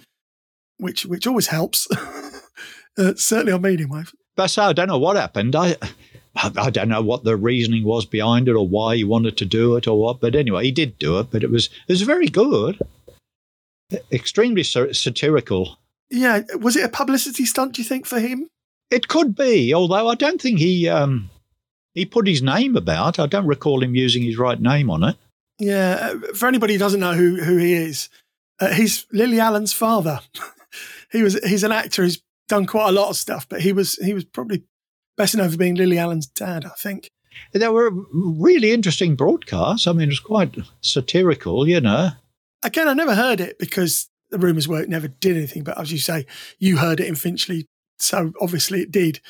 which 0.79 1.07
which 1.07 1.27
always 1.27 1.49
helps. 1.49 1.87
uh, 2.99 3.15
certainly 3.15 3.53
on 3.53 3.63
medium 3.63 3.91
wave. 3.91 4.13
But 4.35 4.49
so 4.49 4.65
I 4.65 4.73
don't 4.73 4.89
know 4.89 4.99
what 4.99 5.17
happened. 5.17 5.55
I, 5.55 5.77
I 6.35 6.71
don't 6.71 6.89
know 6.89 7.03
what 7.03 7.25
the 7.25 7.37
reasoning 7.37 7.85
was 7.85 8.05
behind 8.05 8.49
it 8.49 8.55
or 8.55 8.67
why 8.67 8.97
he 8.97 9.05
wanted 9.05 9.37
to 9.39 9.45
do 9.45 9.77
it 9.77 9.87
or 9.87 9.99
what. 9.99 10.21
But 10.21 10.35
anyway, 10.35 10.65
he 10.65 10.71
did 10.71 10.99
do 10.99 11.19
it. 11.19 11.29
But 11.31 11.43
it 11.43 11.51
was 11.51 11.67
it 11.89 11.93
was 11.93 12.03
very 12.03 12.29
good, 12.29 12.79
extremely 14.13 14.63
sa- 14.63 14.93
satirical. 14.93 15.79
Yeah, 16.11 16.43
was 16.61 16.77
it 16.77 16.85
a 16.85 16.89
publicity 16.89 17.45
stunt? 17.45 17.75
Do 17.75 17.83
you 17.83 17.89
think 17.89 18.07
for 18.07 18.21
him? 18.21 18.49
It 18.91 19.09
could 19.09 19.35
be, 19.35 19.75
although 19.75 20.09
I 20.09 20.15
don't 20.15 20.41
think 20.41 20.59
he 20.59 20.89
um, 20.89 21.31
he 21.95 22.05
put 22.05 22.27
his 22.27 22.43
name 22.43 22.77
about. 22.77 23.19
I 23.19 23.27
don't 23.27 23.47
recall 23.47 23.83
him 23.83 23.95
using 23.95 24.23
his 24.23 24.39
right 24.39 24.61
name 24.61 24.91
on 24.91 25.03
it. 25.03 25.17
Yeah, 25.59 26.13
uh, 26.13 26.35
for 26.35 26.47
anybody 26.47 26.75
who 26.75 26.79
doesn't 26.79 27.01
know 27.01 27.15
who 27.15 27.43
who 27.43 27.57
he 27.57 27.73
is, 27.73 28.09
uh, 28.61 28.73
he's 28.73 29.07
Lily 29.13 29.41
Allen's 29.41 29.73
father. 29.73 30.21
he 31.13 31.23
was 31.23 31.43
he's 31.45 31.65
an 31.65 31.73
actor. 31.73 32.05
He's 32.05 32.23
done 32.49 32.67
quite 32.67 32.89
a 32.89 32.93
lot 32.93 33.11
of 33.11 33.17
stuff, 33.17 33.49
but 33.49 33.61
he 33.61 33.73
was 33.73 33.97
he 33.97 34.15
was 34.15 34.25
probably 34.25 34.63
best 35.17 35.37
known 35.37 35.51
for 35.51 35.57
being 35.57 35.75
Lily 35.75 35.99
Allen's 35.99 36.27
dad, 36.27 36.65
I 36.65 36.75
think. 36.79 37.11
They 37.53 37.69
were 37.69 37.91
really 38.13 38.73
interesting 38.73 39.15
broadcasts. 39.17 39.87
I 39.87 39.93
mean, 39.93 40.09
it 40.09 40.13
was 40.13 40.21
quite 40.21 40.57
satirical, 40.81 41.69
you 41.69 41.81
know. 41.81 42.11
Again, 42.67 42.89
I 42.89 42.95
never 42.95 43.15
heard 43.15 43.41
it 43.41 43.59
because 43.59 44.11
the 44.31 44.39
rumours 44.39 44.67
were 44.67 44.83
it 44.83 44.89
never 44.89 45.09
did 45.09 45.37
anything. 45.37 45.63
But 45.63 45.79
as 45.79 45.93
you 45.93 45.99
say, 45.99 46.27
you 46.59 46.79
heard 46.79 47.01
it 47.01 47.07
in 47.07 47.15
Finchley, 47.15 47.67
so 47.97 48.33
obviously 48.41 48.83
it 48.83 48.91
did. 48.91 49.21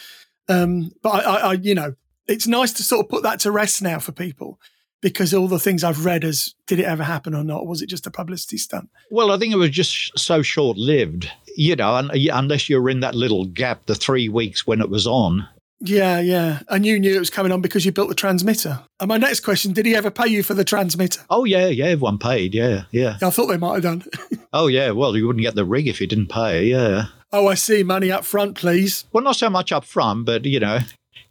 Um, 0.49 0.91
but 1.03 1.11
I, 1.11 1.21
I, 1.21 1.37
I, 1.37 1.53
you 1.53 1.75
know, 1.75 1.95
it's 2.27 2.47
nice 2.47 2.73
to 2.73 2.83
sort 2.83 3.05
of 3.05 3.11
put 3.11 3.23
that 3.23 3.41
to 3.41 3.51
rest 3.51 3.83
now 3.83 3.99
for 3.99 4.13
people 4.13 4.59
because 5.03 5.35
all 5.35 5.49
the 5.49 5.59
things 5.59 5.85
I've 5.85 6.05
read 6.05 6.25
as 6.25 6.55
did 6.67 6.81
it 6.81 6.87
ever 6.87 7.05
happen 7.05 7.35
or 7.35 7.45
not? 7.45 7.67
Was 7.67 7.83
it 7.83 7.89
just 7.89 8.07
a 8.07 8.11
publicity 8.11 8.57
stunt? 8.57 8.89
Well, 9.11 9.31
I 9.31 9.39
think 9.39 9.53
it 9.53 9.59
was 9.59 9.71
just 9.71 10.19
so 10.19 10.43
short 10.43 10.77
lived, 10.77 11.31
you 11.57 11.77
know, 11.77 11.95
un- 11.95 12.11
unless 12.33 12.69
you're 12.69 12.89
in 12.89 13.01
that 13.01 13.15
little 13.15 13.45
gap, 13.45 13.87
the 13.87 13.95
three 13.95 14.29
weeks 14.29 14.67
when 14.67 14.81
it 14.81 14.89
was 14.89 15.07
on. 15.07 15.47
Yeah, 15.81 16.21
yeah. 16.21 16.61
And 16.69 16.87
you 16.87 16.99
knew 16.99 17.15
it 17.15 17.19
was 17.19 17.31
coming 17.31 17.53
on 17.53 17.61
because 17.61 17.85
you 17.85 17.93
built 17.93 18.09
the 18.09 18.15
transmitter. 18.15 18.81
And 18.99 19.09
my 19.09 19.19
next 19.19 19.41
question, 19.41 19.73
did 19.73 19.85
he 19.85 19.95
ever 19.95 20.11
pay 20.11 20.27
you 20.27 20.43
for 20.43 20.55
the 20.55 20.65
transmitter? 20.65 21.23
Oh, 21.29 21.45
yeah, 21.45 21.67
yeah, 21.67 21.87
everyone 21.87 22.19
paid, 22.19 22.55
yeah, 22.55 22.85
yeah. 22.91 23.19
I 23.23 23.31
thought 23.31 23.47
they 23.47 23.59
might 23.59 23.75
have 23.75 23.83
done. 23.83 24.05
oh, 24.53 24.69
yeah, 24.69 24.91
well, 24.93 25.17
you 25.17 25.27
wouldn't 25.27 25.45
get 25.45 25.55
the 25.55 25.65
rig 25.65 25.87
if 25.87 26.01
you 26.01 26.07
didn't 26.07 26.31
pay, 26.31 26.65
yeah. 26.65 27.07
Oh, 27.33 27.49
I 27.49 27.55
see. 27.55 27.83
Money 27.83 28.11
up 28.11 28.25
front, 28.25 28.57
please. 28.57 29.05
Well, 29.13 29.25
not 29.25 29.37
so 29.37 29.51
much 29.51 29.73
up 29.73 29.85
front, 29.85 30.25
but, 30.25 30.47
you 30.47 30.61
know, 30.61 30.79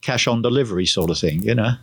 cash 0.01 0.27
on 0.27 0.41
delivery 0.41 0.85
sort 0.85 1.09
of 1.09 1.17
thing, 1.17 1.41
you 1.41 1.55
know. 1.55 1.73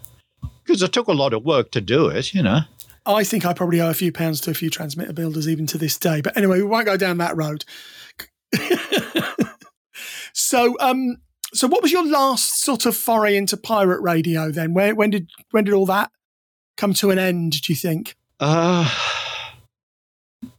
Because 0.64 0.82
it 0.82 0.92
took 0.92 1.08
a 1.08 1.12
lot 1.12 1.32
of 1.32 1.44
work 1.44 1.72
to 1.72 1.80
do 1.80 2.06
it, 2.08 2.32
you 2.32 2.42
know. 2.42 2.60
I 3.04 3.24
think 3.24 3.44
I 3.44 3.52
probably 3.52 3.80
owe 3.80 3.90
a 3.90 3.94
few 3.94 4.12
pounds 4.12 4.40
to 4.42 4.52
a 4.52 4.54
few 4.54 4.70
transmitter 4.70 5.12
builders 5.12 5.48
even 5.48 5.66
to 5.68 5.78
this 5.78 5.98
day. 5.98 6.20
But 6.20 6.36
anyway, 6.36 6.58
we 6.58 6.64
won't 6.64 6.86
go 6.86 6.96
down 6.96 7.18
that 7.18 7.36
road. 7.36 7.64
so, 10.32 10.76
um, 10.78 11.16
so 11.54 11.68
what 11.68 11.82
was 11.82 11.92
your 11.92 12.06
last 12.06 12.62
sort 12.62 12.86
of 12.86 12.96
foray 12.96 13.36
into 13.36 13.56
pirate 13.56 14.00
radio 14.00 14.50
then? 14.50 14.74
Where, 14.74 14.94
when 14.94 15.10
did 15.10 15.30
when 15.50 15.64
did 15.64 15.74
all 15.74 15.86
that 15.86 16.10
come 16.76 16.94
to 16.94 17.10
an 17.10 17.18
end? 17.18 17.60
Do 17.62 17.72
you 17.72 17.76
think? 17.76 18.16
Uh, 18.40 18.90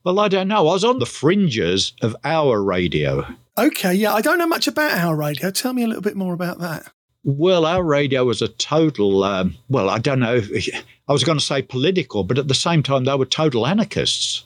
well, 0.03 0.19
I 0.19 0.27
don't 0.27 0.47
know. 0.47 0.57
I 0.57 0.73
was 0.73 0.83
on 0.83 0.99
the 0.99 1.05
fringes 1.05 1.93
of 2.01 2.15
our 2.23 2.61
radio. 2.61 3.25
Okay, 3.57 3.93
yeah, 3.93 4.13
I 4.13 4.21
don't 4.21 4.39
know 4.39 4.47
much 4.47 4.67
about 4.67 4.97
our 4.97 5.15
radio. 5.15 5.51
Tell 5.51 5.73
me 5.73 5.83
a 5.83 5.87
little 5.87 6.01
bit 6.01 6.15
more 6.15 6.33
about 6.33 6.59
that. 6.59 6.91
Well, 7.23 7.65
our 7.65 7.83
radio 7.83 8.25
was 8.25 8.41
a 8.41 8.47
total, 8.47 9.23
um, 9.23 9.55
well, 9.69 9.89
I 9.89 9.99
don't 9.99 10.19
know. 10.19 10.41
I 11.07 11.11
was 11.13 11.23
going 11.23 11.37
to 11.37 11.43
say 11.43 11.61
political, 11.61 12.23
but 12.23 12.37
at 12.37 12.47
the 12.47 12.55
same 12.55 12.83
time, 12.83 13.05
they 13.05 13.15
were 13.15 13.25
total 13.25 13.65
anarchists. 13.65 14.43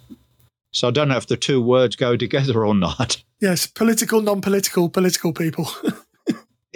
So 0.71 0.87
I 0.87 0.91
don't 0.91 1.07
know 1.07 1.17
if 1.17 1.27
the 1.27 1.37
two 1.37 1.61
words 1.61 1.95
go 1.95 2.15
together 2.17 2.65
or 2.65 2.75
not. 2.75 3.23
Yes, 3.39 3.65
political, 3.65 4.21
non 4.21 4.41
political, 4.41 4.89
political 4.89 5.33
people. 5.33 5.69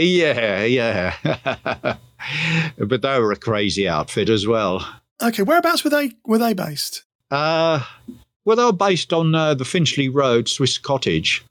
yeah, 0.03 0.63
yeah. 0.63 1.15
but 2.77 3.01
they 3.01 3.19
were 3.19 3.31
a 3.31 3.37
crazy 3.37 3.87
outfit 3.87 4.29
as 4.29 4.47
well. 4.47 4.87
Okay, 5.21 5.43
whereabouts 5.43 5.83
were 5.83 5.89
they 5.89 6.13
were 6.25 6.37
they 6.37 6.53
based? 6.53 7.03
Uh, 7.29 7.83
well, 8.43 8.57
they 8.57 8.63
were 8.63 8.73
based 8.73 9.13
on 9.13 9.35
uh, 9.35 9.53
the 9.53 9.65
Finchley 9.65 10.09
Road, 10.09 10.49
Swiss 10.49 10.77
Cottage. 10.77 11.45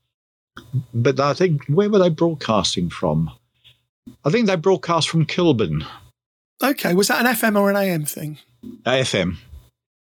But 0.92 1.20
I 1.20 1.32
think, 1.32 1.64
where 1.66 1.88
were 1.88 1.98
they 1.98 2.10
broadcasting 2.10 2.90
from? 2.90 3.30
I 4.24 4.30
think 4.30 4.46
they 4.46 4.56
broadcast 4.56 5.08
from 5.08 5.24
Kilburn. 5.24 5.84
Okay, 6.62 6.94
was 6.94 7.08
that 7.08 7.24
an 7.24 7.32
FM 7.32 7.58
or 7.58 7.70
an 7.70 7.76
AM 7.76 8.04
thing? 8.04 8.38
FM. 8.84 9.36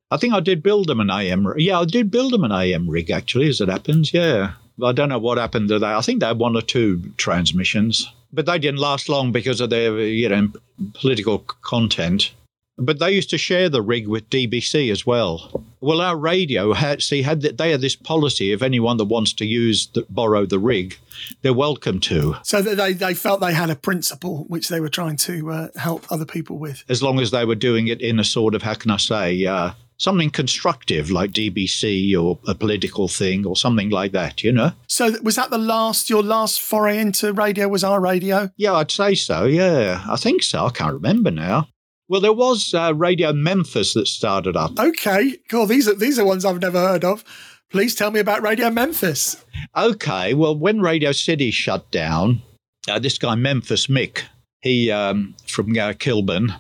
I 0.10 0.18
think 0.18 0.34
I 0.34 0.40
did 0.40 0.64
build 0.64 0.88
them 0.88 1.00
an 1.00 1.12
AM. 1.12 1.54
Yeah, 1.58 1.80
I 1.80 1.86
did 1.86 2.10
build 2.10 2.32
them 2.34 2.44
an 2.44 2.52
AM 2.52 2.90
rig 2.90 3.12
actually, 3.12 3.50
as 3.50 3.62
it 3.62 3.70
happens. 3.70 4.14
Yeah, 4.14 4.54
I 4.84 4.92
don't 4.94 5.10
know 5.10 5.20
what 5.20 5.38
happened 5.38 5.70
to 5.70 5.80
that. 5.80 5.96
I 5.96 6.02
think 6.02 6.22
they 6.22 6.28
had 6.28 6.40
one 6.40 6.56
or 6.56 6.62
two 6.62 7.12
transmissions, 7.18 8.12
but 8.32 8.46
they 8.46 8.60
didn't 8.60 8.80
last 8.80 9.10
long 9.10 9.32
because 9.32 9.62
of 9.62 9.70
their 9.70 10.00
you 10.00 10.30
know 10.30 10.50
political 10.94 11.40
content. 11.40 12.32
But 12.80 13.00
they 13.00 13.12
used 13.12 13.32
to 13.32 13.40
share 13.40 13.70
the 13.70 13.82
rig 13.82 14.08
with 14.08 14.30
DBC 14.30 14.92
as 14.92 15.04
well. 15.04 15.66
Well, 15.82 16.00
our 16.00 16.16
radio 16.16 16.74
had 16.74 17.02
see 17.02 17.24
had 17.24 17.42
they 17.42 17.72
had 17.72 17.82
this 17.82 17.96
policy: 17.96 18.52
if 18.52 18.62
anyone 18.62 18.98
that 18.98 19.06
wants 19.06 19.34
to 19.34 19.46
use 19.46 19.88
the, 19.88 20.06
borrow 20.10 20.46
the 20.46 20.60
rig, 20.60 20.98
they're 21.42 21.54
welcome 21.54 22.00
to. 22.02 22.36
So 22.44 22.62
they 22.62 22.94
they 22.94 23.16
felt 23.16 23.42
they 23.42 23.54
had 23.54 23.72
a 23.72 23.76
principle 23.76 24.46
which 24.48 24.70
they 24.70 24.80
were 24.80 24.90
trying 24.90 25.18
to 25.18 25.52
uh, 25.52 25.68
help 25.76 26.06
other 26.12 26.26
people 26.26 26.60
with, 26.60 26.84
as 26.88 27.02
long 27.02 27.20
as 27.20 27.32
they 27.32 27.46
were 27.46 27.56
doing 27.56 27.88
it 27.88 28.00
in 28.00 28.20
a 28.20 28.24
sort 28.24 28.54
of 28.54 28.62
how 28.62 28.76
can 28.76 28.92
I 28.92 28.98
say. 28.98 29.46
Uh, 29.46 29.72
something 29.98 30.30
constructive 30.30 31.12
like 31.12 31.32
DBC 31.32 32.16
or 32.22 32.40
a 32.48 32.56
political 32.56 33.08
thing 33.08 33.46
or 33.46 33.56
something 33.56 33.90
like 33.90 34.12
that, 34.14 34.44
you 34.44 34.52
know. 34.52 34.72
So 34.88 35.16
was 35.24 35.36
that 35.36 35.50
the 35.50 35.58
last 35.58 36.10
your 36.10 36.24
last 36.24 36.62
foray 36.62 37.00
into 37.00 37.34
radio 37.34 37.68
was 37.68 37.84
our 37.84 38.00
radio? 38.00 38.50
Yeah, 38.58 38.74
I'd 38.74 38.92
say 38.92 39.16
so. 39.16 39.46
Yeah, 39.46 40.04
I 40.08 40.16
think 40.16 40.44
so. 40.44 40.66
I 40.66 40.70
can't 40.70 40.94
remember 40.94 41.32
now. 41.32 41.68
Well, 42.10 42.22
there 42.22 42.34
was 42.34 42.74
uh, 42.74 42.94
Radio 42.96 43.34
Memphis 43.34 43.94
that 43.94 44.08
started 44.08 44.56
up. 44.56 44.80
Okay, 44.80 45.38
cool. 45.50 45.66
These 45.66 45.90
are 45.90 45.96
these 45.96 46.18
are 46.18 46.26
ones 46.26 46.46
I've 46.46 46.62
never 46.62 46.80
heard 46.80 47.04
of. 47.04 47.24
Please 47.70 47.96
tell 47.96 48.12
me 48.12 48.22
about 48.22 48.42
Radio 48.42 48.70
Memphis. 48.70 49.44
Okay, 49.76 50.34
well, 50.34 50.58
when 50.58 50.80
Radio 50.80 51.12
City 51.12 51.52
shut 51.52 51.92
down, 51.92 52.42
uh, 52.88 52.98
this 52.98 53.18
guy 53.18 53.36
Memphis 53.36 53.88
Mick, 53.88 54.22
he 54.62 54.90
um, 54.90 55.36
from 55.48 55.78
uh, 55.78 55.94
Kilburn, 56.00 56.56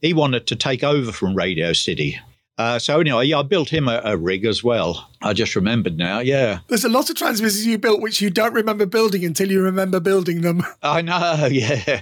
he 0.00 0.12
wanted 0.12 0.46
to 0.46 0.54
take 0.54 0.84
over 0.84 1.10
from 1.10 1.34
Radio 1.34 1.72
City. 1.72 2.16
Uh, 2.58 2.78
so 2.78 3.00
anyway, 3.00 3.24
yeah, 3.24 3.38
I 3.38 3.42
built 3.42 3.70
him 3.70 3.88
a, 3.88 4.00
a, 4.04 4.16
rig 4.16 4.44
as 4.44 4.62
well. 4.62 5.08
I 5.22 5.32
just 5.32 5.56
remembered 5.56 5.96
now. 5.96 6.18
Yeah, 6.18 6.58
there's 6.68 6.84
a 6.84 6.88
lot 6.90 7.08
of 7.08 7.16
transmitters 7.16 7.66
you 7.66 7.78
built 7.78 8.02
which 8.02 8.20
you 8.20 8.28
don't 8.28 8.52
remember 8.52 8.84
building 8.84 9.24
until 9.24 9.50
you 9.50 9.62
remember 9.62 10.00
building 10.00 10.42
them. 10.42 10.62
I 10.82 11.00
know. 11.00 11.48
Yeah. 11.52 12.00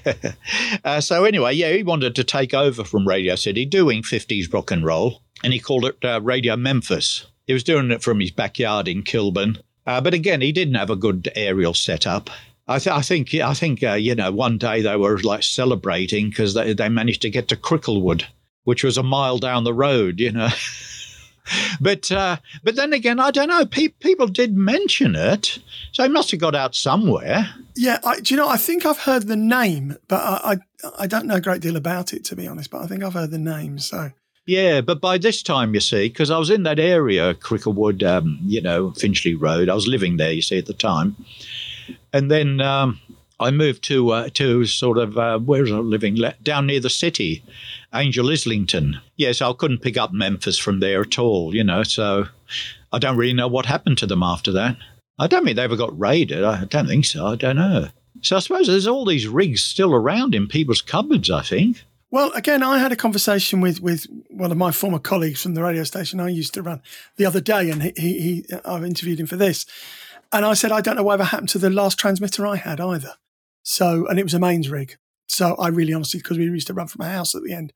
Uh, 0.84 1.00
so 1.00 1.24
anyway, 1.24 1.54
yeah, 1.54 1.72
he 1.72 1.82
wanted 1.82 2.14
to 2.14 2.24
take 2.24 2.54
over 2.54 2.84
from 2.84 3.06
Radio 3.06 3.34
City, 3.36 3.64
doing 3.64 4.02
50s 4.02 4.52
rock 4.52 4.70
and 4.70 4.84
roll, 4.84 5.22
and 5.42 5.52
he 5.52 5.58
called 5.58 5.84
it 5.84 6.04
uh, 6.04 6.20
Radio 6.22 6.56
Memphis. 6.56 7.26
He 7.46 7.52
was 7.52 7.64
doing 7.64 7.90
it 7.90 8.02
from 8.02 8.20
his 8.20 8.30
backyard 8.30 8.88
in 8.88 9.02
Kilburn, 9.02 9.58
uh, 9.86 10.00
but 10.00 10.14
again, 10.14 10.40
he 10.40 10.52
didn't 10.52 10.74
have 10.74 10.90
a 10.90 10.96
good 10.96 11.30
aerial 11.34 11.74
setup. 11.74 12.30
I, 12.68 12.78
th- 12.78 12.94
I 12.94 13.02
think 13.02 13.34
I 13.34 13.54
think 13.54 13.82
uh, 13.82 13.94
you 13.94 14.14
know 14.14 14.30
one 14.30 14.58
day 14.58 14.82
they 14.82 14.96
were 14.96 15.18
like 15.18 15.42
celebrating 15.42 16.30
because 16.30 16.54
they, 16.54 16.72
they 16.72 16.88
managed 16.88 17.22
to 17.22 17.30
get 17.30 17.48
to 17.48 17.56
Cricklewood 17.56 18.24
which 18.64 18.84
was 18.84 18.98
a 18.98 19.02
mile 19.02 19.38
down 19.38 19.64
the 19.64 19.74
road, 19.74 20.20
you 20.20 20.32
know. 20.32 20.48
but 21.80 22.10
uh, 22.12 22.36
but 22.62 22.76
then 22.76 22.92
again, 22.92 23.18
I 23.18 23.30
don't 23.30 23.48
know. 23.48 23.66
Pe- 23.66 23.88
people 23.88 24.26
did 24.26 24.56
mention 24.56 25.14
it, 25.14 25.58
so 25.92 26.04
it 26.04 26.10
must 26.10 26.30
have 26.30 26.40
got 26.40 26.54
out 26.54 26.74
somewhere. 26.74 27.48
Yeah, 27.76 27.98
I, 28.04 28.20
do 28.20 28.34
you 28.34 28.40
know? 28.40 28.48
I 28.48 28.56
think 28.56 28.84
I've 28.84 28.98
heard 28.98 29.26
the 29.26 29.36
name, 29.36 29.96
but 30.08 30.20
I, 30.20 30.52
I, 30.84 30.90
I 31.00 31.06
don't 31.06 31.26
know 31.26 31.36
a 31.36 31.40
great 31.40 31.62
deal 31.62 31.76
about 31.76 32.12
it 32.12 32.24
to 32.26 32.36
be 32.36 32.46
honest. 32.46 32.70
But 32.70 32.82
I 32.82 32.86
think 32.86 33.02
I've 33.02 33.14
heard 33.14 33.30
the 33.30 33.38
name. 33.38 33.78
So 33.78 34.10
yeah, 34.46 34.80
but 34.80 35.00
by 35.00 35.18
this 35.18 35.42
time, 35.42 35.74
you 35.74 35.80
see, 35.80 36.08
because 36.08 36.30
I 36.30 36.38
was 36.38 36.50
in 36.50 36.62
that 36.64 36.78
area, 36.78 37.34
Cricklewood, 37.34 38.02
um, 38.02 38.38
you 38.42 38.60
know, 38.60 38.92
Finchley 38.92 39.34
Road. 39.34 39.68
I 39.68 39.74
was 39.74 39.86
living 39.86 40.16
there, 40.16 40.32
you 40.32 40.42
see, 40.42 40.58
at 40.58 40.66
the 40.66 40.74
time, 40.74 41.16
and 42.12 42.30
then. 42.30 42.60
Um, 42.60 43.00
I 43.42 43.50
moved 43.50 43.82
to 43.84 44.10
uh, 44.10 44.28
to 44.34 44.66
sort 44.66 44.98
of 44.98 45.16
uh, 45.16 45.38
where 45.38 45.62
was 45.62 45.72
I 45.72 45.76
living 45.76 46.18
down 46.42 46.66
near 46.66 46.78
the 46.78 46.90
city, 46.90 47.42
Angel 47.94 48.30
Islington. 48.30 49.00
Yes, 49.16 49.42
I 49.42 49.52
couldn't 49.52 49.82
pick 49.82 49.96
up 49.96 50.12
Memphis 50.12 50.58
from 50.58 50.80
there 50.80 51.00
at 51.00 51.18
all, 51.18 51.54
you 51.54 51.64
know. 51.64 51.82
So 51.82 52.26
I 52.92 52.98
don't 52.98 53.16
really 53.16 53.34
know 53.34 53.48
what 53.48 53.66
happened 53.66 53.98
to 53.98 54.06
them 54.06 54.22
after 54.22 54.52
that. 54.52 54.76
I 55.18 55.26
don't 55.26 55.44
think 55.44 55.56
they 55.56 55.62
ever 55.62 55.76
got 55.76 55.98
raided. 55.98 56.44
I 56.44 56.64
don't 56.64 56.86
think 56.86 57.04
so. 57.04 57.26
I 57.26 57.36
don't 57.36 57.56
know. 57.56 57.88
So 58.22 58.36
I 58.36 58.40
suppose 58.40 58.66
there's 58.66 58.86
all 58.86 59.04
these 59.04 59.28
rigs 59.28 59.62
still 59.62 59.92
around 59.92 60.34
in 60.34 60.46
people's 60.46 60.82
cupboards. 60.82 61.30
I 61.30 61.42
think. 61.42 61.84
Well, 62.12 62.32
again, 62.32 62.62
I 62.62 62.78
had 62.78 62.92
a 62.92 62.96
conversation 62.96 63.60
with 63.60 63.80
with 63.80 64.06
one 64.28 64.50
of 64.50 64.58
my 64.58 64.72
former 64.72 64.98
colleagues 64.98 65.42
from 65.42 65.54
the 65.54 65.62
radio 65.62 65.84
station 65.84 66.20
I 66.20 66.28
used 66.28 66.54
to 66.54 66.62
run 66.62 66.82
the 67.16 67.26
other 67.26 67.40
day, 67.40 67.70
and 67.70 67.82
he, 67.82 67.92
he, 67.96 68.20
he 68.20 68.44
I've 68.64 68.84
interviewed 68.84 69.20
him 69.20 69.26
for 69.26 69.36
this, 69.36 69.66
and 70.32 70.44
I 70.44 70.54
said 70.54 70.72
I 70.72 70.80
don't 70.80 70.96
know 70.96 71.02
whatever 71.02 71.24
happened 71.24 71.50
to 71.50 71.58
the 71.58 71.70
last 71.70 71.98
transmitter 71.98 72.46
I 72.46 72.56
had 72.56 72.80
either. 72.80 73.14
So, 73.62 74.06
and 74.06 74.18
it 74.18 74.24
was 74.24 74.34
a 74.34 74.38
mains 74.38 74.70
rig. 74.70 74.96
So 75.30 75.54
I 75.60 75.68
really 75.68 75.92
honestly, 75.92 76.18
because 76.18 76.38
we 76.38 76.44
used 76.44 76.66
to 76.66 76.74
run 76.74 76.88
from 76.88 77.06
a 77.06 77.08
house 77.08 77.36
at 77.36 77.44
the 77.44 77.52
end. 77.52 77.72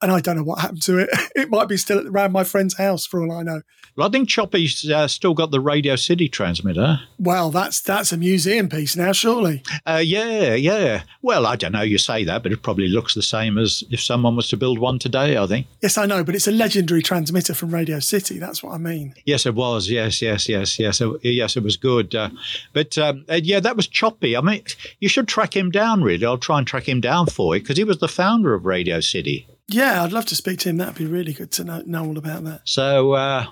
And 0.00 0.10
I 0.10 0.20
don't 0.20 0.36
know 0.36 0.42
what 0.44 0.60
happened 0.60 0.82
to 0.82 0.98
it. 0.98 1.10
It 1.36 1.50
might 1.50 1.68
be 1.68 1.76
still 1.76 2.06
around 2.06 2.30
my 2.30 2.44
friend's 2.44 2.76
house 2.78 3.04
for 3.06 3.20
all 3.20 3.32
I 3.32 3.42
know. 3.42 3.62
Well, 3.96 4.06
I 4.06 4.10
think 4.10 4.28
Choppy's 4.28 4.88
uh, 4.88 5.08
still 5.08 5.34
got 5.34 5.50
the 5.50 5.60
Radio 5.60 5.96
City 5.96 6.28
transmitter. 6.28 7.00
Well, 7.18 7.50
that's 7.50 7.80
that's 7.80 8.12
a 8.12 8.16
museum 8.16 8.68
piece 8.68 8.94
now, 8.96 9.10
surely. 9.12 9.62
Uh, 9.84 10.02
yeah, 10.04 10.54
yeah. 10.54 11.02
Well, 11.22 11.44
I 11.44 11.56
don't 11.56 11.72
know. 11.72 11.82
You 11.82 11.98
say 11.98 12.24
that, 12.24 12.42
but 12.42 12.52
it 12.52 12.62
probably 12.62 12.88
looks 12.88 13.14
the 13.14 13.22
same 13.22 13.58
as 13.58 13.82
if 13.90 14.00
someone 14.00 14.36
was 14.36 14.48
to 14.48 14.56
build 14.56 14.78
one 14.78 14.98
today. 14.98 15.36
I 15.36 15.46
think. 15.46 15.66
Yes, 15.82 15.98
I 15.98 16.06
know, 16.06 16.22
but 16.22 16.34
it's 16.34 16.48
a 16.48 16.52
legendary 16.52 17.02
transmitter 17.02 17.54
from 17.54 17.74
Radio 17.74 17.98
City. 18.00 18.38
That's 18.38 18.62
what 18.62 18.74
I 18.74 18.78
mean. 18.78 19.14
Yes, 19.24 19.44
it 19.44 19.54
was. 19.54 19.90
Yes, 19.90 20.22
yes, 20.22 20.48
yes, 20.48 20.78
yes. 20.78 21.02
Yes, 21.22 21.56
it 21.56 21.62
was 21.62 21.76
good. 21.76 22.14
Uh, 22.14 22.30
but 22.72 22.96
um, 22.98 23.24
uh, 23.28 23.40
yeah, 23.42 23.60
that 23.60 23.76
was 23.76 23.88
Choppy. 23.88 24.36
I 24.36 24.40
mean, 24.40 24.62
you 25.00 25.08
should 25.08 25.28
track 25.28 25.56
him 25.56 25.70
down. 25.70 26.02
Really, 26.02 26.26
I'll 26.26 26.38
try 26.38 26.58
and 26.58 26.66
track 26.66 26.88
him 26.88 27.00
down 27.00 27.26
for 27.26 27.54
you 27.54 27.60
because 27.62 27.76
he 27.76 27.84
was 27.84 27.98
the 27.98 28.08
founder 28.08 28.54
of 28.54 28.66
Radio 28.66 29.00
City. 29.00 29.46
Yeah, 29.68 30.02
I'd 30.02 30.12
love 30.12 30.26
to 30.26 30.36
speak 30.36 30.58
to 30.60 30.68
him. 30.68 30.76
That'd 30.76 30.96
be 30.96 31.06
really 31.06 31.32
good 31.32 31.50
to 31.52 31.64
know, 31.64 31.82
know 31.86 32.04
all 32.04 32.18
about 32.18 32.44
that. 32.44 32.60
So 32.64 33.12
uh, 33.12 33.46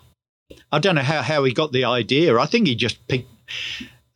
I 0.70 0.78
don't 0.78 0.94
know 0.94 1.02
how, 1.02 1.22
how 1.22 1.44
he 1.44 1.52
got 1.52 1.72
the 1.72 1.84
idea. 1.84 2.38
I 2.38 2.46
think 2.46 2.66
he 2.66 2.74
just 2.74 3.06
picked. 3.08 3.28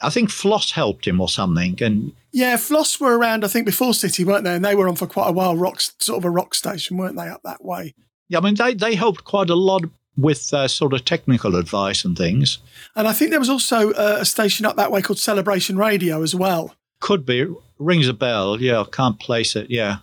I 0.03 0.11
think 0.11 0.31
Floss 0.31 0.73
helped 0.73 1.07
him 1.07 1.21
or 1.23 1.29
something, 1.29 1.83
and 1.83 2.13
Yeah, 2.33 2.59
Floss 2.59 3.01
were 3.01 3.17
around, 3.17 3.45
I 3.45 3.49
think, 3.49 3.65
before 3.65 3.95
City, 3.95 4.25
weren't 4.25 4.45
they? 4.45 4.55
And 4.55 4.65
they 4.65 4.75
were 4.75 4.89
on 4.89 4.97
for 4.97 5.07
quite 5.07 5.29
a 5.31 5.33
while, 5.33 5.57
rock, 5.57 5.81
sort 5.81 6.19
of 6.19 6.25
a 6.27 6.31
rock 6.31 6.55
station, 6.55 6.99
weren't 6.99 7.17
they, 7.17 7.29
up 7.29 7.41
that 7.45 7.65
way? 7.65 7.95
yeah, 8.29 8.39
I 8.39 8.41
mean 8.43 8.57
they 8.57 8.75
they 8.75 8.95
helped 8.95 9.25
quite 9.25 9.49
a 9.49 9.55
lot 9.55 9.83
with 10.19 10.53
uh, 10.53 10.67
sort 10.69 10.93
of 10.93 11.05
technical 11.05 11.57
advice 11.57 12.05
and 12.05 12.17
things. 12.17 12.59
And 12.95 13.07
I 13.07 13.13
think 13.13 13.31
there 13.31 13.41
was 13.41 13.51
also 13.51 13.93
uh, 13.93 14.19
a 14.21 14.25
station 14.25 14.67
up 14.67 14.77
that 14.77 14.91
way 14.91 15.01
called 15.03 15.19
Celebration 15.19 15.77
Radio 15.77 16.23
as 16.23 16.35
well. 16.35 16.75
Could 17.01 17.25
be 17.25 17.47
rings 17.79 18.09
a 18.09 18.15
bell. 18.15 18.61
Yeah, 18.61 18.81
I 18.81 18.85
can't 18.85 19.19
place 19.21 19.57
it. 19.57 19.71
Yeah, 19.71 19.99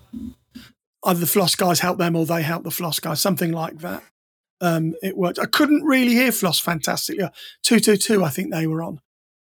Either 1.05 1.19
the 1.19 1.27
Floss 1.27 1.55
guys 1.55 1.79
helped 1.79 1.99
them 1.99 2.15
or 2.15 2.25
they 2.25 2.41
helped 2.41 2.63
the 2.63 2.71
Floss 2.71 2.99
guys, 2.99 3.21
something 3.21 3.51
like 3.51 3.79
that. 3.79 4.03
Um, 4.61 4.95
it 5.01 5.17
worked. 5.17 5.39
I 5.39 5.45
couldn't 5.45 5.83
really 5.83 6.13
hear 6.13 6.31
Floss 6.31 6.59
fantastically. 6.59 7.27
222, 7.63 8.23
I 8.23 8.29
think 8.29 8.51
they 8.51 8.65
were 8.67 8.81
on. 8.81 9.01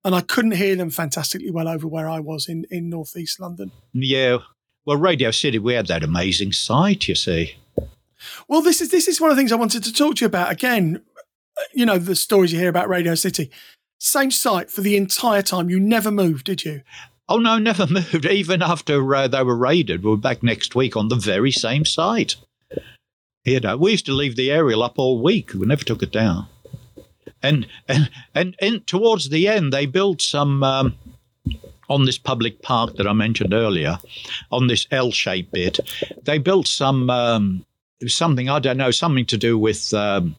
And 0.04 0.14
I 0.14 0.20
couldn't 0.20 0.52
hear 0.52 0.76
them 0.76 0.90
fantastically 0.90 1.50
well 1.50 1.66
over 1.68 1.88
where 1.88 2.08
I 2.08 2.20
was 2.20 2.48
in, 2.48 2.66
in 2.70 2.90
northeast 2.90 3.40
London. 3.40 3.72
yeah. 3.92 4.38
Well, 4.84 4.98
Radio 4.98 5.32
City, 5.32 5.58
we 5.58 5.74
had 5.74 5.88
that 5.88 6.04
amazing 6.04 6.52
site. 6.52 7.08
You 7.08 7.16
see. 7.16 7.56
Well, 8.46 8.62
this 8.62 8.80
is 8.80 8.92
this 8.92 9.08
is 9.08 9.20
one 9.20 9.30
of 9.30 9.36
the 9.36 9.40
things 9.40 9.50
I 9.50 9.56
wanted 9.56 9.82
to 9.82 9.92
talk 9.92 10.14
to 10.16 10.20
you 10.20 10.26
about. 10.26 10.52
Again, 10.52 11.02
you 11.74 11.84
know, 11.84 11.98
the 11.98 12.14
stories 12.14 12.52
you 12.52 12.60
hear 12.60 12.68
about 12.68 12.88
Radio 12.88 13.16
City. 13.16 13.50
Same 13.98 14.30
site 14.30 14.70
for 14.70 14.82
the 14.82 14.96
entire 14.96 15.42
time. 15.42 15.70
You 15.70 15.80
never 15.80 16.12
moved, 16.12 16.46
did 16.46 16.64
you? 16.64 16.82
Oh 17.28 17.38
no, 17.38 17.58
never 17.58 17.86
moved. 17.90 18.26
Even 18.26 18.62
after 18.62 19.14
uh, 19.14 19.28
they 19.28 19.42
were 19.42 19.56
raided, 19.56 20.04
we're 20.04 20.16
back 20.16 20.42
next 20.42 20.74
week 20.74 20.96
on 20.96 21.08
the 21.08 21.16
very 21.16 21.50
same 21.50 21.84
site. 21.84 22.36
You 23.44 23.60
know, 23.60 23.76
we 23.76 23.92
used 23.92 24.06
to 24.06 24.12
leave 24.12 24.36
the 24.36 24.50
aerial 24.50 24.82
up 24.82 24.98
all 24.98 25.22
week. 25.22 25.52
We 25.54 25.66
never 25.66 25.84
took 25.84 26.02
it 26.02 26.12
down. 26.12 26.48
And 27.42 27.66
and 27.88 28.10
and, 28.34 28.56
and 28.60 28.86
towards 28.86 29.28
the 29.28 29.48
end, 29.48 29.72
they 29.72 29.86
built 29.86 30.20
some 30.22 30.62
um, 30.62 30.96
on 31.88 32.04
this 32.04 32.18
public 32.18 32.62
park 32.62 32.96
that 32.96 33.06
I 33.06 33.12
mentioned 33.12 33.54
earlier, 33.54 33.98
on 34.50 34.66
this 34.66 34.86
L-shaped 34.90 35.52
bit. 35.52 35.78
They 36.24 36.38
built 36.38 36.66
some 36.66 37.08
um, 37.10 37.64
something 38.06 38.48
I 38.48 38.58
don't 38.58 38.76
know, 38.76 38.90
something 38.90 39.26
to 39.26 39.36
do 39.36 39.58
with. 39.58 39.92
Um, 39.94 40.36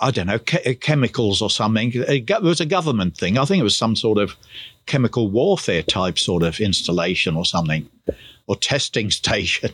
I 0.00 0.10
don't 0.10 0.26
know, 0.26 0.38
che- 0.38 0.62
uh, 0.72 0.74
chemicals 0.80 1.40
or 1.42 1.50
something. 1.50 1.92
Uh, 1.96 2.04
it 2.08 2.42
was 2.42 2.60
a 2.60 2.66
government 2.66 3.16
thing. 3.16 3.38
I 3.38 3.44
think 3.44 3.60
it 3.60 3.64
was 3.64 3.76
some 3.76 3.96
sort 3.96 4.18
of 4.18 4.36
chemical 4.86 5.28
warfare 5.30 5.82
type 5.82 6.18
sort 6.18 6.42
of 6.42 6.60
installation 6.60 7.36
or 7.36 7.44
something, 7.44 7.88
or 8.46 8.56
testing 8.56 9.10
station. 9.22 9.70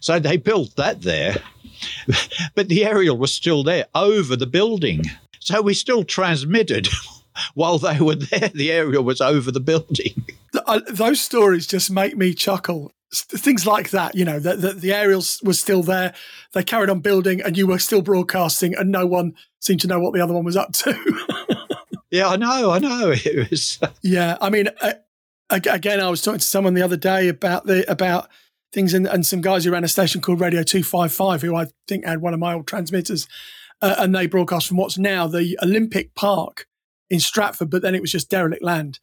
So 0.00 0.18
they 0.18 0.36
built 0.36 0.76
that 0.76 1.02
there, 1.02 1.36
but 2.54 2.68
the 2.68 2.84
aerial 2.84 3.16
was 3.18 3.34
still 3.34 3.64
there 3.64 3.86
over 3.94 4.36
the 4.36 4.46
building. 4.46 5.02
So 5.40 5.60
we 5.60 5.74
still 5.74 6.04
transmitted 6.04 6.88
while 7.54 7.78
they 7.78 8.00
were 8.00 8.14
there. 8.14 8.48
The 8.48 8.70
aerial 8.70 9.02
was 9.02 9.20
over 9.20 9.50
the 9.50 9.60
building. 9.60 10.24
Uh, 10.66 10.80
those 10.88 11.20
stories 11.20 11.66
just 11.66 11.90
make 11.90 12.16
me 12.16 12.32
chuckle. 12.32 12.92
Things 13.14 13.66
like 13.66 13.90
that, 13.90 14.14
you 14.14 14.24
know, 14.24 14.38
that 14.40 14.60
the, 14.60 14.72
the 14.72 14.92
aerials 14.92 15.40
was 15.42 15.60
still 15.60 15.82
there. 15.82 16.14
They 16.52 16.64
carried 16.64 16.90
on 16.90 17.00
building, 17.00 17.40
and 17.40 17.56
you 17.56 17.66
were 17.66 17.78
still 17.78 18.02
broadcasting, 18.02 18.74
and 18.74 18.90
no 18.90 19.06
one 19.06 19.34
seemed 19.60 19.80
to 19.82 19.86
know 19.86 20.00
what 20.00 20.12
the 20.14 20.20
other 20.20 20.34
one 20.34 20.44
was 20.44 20.56
up 20.56 20.72
to. 20.72 20.94
Yeah, 22.14 22.28
I 22.28 22.36
know, 22.36 22.70
I 22.70 22.78
know. 22.78 23.10
It 23.24 23.50
was. 23.50 23.80
yeah, 24.00 24.38
I 24.40 24.48
mean, 24.48 24.68
uh, 24.80 24.92
ag- 25.50 25.66
again, 25.66 25.98
I 25.98 26.08
was 26.08 26.22
talking 26.22 26.38
to 26.38 26.46
someone 26.46 26.74
the 26.74 26.82
other 26.82 26.96
day 26.96 27.26
about 27.26 27.66
the 27.66 27.90
about 27.90 28.28
things, 28.72 28.94
and, 28.94 29.04
and 29.08 29.26
some 29.26 29.40
guys 29.40 29.64
who 29.64 29.72
ran 29.72 29.82
a 29.82 29.88
station 29.88 30.20
called 30.20 30.38
Radio 30.38 30.62
Two 30.62 30.84
Five 30.84 31.12
Five, 31.12 31.42
who 31.42 31.56
I 31.56 31.66
think 31.88 32.04
had 32.04 32.20
one 32.20 32.32
of 32.32 32.38
my 32.38 32.54
old 32.54 32.68
transmitters, 32.68 33.26
uh, 33.82 33.96
and 33.98 34.14
they 34.14 34.28
broadcast 34.28 34.68
from 34.68 34.76
what's 34.76 34.96
now 34.96 35.26
the 35.26 35.58
Olympic 35.60 36.14
Park 36.14 36.68
in 37.10 37.18
Stratford, 37.18 37.68
but 37.68 37.82
then 37.82 37.96
it 37.96 38.00
was 38.00 38.12
just 38.12 38.30
derelict 38.30 38.62
land. 38.62 39.00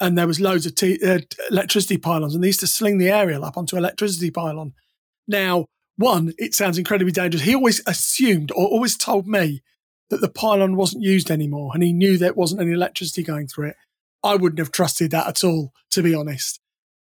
And 0.00 0.16
there 0.16 0.26
was 0.26 0.40
loads 0.40 0.64
of 0.64 0.74
t- 0.74 1.04
uh, 1.04 1.18
electricity 1.50 1.98
pylons, 1.98 2.34
and 2.34 2.42
they 2.42 2.48
used 2.48 2.60
to 2.60 2.66
sling 2.66 2.98
the 2.98 3.10
aerial 3.10 3.44
up 3.44 3.56
onto 3.56 3.76
electricity 3.76 4.30
pylon. 4.30 4.72
Now, 5.26 5.66
one, 5.96 6.34
it 6.38 6.54
sounds 6.54 6.78
incredibly 6.78 7.12
dangerous. 7.12 7.42
He 7.42 7.54
always 7.54 7.82
assumed, 7.86 8.52
or 8.52 8.66
always 8.66 8.96
told 8.96 9.26
me, 9.26 9.62
that 10.10 10.20
the 10.20 10.28
pylon 10.28 10.76
wasn't 10.76 11.02
used 11.02 11.30
anymore, 11.30 11.72
and 11.74 11.82
he 11.82 11.92
knew 11.92 12.16
there 12.16 12.32
wasn't 12.32 12.60
any 12.60 12.72
electricity 12.72 13.22
going 13.22 13.48
through 13.48 13.70
it. 13.70 13.76
I 14.22 14.36
wouldn't 14.36 14.58
have 14.58 14.72
trusted 14.72 15.10
that 15.10 15.26
at 15.26 15.44
all, 15.44 15.72
to 15.90 16.02
be 16.02 16.14
honest. 16.14 16.60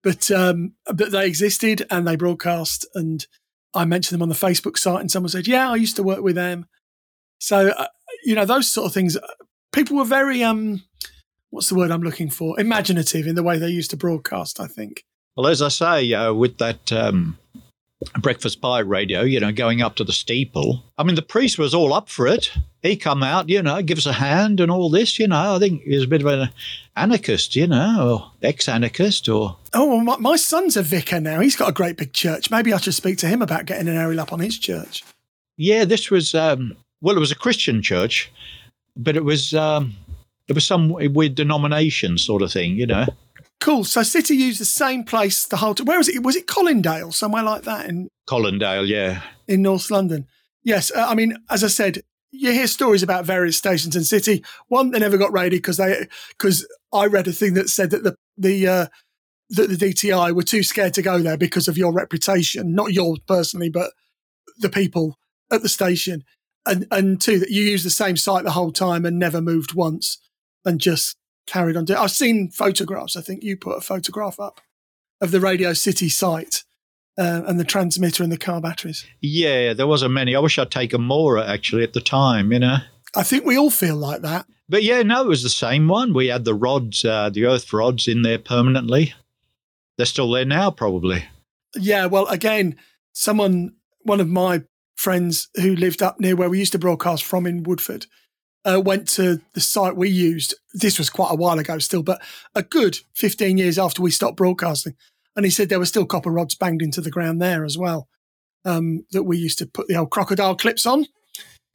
But 0.04 0.30
um, 0.30 0.74
but 0.86 1.12
they 1.12 1.26
existed 1.26 1.86
and 1.90 2.08
they 2.08 2.16
broadcast, 2.16 2.86
and 2.94 3.26
I 3.74 3.86
mentioned 3.86 4.16
them 4.16 4.22
on 4.22 4.30
the 4.30 4.36
Facebook 4.36 4.78
site, 4.78 5.02
and 5.02 5.10
someone 5.10 5.30
said, 5.30 5.48
"Yeah, 5.48 5.72
I 5.72 5.76
used 5.76 5.96
to 5.96 6.04
work 6.04 6.22
with 6.22 6.36
them." 6.36 6.68
So 7.40 7.70
uh, 7.70 7.88
you 8.24 8.36
know 8.36 8.46
those 8.46 8.70
sort 8.70 8.86
of 8.86 8.94
things. 8.94 9.18
uh, 9.18 9.26
People 9.72 9.98
were 9.98 10.06
very 10.06 10.42
um, 10.44 10.84
what's 11.50 11.70
the 11.70 11.76
word 11.76 11.92
I'm 11.92 12.02
looking 12.04 12.30
for? 12.30 12.60
Imaginative 12.60 13.28
in 13.28 13.36
the 13.36 13.44
way 13.44 13.58
they 13.58 13.70
used 13.70 13.92
to 13.92 13.98
broadcast. 13.98 14.60
I 14.60 14.68
think. 14.68 15.04
Well, 15.36 15.48
as 15.48 15.62
I 15.62 15.68
say, 15.68 16.14
uh, 16.14 16.34
with 16.34 16.58
that 16.60 16.92
um, 16.94 17.38
breakfast 18.22 18.62
pirate 18.62 18.86
radio, 18.86 19.22
you 19.22 19.40
know, 19.40 19.52
going 19.52 19.82
up 19.82 19.96
to 19.98 20.04
the 20.04 20.14
steeple. 20.14 20.84
I 20.98 21.04
mean, 21.04 21.16
the 21.16 21.22
priest 21.22 21.58
was 21.58 21.74
all 21.74 21.94
up 21.94 22.08
for 22.08 22.26
it. 22.28 22.52
He 22.82 22.96
come 22.96 23.22
out, 23.24 23.50
you 23.50 23.62
know, 23.62 23.82
give 23.82 23.98
us 23.98 24.06
a 24.06 24.14
hand 24.14 24.60
and 24.60 24.72
all 24.72 24.90
this, 24.90 25.18
you 25.20 25.28
know. 25.28 25.56
I 25.56 25.60
think 25.60 25.82
he 25.82 25.96
was 25.96 26.04
a 26.04 26.08
bit 26.08 26.22
of 26.22 26.28
an 26.28 26.50
anarchist, 26.96 27.56
you 27.56 27.68
know, 27.68 28.10
or 28.10 28.32
ex-anarchist, 28.48 29.28
or 29.28 29.58
Oh, 29.74 29.88
well, 29.90 30.02
my, 30.02 30.18
my 30.18 30.36
son's 30.36 30.78
a 30.78 30.84
vicar 30.84 31.20
now. 31.20 31.40
He's 31.42 31.56
got 31.56 31.70
a 31.70 31.74
great 31.74 31.98
big 31.98 32.14
church. 32.14 32.50
Maybe 32.52 32.72
I 32.72 32.78
should 32.78 32.94
speak 32.94 33.18
to 33.18 33.28
him 33.28 33.42
about 33.42 33.66
getting 33.66 33.88
an 33.90 33.98
aerial 33.98 34.22
up 34.22 34.32
on 34.32 34.40
his 34.40 34.58
church. 34.58 35.04
yeah, 35.58 35.84
this 35.84 36.10
was 36.12 36.34
um, 36.36 36.78
well, 37.02 37.18
it 37.18 37.20
was 37.20 37.32
a 37.32 37.36
Christian 37.36 37.82
church, 37.82 38.32
but 38.96 39.18
it 39.18 39.26
was 39.26 39.54
um, 39.54 39.96
it 40.48 40.54
was 40.54 40.66
some 40.66 40.90
weird 40.90 41.36
denomination 41.36 42.18
sort 42.18 42.42
of 42.42 42.52
thing, 42.52 42.78
you 42.78 42.86
know. 42.86 43.06
Cool. 43.62 43.84
So 43.84 44.04
City 44.04 44.36
used 44.36 44.60
the 44.60 44.66
same 44.66 45.04
place 45.04 45.46
the 45.46 45.58
whole 45.58 45.74
time. 45.74 45.88
Where 45.88 45.98
was 45.98 46.10
it? 46.10 46.22
Was 46.24 46.36
it 46.36 46.48
Colindale? 46.48 47.14
Somewhere 47.14 47.44
like 47.44 47.64
that 47.64 47.88
in, 47.88 48.10
Colindale, 48.28 48.88
yeah. 48.88 49.22
in 49.48 49.62
North 49.62 49.90
London. 49.90 50.28
Yes. 50.64 50.92
Uh, 50.92 51.06
I 51.08 51.16
mean, 51.16 51.38
as 51.50 51.64
I 51.64 51.68
said, 51.68 52.02
you 52.32 52.52
hear 52.52 52.68
stories 52.68 53.02
about 53.02 53.26
various 53.26 53.58
stations 53.58 53.96
in 53.96 54.04
City. 54.04 54.44
One, 54.68 54.92
they 54.92 55.00
never 55.00 55.18
got 55.18 55.32
raided 55.32 55.58
because 55.58 55.78
they, 55.78 56.08
because 56.30 56.68
I 56.94 57.06
read 57.06 57.28
a 57.28 57.32
thing 57.32 57.54
that 57.54 57.70
said 57.70 57.92
that 57.92 58.04
the, 58.04 58.16
the, 58.38 58.68
uh, 58.68 58.88
that 59.52 59.70
the 59.70 59.78
DTI 59.78 60.36
were 60.36 60.44
too 60.44 60.64
scared 60.64 60.94
to 60.96 61.02
go 61.02 61.20
there 61.20 61.38
because 61.38 61.68
of 61.68 61.78
your 61.78 61.94
reputation, 61.94 62.76
not 62.76 62.94
yours 62.94 63.20
personally, 63.26 63.70
but 63.70 63.94
the 64.58 64.70
people 64.70 65.18
at 65.52 65.62
the 65.62 65.70
station. 65.70 66.24
And, 66.68 66.88
and 66.92 67.22
two, 67.22 67.40
that 67.40 67.52
you 67.52 67.64
used 67.64 67.86
the 67.86 67.92
same 67.92 68.18
site 68.18 68.44
the 68.44 68.52
whole 68.52 68.72
time 68.72 69.06
and 69.06 69.18
never 69.18 69.40
moved 69.40 69.74
once 69.74 70.20
and 70.66 70.80
just 70.80 71.16
carried 71.48 71.78
on 71.78 71.86
doing 71.86 72.00
I've 72.00 72.12
seen 72.12 72.50
photographs. 72.50 73.16
I 73.16 73.22
think 73.22 73.44
you 73.44 73.56
put 73.58 73.78
a 73.78 73.82
photograph 73.82 74.40
up 74.40 74.62
of 75.22 75.32
the 75.32 75.40
Radio 75.40 75.74
City 75.74 76.10
site 76.10 76.64
uh, 77.18 77.44
and 77.46 77.60
the 77.60 77.64
transmitter 77.64 78.24
and 78.24 78.32
the 78.32 78.38
car 78.38 78.60
batteries. 78.60 79.06
Yeah, 79.22 79.74
there 79.74 79.88
wasn't 79.88 80.14
many. 80.14 80.36
I 80.36 80.40
wish 80.40 80.60
I'd 80.60 80.72
taken 80.72 81.02
more 81.02 81.38
actually 81.40 81.84
at 81.84 81.94
the 81.94 82.02
time, 82.02 82.52
you 82.52 82.60
know. 82.60 82.78
I 83.16 83.24
think 83.24 83.46
we 83.46 83.58
all 83.58 83.70
feel 83.70 83.96
like 83.96 84.22
that. 84.22 84.46
But 84.68 84.84
yeah, 84.84 85.04
no, 85.04 85.22
it 85.22 85.28
was 85.28 85.44
the 85.44 85.50
same 85.50 85.88
one. 85.88 86.14
We 86.14 86.28
had 86.28 86.44
the 86.44 86.56
rods, 86.56 87.06
uh, 87.06 87.30
the 87.30 87.46
earth 87.46 87.72
rods 87.72 88.08
in 88.08 88.24
there 88.24 88.40
permanently. 88.40 89.14
They're 89.98 90.06
still 90.06 90.32
there 90.32 90.46
now, 90.46 90.72
probably. 90.72 91.24
Yeah, 91.76 92.08
well, 92.08 92.28
again, 92.28 92.76
someone, 93.14 93.76
one 94.02 94.20
of 94.20 94.28
my 94.28 94.64
friends 94.96 95.50
who 95.56 95.76
lived 95.76 96.02
up 96.02 96.20
near 96.20 96.36
where 96.36 96.50
we 96.50 96.60
used 96.60 96.72
to 96.72 96.80
broadcast 96.80 97.24
from 97.24 97.46
in 97.46 97.64
Woodford, 97.64 98.08
uh, 98.66 98.82
went 98.84 99.08
to 99.10 99.42
the 99.54 99.62
site 99.62 99.96
we 99.96 100.10
used. 100.10 100.56
This 100.74 100.98
was 100.98 101.10
quite 101.10 101.32
a 101.32 101.36
while 101.36 101.60
ago 101.60 101.80
still, 101.80 102.04
but 102.04 102.22
a 102.54 102.64
good 102.64 103.00
15 103.14 103.58
years 103.58 103.78
after 103.78 104.02
we 104.02 104.12
stopped 104.12 104.38
broadcasting. 104.38 104.96
And 105.36 105.46
he 105.46 105.52
said 105.52 105.70
there 105.70 105.80
were 105.80 105.86
still 105.86 106.06
copper 106.06 106.32
rods 106.32 106.56
banged 106.56 106.82
into 106.82 107.02
the 107.02 107.12
ground 107.12 107.42
there 107.42 107.66
as 107.66 107.78
well 107.78 108.08
um, 108.64 109.06
that 109.12 109.24
we 109.24 109.38
used 109.38 109.58
to 109.60 109.66
put 109.66 109.88
the 109.88 109.96
old 109.96 110.10
crocodile 110.10 110.56
clips 110.56 110.86
on. 110.86 111.06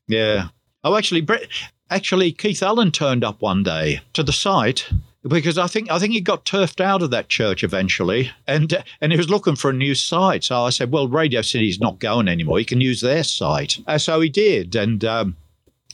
Yeah. 0.09 0.49
Oh, 0.83 0.97
actually, 0.97 1.21
Brett, 1.21 1.47
actually, 1.91 2.33
Keith 2.33 2.63
Allen 2.63 2.91
turned 2.91 3.23
up 3.23 3.41
one 3.41 3.63
day 3.63 4.01
to 4.15 4.23
the 4.23 4.33
site. 4.33 4.91
because 5.29 5.59
I 5.59 5.67
think 5.67 5.91
I 5.91 5.99
think 5.99 6.15
he 6.15 6.23
got 6.23 6.47
turfed 6.47 6.81
out 6.81 7.03
of 7.03 7.11
that 7.11 7.29
church 7.29 7.63
eventually, 7.63 8.31
and 8.47 8.83
and 9.03 9.13
he 9.13 9.19
was 9.19 9.29
looking 9.29 9.55
for 9.55 9.69
a 9.69 9.75
new 9.75 9.95
site. 9.95 10.45
So 10.45 10.63
I 10.63 10.71
said, 10.71 10.91
"Well, 10.91 11.09
Radio 11.09 11.43
City's 11.43 11.79
not 11.79 11.99
going 11.99 12.27
anymore. 12.27 12.59
You 12.59 12.65
can 12.65 12.81
use 12.81 13.03
their 13.03 13.23
site." 13.23 13.79
And 13.87 14.01
so 14.01 14.21
he 14.21 14.31
did, 14.31 14.75
and 14.75 15.05
um, 15.05 15.37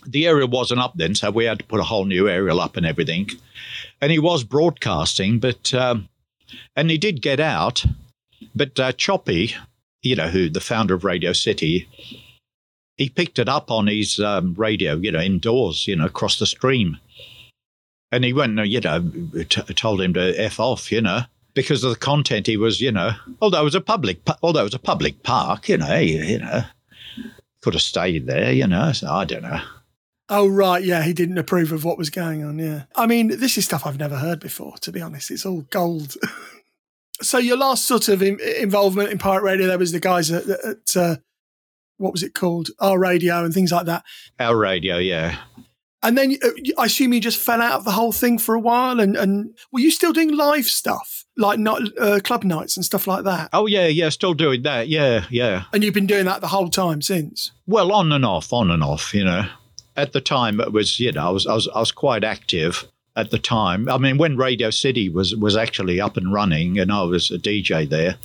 the 0.07 0.27
aerial 0.27 0.49
wasn't 0.49 0.81
up 0.81 0.95
then, 0.97 1.15
so 1.15 1.31
we 1.31 1.45
had 1.45 1.59
to 1.59 1.65
put 1.65 1.81
a 1.81 1.85
whole 1.85 2.05
new 2.05 2.29
aerial 2.29 2.61
up 2.61 2.77
and 2.77 2.87
everything. 2.87 3.31
And 4.01 4.13
he 4.13 4.19
was 4.19 4.45
broadcasting, 4.45 5.39
but 5.39 5.73
um, 5.75 6.09
and 6.75 6.91
he 6.91 6.99
did 6.99 7.23
get 7.23 7.41
out, 7.41 7.85
but 8.55 8.79
uh, 8.79 8.93
Choppy, 8.93 9.55
you 10.03 10.17
know, 10.17 10.29
who 10.29 10.49
the 10.49 10.61
founder 10.61 10.95
of 10.95 11.05
Radio 11.05 11.33
City, 11.33 11.89
he 12.97 13.09
picked 13.09 13.39
it 13.39 13.49
up 13.49 13.71
on 13.71 13.87
his 13.87 14.19
um, 14.21 14.55
radio, 14.55 14.95
you 14.97 15.13
know, 15.13 15.21
indoors, 15.21 15.87
you 15.87 15.97
know, 15.97 16.07
across 16.07 16.39
the 16.39 16.47
stream 16.47 16.99
and 18.13 18.25
he 18.25 18.33
went, 18.33 18.59
you 18.67 18.81
know, 18.81 19.11
t- 19.49 19.75
told 19.75 20.01
him 20.01 20.15
to 20.15 20.35
f 20.41 20.61
off, 20.61 20.93
you 20.93 21.01
know, 21.01 21.23
because 21.55 21.83
of 21.85 21.91
the 21.91 21.99
content 21.99 22.47
he 22.47 22.57
was, 22.57 22.81
you 22.81 22.93
know, 22.93 23.13
although 23.41 23.61
it 23.61 23.65
was 23.65 23.75
a 23.75 23.81
public, 23.81 24.21
although 24.43 24.61
it 24.61 24.65
was 24.65 24.75
a 24.75 24.79
public 24.79 25.23
park, 25.23 25.69
you 25.69 25.77
know, 25.77 25.97
you, 25.97 26.23
you 26.23 26.39
know, 26.39 26.63
could 27.63 27.75
have 27.75 27.83
stayed 27.83 28.27
there, 28.27 28.53
you 28.53 28.67
know. 28.67 28.93
So 28.93 29.11
I 29.11 29.25
don't 29.25 29.43
know. 29.43 29.61
Oh 30.29 30.49
right, 30.49 30.83
yeah, 30.83 31.03
he 31.03 31.13
didn't 31.13 31.39
approve 31.39 31.71
of 31.71 31.85
what 31.85 31.99
was 31.99 32.11
going 32.11 32.45
on. 32.45 32.59
Yeah, 32.59 32.85
I 32.97 33.07
mean, 33.07 33.29
this 33.29 33.57
is 33.57 33.65
stuff 33.65 33.87
I've 33.87 33.99
never 33.99 34.17
heard 34.17 34.41
before. 34.41 34.77
To 34.79 34.93
be 34.93 35.01
honest, 35.01 35.31
it's 35.31 35.47
all 35.47 35.63
gold. 35.71 36.17
so 37.23 37.39
your 37.39 37.57
last 37.57 37.87
sort 37.87 38.09
of 38.09 38.23
in- 38.23 38.41
involvement 38.41 39.11
in 39.11 39.19
pirate 39.19 39.43
radio, 39.43 39.67
there 39.67 39.79
was 39.79 39.93
the 39.93 40.01
guys 40.01 40.31
at, 40.31 40.49
at 40.49 40.97
uh, 40.97 41.17
what 41.99 42.13
was 42.13 42.23
it 42.23 42.35
called, 42.35 42.69
our 42.81 42.99
radio 42.99 43.45
and 43.45 43.55
things 43.55 43.73
like 43.73 43.87
that. 43.87 44.05
Our 44.39 44.57
radio, 44.57 44.99
yeah. 44.99 45.39
And 46.03 46.17
then 46.17 46.37
uh, 46.43 46.51
I 46.79 46.87
assume 46.87 47.13
you 47.13 47.21
just 47.21 47.41
fell 47.41 47.63
out 47.63 47.79
of 47.79 47.85
the 47.85 47.91
whole 47.93 48.13
thing 48.13 48.39
for 48.39 48.55
a 48.55 48.61
while. 48.61 49.01
And, 49.01 49.17
and 49.17 49.57
were 49.73 49.81
you 49.81 49.91
still 49.91 50.13
doing 50.13 50.37
live 50.37 50.67
stuff, 50.67 51.25
like 51.37 51.59
not 51.59 51.83
uh, 51.99 52.21
club 52.23 52.45
nights 52.45 52.77
and 52.77 52.85
stuff 52.85 53.07
like 53.07 53.25
that? 53.25 53.49
Oh 53.53 53.67
yeah, 53.67 53.87
yeah, 53.87 54.11
still 54.11 54.35
doing 54.35 54.63
that. 54.63 54.89
Yeah, 54.89 55.25
yeah. 55.31 55.65
And 55.73 55.83
you've 55.83 55.95
been 55.95 56.07
doing 56.07 56.27
that 56.27 56.43
the 56.43 56.49
whole 56.49 56.69
time 56.69 57.01
since. 57.03 57.53
Well, 57.67 57.93
on 57.93 58.13
and 58.13 58.25
off, 58.25 58.53
on 58.53 58.71
and 58.71 58.85
off. 58.85 59.15
You 59.15 59.25
know, 59.25 59.47
at 59.97 60.13
the 60.13 60.21
time 60.21 60.61
it 60.61 60.73
was, 60.73 61.01
you 61.01 61.13
know, 61.13 61.29
I 61.29 61.31
was, 61.31 61.47
I 61.47 61.55
was, 61.55 61.69
I 61.69 61.81
was 61.81 61.93
quite 61.93 62.25
active 62.25 62.87
at 63.17 63.31
the 63.31 63.39
time. 63.39 63.89
I 63.89 63.99
mean, 63.99 64.19
when 64.19 64.37
Radio 64.37 64.71
City 64.71 65.09
was 65.09 65.35
was 65.35 65.57
actually 65.57 66.01
up 66.01 66.17
and 66.17 66.33
running, 66.33 66.79
and 66.79 66.93
I 66.93 67.03
was 67.03 67.31
a 67.31 67.39
DJ 67.39 67.89
there 67.89 68.17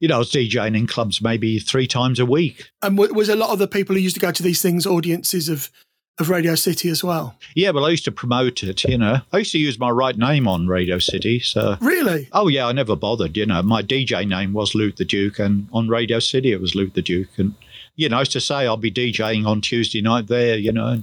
you 0.00 0.08
know, 0.08 0.16
I 0.16 0.18
was 0.18 0.32
DJing 0.32 0.76
in 0.76 0.86
clubs 0.86 1.20
maybe 1.20 1.58
three 1.58 1.86
times 1.86 2.18
a 2.18 2.26
week. 2.26 2.70
And 2.82 2.98
was 2.98 3.28
a 3.28 3.36
lot 3.36 3.50
of 3.50 3.58
the 3.58 3.68
people 3.68 3.94
who 3.94 4.00
used 4.00 4.16
to 4.16 4.20
go 4.20 4.32
to 4.32 4.42
these 4.42 4.62
things 4.62 4.86
audiences 4.86 5.48
of 5.48 5.70
of 6.18 6.28
Radio 6.28 6.54
City 6.54 6.90
as 6.90 7.02
well. 7.02 7.34
Yeah, 7.54 7.70
well, 7.70 7.86
I 7.86 7.90
used 7.90 8.04
to 8.04 8.12
promote 8.12 8.62
it. 8.62 8.84
You 8.84 8.98
know, 8.98 9.20
I 9.32 9.38
used 9.38 9.52
to 9.52 9.58
use 9.58 9.78
my 9.78 9.88
right 9.88 10.18
name 10.18 10.46
on 10.46 10.66
Radio 10.66 10.98
City. 10.98 11.40
So 11.40 11.78
really, 11.80 12.28
oh 12.32 12.48
yeah, 12.48 12.66
I 12.66 12.72
never 12.72 12.94
bothered. 12.94 13.36
You 13.36 13.46
know, 13.46 13.62
my 13.62 13.82
DJ 13.82 14.28
name 14.28 14.52
was 14.52 14.74
Luke 14.74 14.96
the 14.96 15.04
Duke, 15.04 15.38
and 15.38 15.68
on 15.72 15.88
Radio 15.88 16.18
City 16.18 16.52
it 16.52 16.60
was 16.60 16.74
Luke 16.74 16.92
the 16.94 17.02
Duke, 17.02 17.38
and 17.38 17.54
you 18.00 18.08
know, 18.08 18.24
to 18.24 18.40
say 18.40 18.66
I'll 18.66 18.78
be 18.78 18.90
DJing 18.90 19.46
on 19.46 19.60
Tuesday 19.60 20.00
night 20.00 20.26
there. 20.26 20.56
You 20.56 20.72
know, 20.72 21.02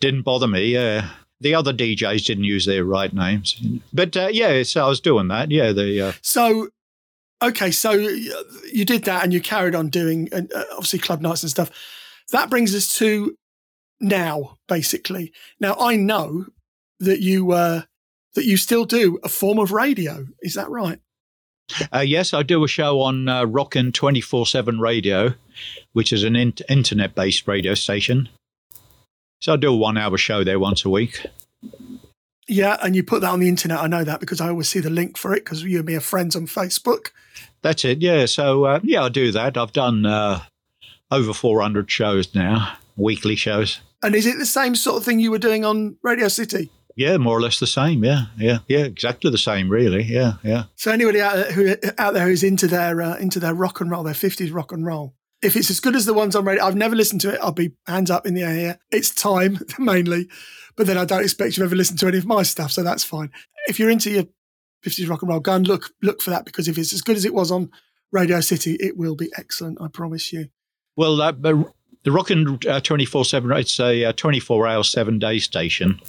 didn't 0.00 0.22
bother 0.22 0.48
me. 0.48 0.66
Yeah. 0.66 1.08
The 1.40 1.54
other 1.54 1.72
DJs 1.72 2.24
didn't 2.26 2.44
use 2.44 2.66
their 2.66 2.84
right 2.84 3.12
names, 3.12 3.60
but 3.92 4.16
uh, 4.16 4.28
yeah, 4.32 4.62
so 4.62 4.86
I 4.86 4.88
was 4.88 5.00
doing 5.00 5.28
that. 5.28 5.50
Yeah, 5.50 5.72
the 5.72 6.00
uh, 6.00 6.12
so 6.22 6.68
okay, 7.42 7.70
so 7.70 7.92
you 7.92 8.84
did 8.84 9.04
that 9.04 9.24
and 9.24 9.32
you 9.32 9.40
carried 9.42 9.74
on 9.74 9.90
doing, 9.90 10.28
uh, 10.32 10.42
obviously 10.72 11.00
club 11.00 11.20
nights 11.20 11.42
and 11.42 11.50
stuff. 11.50 11.70
That 12.30 12.48
brings 12.48 12.74
us 12.74 12.96
to 12.98 13.36
now, 14.00 14.58
basically. 14.68 15.32
Now 15.60 15.76
I 15.78 15.96
know 15.96 16.46
that 17.00 17.20
you 17.20 17.52
uh, 17.52 17.82
that 18.34 18.46
you 18.46 18.56
still 18.56 18.84
do 18.86 19.18
a 19.22 19.28
form 19.28 19.58
of 19.58 19.72
radio. 19.72 20.26
Is 20.40 20.54
that 20.54 20.70
right? 20.70 21.00
Uh, 21.92 22.00
yes, 22.00 22.34
I 22.34 22.42
do 22.42 22.62
a 22.64 22.68
show 22.68 23.00
on 23.00 23.28
uh, 23.28 23.44
Rockin' 23.44 23.92
24 23.92 24.46
7 24.46 24.78
Radio, 24.78 25.34
which 25.92 26.12
is 26.12 26.22
an 26.22 26.36
in- 26.36 26.54
internet 26.68 27.14
based 27.14 27.48
radio 27.48 27.74
station. 27.74 28.28
So 29.40 29.54
I 29.54 29.56
do 29.56 29.72
a 29.72 29.76
one 29.76 29.98
hour 29.98 30.16
show 30.16 30.44
there 30.44 30.58
once 30.58 30.84
a 30.84 30.90
week. 30.90 31.26
Yeah, 32.46 32.76
and 32.82 32.94
you 32.94 33.02
put 33.02 33.22
that 33.22 33.30
on 33.30 33.40
the 33.40 33.48
internet. 33.48 33.78
I 33.78 33.86
know 33.86 34.04
that 34.04 34.20
because 34.20 34.40
I 34.40 34.48
always 34.48 34.68
see 34.68 34.80
the 34.80 34.90
link 34.90 35.16
for 35.16 35.34
it 35.34 35.44
because 35.44 35.62
you 35.62 35.78
and 35.78 35.86
me 35.86 35.94
are 35.94 36.00
friends 36.00 36.36
on 36.36 36.46
Facebook. 36.46 37.08
That's 37.62 37.84
it. 37.84 38.02
Yeah. 38.02 38.26
So, 38.26 38.64
uh, 38.64 38.80
yeah, 38.82 39.02
I 39.02 39.08
do 39.08 39.32
that. 39.32 39.56
I've 39.56 39.72
done 39.72 40.04
uh, 40.04 40.40
over 41.10 41.32
400 41.32 41.90
shows 41.90 42.34
now, 42.34 42.76
weekly 42.96 43.36
shows. 43.36 43.80
And 44.02 44.14
is 44.14 44.26
it 44.26 44.38
the 44.38 44.46
same 44.46 44.74
sort 44.74 44.98
of 44.98 45.04
thing 45.04 45.20
you 45.20 45.30
were 45.30 45.38
doing 45.38 45.64
on 45.64 45.96
Radio 46.02 46.28
City? 46.28 46.70
Yeah, 46.96 47.16
more 47.16 47.36
or 47.36 47.40
less 47.40 47.58
the 47.58 47.66
same. 47.66 48.04
Yeah, 48.04 48.26
yeah, 48.38 48.58
yeah, 48.68 48.84
exactly 48.84 49.30
the 49.30 49.38
same. 49.38 49.68
Really. 49.68 50.02
Yeah, 50.04 50.34
yeah. 50.42 50.64
So 50.76 50.92
anybody 50.92 51.20
out 51.20 51.34
there 51.34 51.52
who 51.52 51.76
out 51.98 52.14
there 52.14 52.26
who's 52.26 52.44
into 52.44 52.66
their 52.66 53.00
uh, 53.02 53.16
into 53.16 53.40
their 53.40 53.54
rock 53.54 53.80
and 53.80 53.90
roll, 53.90 54.04
their 54.04 54.14
fifties 54.14 54.52
rock 54.52 54.70
and 54.70 54.86
roll, 54.86 55.14
if 55.42 55.56
it's 55.56 55.70
as 55.70 55.80
good 55.80 55.96
as 55.96 56.06
the 56.06 56.14
ones 56.14 56.36
on 56.36 56.44
radio, 56.44 56.64
I've 56.64 56.76
never 56.76 56.94
listened 56.94 57.20
to 57.22 57.34
it. 57.34 57.40
I'll 57.42 57.52
be 57.52 57.72
hands 57.86 58.10
up 58.10 58.26
in 58.26 58.34
the 58.34 58.42
air 58.42 58.54
here. 58.54 58.78
It's 58.90 59.12
time 59.12 59.58
mainly, 59.78 60.28
but 60.76 60.86
then 60.86 60.98
I 60.98 61.04
don't 61.04 61.22
expect 61.22 61.56
you've 61.56 61.66
ever 61.66 61.76
listened 61.76 61.98
to 62.00 62.06
any 62.06 62.18
of 62.18 62.26
my 62.26 62.42
stuff, 62.42 62.70
so 62.70 62.82
that's 62.82 63.04
fine. 63.04 63.30
If 63.66 63.78
you're 63.78 63.90
into 63.90 64.10
your 64.10 64.24
fifties 64.82 65.08
rock 65.08 65.22
and 65.22 65.30
roll, 65.30 65.40
go 65.40 65.54
and 65.54 65.66
look 65.66 65.90
look 66.02 66.22
for 66.22 66.30
that 66.30 66.44
because 66.44 66.68
if 66.68 66.78
it's 66.78 66.92
as 66.92 67.02
good 67.02 67.16
as 67.16 67.24
it 67.24 67.34
was 67.34 67.50
on 67.50 67.70
Radio 68.12 68.40
City, 68.40 68.76
it 68.78 68.96
will 68.96 69.16
be 69.16 69.32
excellent. 69.36 69.80
I 69.80 69.88
promise 69.88 70.32
you. 70.32 70.46
Well, 70.96 71.20
uh, 71.20 71.32
the 72.04 72.12
Rockin' 72.12 72.58
uh, 72.68 72.80
24 72.80 73.24
7, 73.24 73.50
it's 73.52 73.80
a 73.80 74.04
uh, 74.04 74.12
24 74.12 74.66
hour, 74.66 74.84
seven 74.84 75.18
day 75.18 75.38
station. 75.38 76.00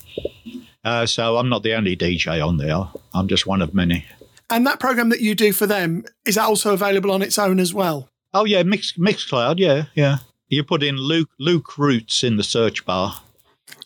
Uh, 0.86 1.06
so 1.06 1.38
I'm 1.38 1.50
not 1.50 1.64
the 1.64 1.74
only 1.74 1.98
DJ 1.98 2.46
on 2.46 2.58
there. 2.58 2.88
I'm 3.14 3.28
just 3.28 3.48
one 3.48 3.62
of 3.62 3.74
many. 3.74 4.06
And 4.50 4.66
that 4.68 4.80
program 4.80 5.10
that 5.10 5.22
you 5.22 5.34
do 5.34 5.52
for 5.52 5.66
them, 5.66 6.06
is 6.26 6.36
that 6.36 6.46
also 6.46 6.74
available 6.74 7.12
on 7.12 7.24
its 7.24 7.40
own 7.40 7.60
as 7.60 7.74
well? 7.74 8.08
Oh, 8.34 8.46
yeah, 8.46 8.62
Mix, 8.62 8.94
Mixcloud, 8.94 9.58
yeah, 9.58 9.86
yeah. 9.96 10.18
You 10.48 10.64
put 10.64 10.84
in 10.84 10.98
Luke, 10.98 11.30
Luke 11.40 11.78
Roots 11.80 12.24
in 12.24 12.38
the 12.38 12.44
search 12.44 12.86
bar. 12.86 13.22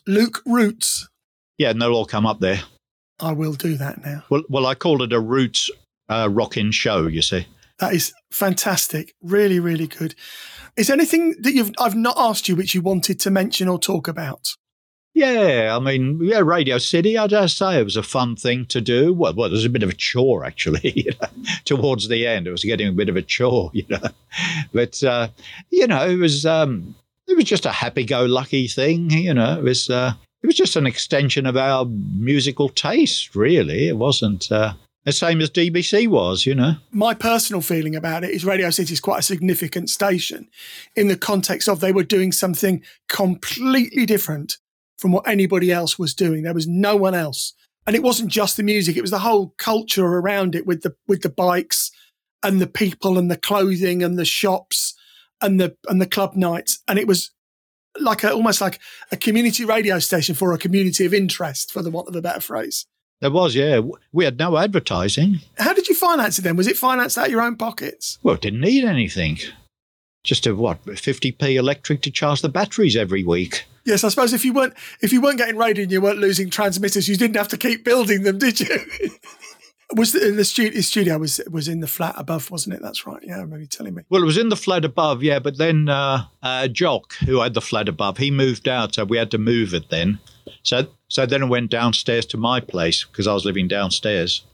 Luke 0.06 0.42
Roots? 0.44 1.08
Yeah, 1.56 1.70
and 1.70 1.80
they'll 1.80 1.94
all 1.94 2.04
come 2.04 2.26
up 2.26 2.40
there. 2.40 2.60
I 3.18 3.32
will 3.32 3.54
do 3.54 3.76
that 3.76 4.04
now. 4.04 4.24
Well, 4.28 4.42
well 4.50 4.66
I 4.66 4.74
called 4.74 5.00
it 5.02 5.12
a 5.12 5.20
Roots 5.20 5.70
uh, 6.10 6.28
rocking 6.30 6.70
show, 6.70 7.06
you 7.06 7.22
see. 7.22 7.46
That 7.78 7.94
is 7.94 8.12
fantastic. 8.30 9.14
Really, 9.22 9.58
really 9.58 9.86
good. 9.86 10.14
Is 10.76 10.88
there 10.88 10.94
anything 10.94 11.36
that 11.40 11.54
you've 11.54 11.72
I've 11.78 11.94
not 11.94 12.16
asked 12.18 12.48
you 12.48 12.56
which 12.56 12.74
you 12.74 12.82
wanted 12.82 13.18
to 13.20 13.30
mention 13.30 13.68
or 13.68 13.78
talk 13.78 14.06
about? 14.06 14.54
Yeah, 15.12 15.76
I 15.76 15.80
mean, 15.80 16.20
yeah, 16.22 16.38
Radio 16.38 16.78
City. 16.78 17.18
I 17.18 17.26
dare 17.26 17.48
say 17.48 17.80
it 17.80 17.84
was 17.84 17.96
a 17.96 18.02
fun 18.02 18.36
thing 18.36 18.64
to 18.66 18.80
do. 18.80 19.12
Well, 19.12 19.34
well, 19.34 19.48
it 19.48 19.52
was 19.52 19.64
a 19.64 19.70
bit 19.70 19.82
of 19.82 19.90
a 19.90 19.94
chore 19.94 20.44
actually. 20.44 20.92
You 21.00 21.12
know? 21.20 21.28
Towards 21.64 22.08
the 22.08 22.26
end, 22.26 22.46
it 22.46 22.50
was 22.50 22.64
getting 22.64 22.88
a 22.88 22.92
bit 22.92 23.08
of 23.08 23.16
a 23.16 23.22
chore, 23.22 23.70
you 23.74 23.84
know. 23.88 24.08
But 24.72 25.02
uh, 25.02 25.28
you 25.70 25.86
know, 25.86 26.06
it 26.06 26.16
was 26.16 26.46
um, 26.46 26.94
it 27.26 27.36
was 27.36 27.44
just 27.44 27.66
a 27.66 27.72
happy-go-lucky 27.72 28.68
thing. 28.68 29.10
You 29.10 29.34
know, 29.34 29.58
it 29.58 29.64
was 29.64 29.90
uh, 29.90 30.14
it 30.42 30.46
was 30.46 30.56
just 30.56 30.76
an 30.76 30.86
extension 30.86 31.46
of 31.46 31.56
our 31.56 31.86
musical 31.86 32.68
taste. 32.68 33.34
Really, 33.34 33.88
it 33.88 33.96
wasn't. 33.96 34.50
Uh, 34.50 34.74
the 35.04 35.12
same 35.12 35.40
as 35.40 35.50
DBC 35.50 36.08
was, 36.08 36.44
you 36.44 36.54
know. 36.54 36.74
My 36.92 37.14
personal 37.14 37.62
feeling 37.62 37.96
about 37.96 38.22
it 38.22 38.30
is 38.30 38.44
Radio 38.44 38.68
City 38.68 38.92
is 38.92 39.00
quite 39.00 39.20
a 39.20 39.22
significant 39.22 39.88
station 39.88 40.48
in 40.94 41.08
the 41.08 41.16
context 41.16 41.70
of 41.70 41.80
they 41.80 41.90
were 41.90 42.04
doing 42.04 42.32
something 42.32 42.82
completely 43.08 44.04
different 44.04 44.58
from 45.00 45.12
what 45.12 45.26
anybody 45.26 45.72
else 45.72 45.98
was 45.98 46.14
doing. 46.14 46.42
There 46.42 46.54
was 46.54 46.68
no 46.68 46.94
one 46.94 47.14
else. 47.14 47.54
And 47.86 47.96
it 47.96 48.02
wasn't 48.02 48.30
just 48.30 48.56
the 48.56 48.62
music, 48.62 48.96
it 48.96 49.02
was 49.02 49.10
the 49.10 49.20
whole 49.20 49.54
culture 49.58 50.06
around 50.06 50.54
it 50.54 50.66
with 50.66 50.82
the 50.82 50.94
with 51.08 51.22
the 51.22 51.30
bikes 51.30 51.90
and 52.42 52.60
the 52.60 52.66
people 52.66 53.18
and 53.18 53.30
the 53.30 53.36
clothing 53.36 54.02
and 54.02 54.18
the 54.18 54.24
shops 54.24 54.94
and 55.40 55.58
the 55.58 55.76
and 55.88 56.00
the 56.00 56.06
club 56.06 56.36
nights. 56.36 56.80
And 56.86 56.98
it 56.98 57.06
was 57.06 57.30
like 57.98 58.22
a, 58.22 58.32
almost 58.32 58.60
like 58.60 58.78
a 59.10 59.16
community 59.16 59.64
radio 59.64 59.98
station 59.98 60.34
for 60.34 60.52
a 60.52 60.58
community 60.58 61.06
of 61.06 61.14
interest, 61.14 61.72
for 61.72 61.82
the 61.82 61.90
want 61.90 62.08
of 62.08 62.14
a 62.14 62.22
better 62.22 62.40
phrase. 62.40 62.86
There 63.20 63.30
was, 63.30 63.54
yeah. 63.54 63.80
We 64.12 64.24
had 64.24 64.38
no 64.38 64.56
advertising. 64.56 65.40
How 65.58 65.74
did 65.74 65.88
you 65.88 65.94
finance 65.94 66.38
it 66.38 66.42
then? 66.42 66.56
Was 66.56 66.66
it 66.66 66.78
financed 66.78 67.18
out 67.18 67.26
of 67.26 67.30
your 67.30 67.42
own 67.42 67.56
pockets? 67.56 68.18
Well, 68.22 68.36
it 68.36 68.40
didn't 68.40 68.60
need 68.60 68.84
anything. 68.84 69.38
Just 70.22 70.46
a 70.46 70.54
what, 70.54 70.84
50p 70.84 71.54
electric 71.54 72.02
to 72.02 72.10
charge 72.10 72.42
the 72.42 72.48
batteries 72.48 72.96
every 72.96 73.24
week. 73.24 73.64
Yes, 73.84 74.04
I 74.04 74.08
suppose 74.08 74.34
if 74.34 74.44
you 74.44 74.52
weren't 74.52 74.74
if 75.00 75.12
you 75.12 75.20
weren't 75.22 75.38
getting 75.38 75.56
radio 75.56 75.84
and 75.84 75.92
you 75.92 76.00
weren't 76.00 76.18
losing 76.18 76.50
transmitters, 76.50 77.08
you 77.08 77.16
didn't 77.16 77.36
have 77.36 77.48
to 77.48 77.56
keep 77.56 77.84
building 77.84 78.22
them, 78.24 78.38
did 78.38 78.60
you? 78.60 78.86
was 79.96 80.12
the, 80.12 80.30
the 80.30 80.44
studio, 80.44 80.80
studio 80.80 81.18
was 81.18 81.40
was 81.50 81.68
in 81.68 81.80
the 81.80 81.86
flat 81.86 82.14
above, 82.16 82.50
wasn't 82.50 82.74
it? 82.74 82.82
That's 82.82 83.06
right. 83.06 83.22
Yeah, 83.22 83.44
maybe 83.44 83.62
you 83.62 83.66
telling 83.66 83.94
me. 83.94 84.02
Well, 84.10 84.22
it 84.22 84.26
was 84.26 84.38
in 84.38 84.48
the 84.48 84.56
flat 84.56 84.84
above, 84.84 85.22
yeah. 85.22 85.38
But 85.38 85.58
then 85.58 85.88
uh, 85.88 86.24
uh, 86.42 86.68
Jock, 86.68 87.14
who 87.26 87.40
had 87.40 87.54
the 87.54 87.60
flat 87.60 87.88
above, 87.88 88.18
he 88.18 88.30
moved 88.30 88.68
out, 88.68 88.94
so 88.94 89.04
we 89.04 89.16
had 89.16 89.30
to 89.32 89.38
move 89.38 89.74
it 89.74 89.90
then. 89.90 90.18
So 90.62 90.88
so 91.08 91.26
then 91.26 91.42
I 91.42 91.46
went 91.46 91.70
downstairs 91.70 92.26
to 92.26 92.36
my 92.36 92.60
place 92.60 93.04
because 93.04 93.26
I 93.26 93.34
was 93.34 93.44
living 93.44 93.68
downstairs. 93.68 94.44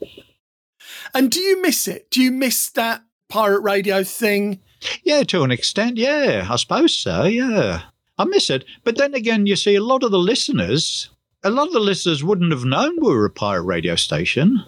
And 1.12 1.30
do 1.30 1.40
you 1.40 1.60
miss 1.60 1.88
it? 1.88 2.10
Do 2.10 2.22
you 2.22 2.30
miss 2.30 2.70
that 2.70 3.02
pirate 3.28 3.60
radio 3.60 4.04
thing? 4.04 4.60
Yeah, 5.02 5.22
to 5.24 5.42
an 5.42 5.50
extent, 5.50 5.96
yeah. 5.96 6.46
I 6.50 6.56
suppose 6.56 6.96
so, 6.96 7.24
yeah. 7.24 7.82
I 8.18 8.24
miss 8.24 8.50
it. 8.50 8.64
But 8.84 8.96
then 8.96 9.14
again, 9.14 9.46
you 9.46 9.56
see, 9.56 9.74
a 9.74 9.82
lot 9.82 10.02
of 10.02 10.10
the 10.10 10.18
listeners, 10.18 11.10
a 11.42 11.50
lot 11.50 11.68
of 11.68 11.72
the 11.72 11.80
listeners 11.80 12.24
wouldn't 12.24 12.52
have 12.52 12.64
known 12.64 12.96
we 13.00 13.08
were 13.08 13.26
a 13.26 13.30
pirate 13.30 13.62
radio 13.62 13.94
station. 13.96 14.64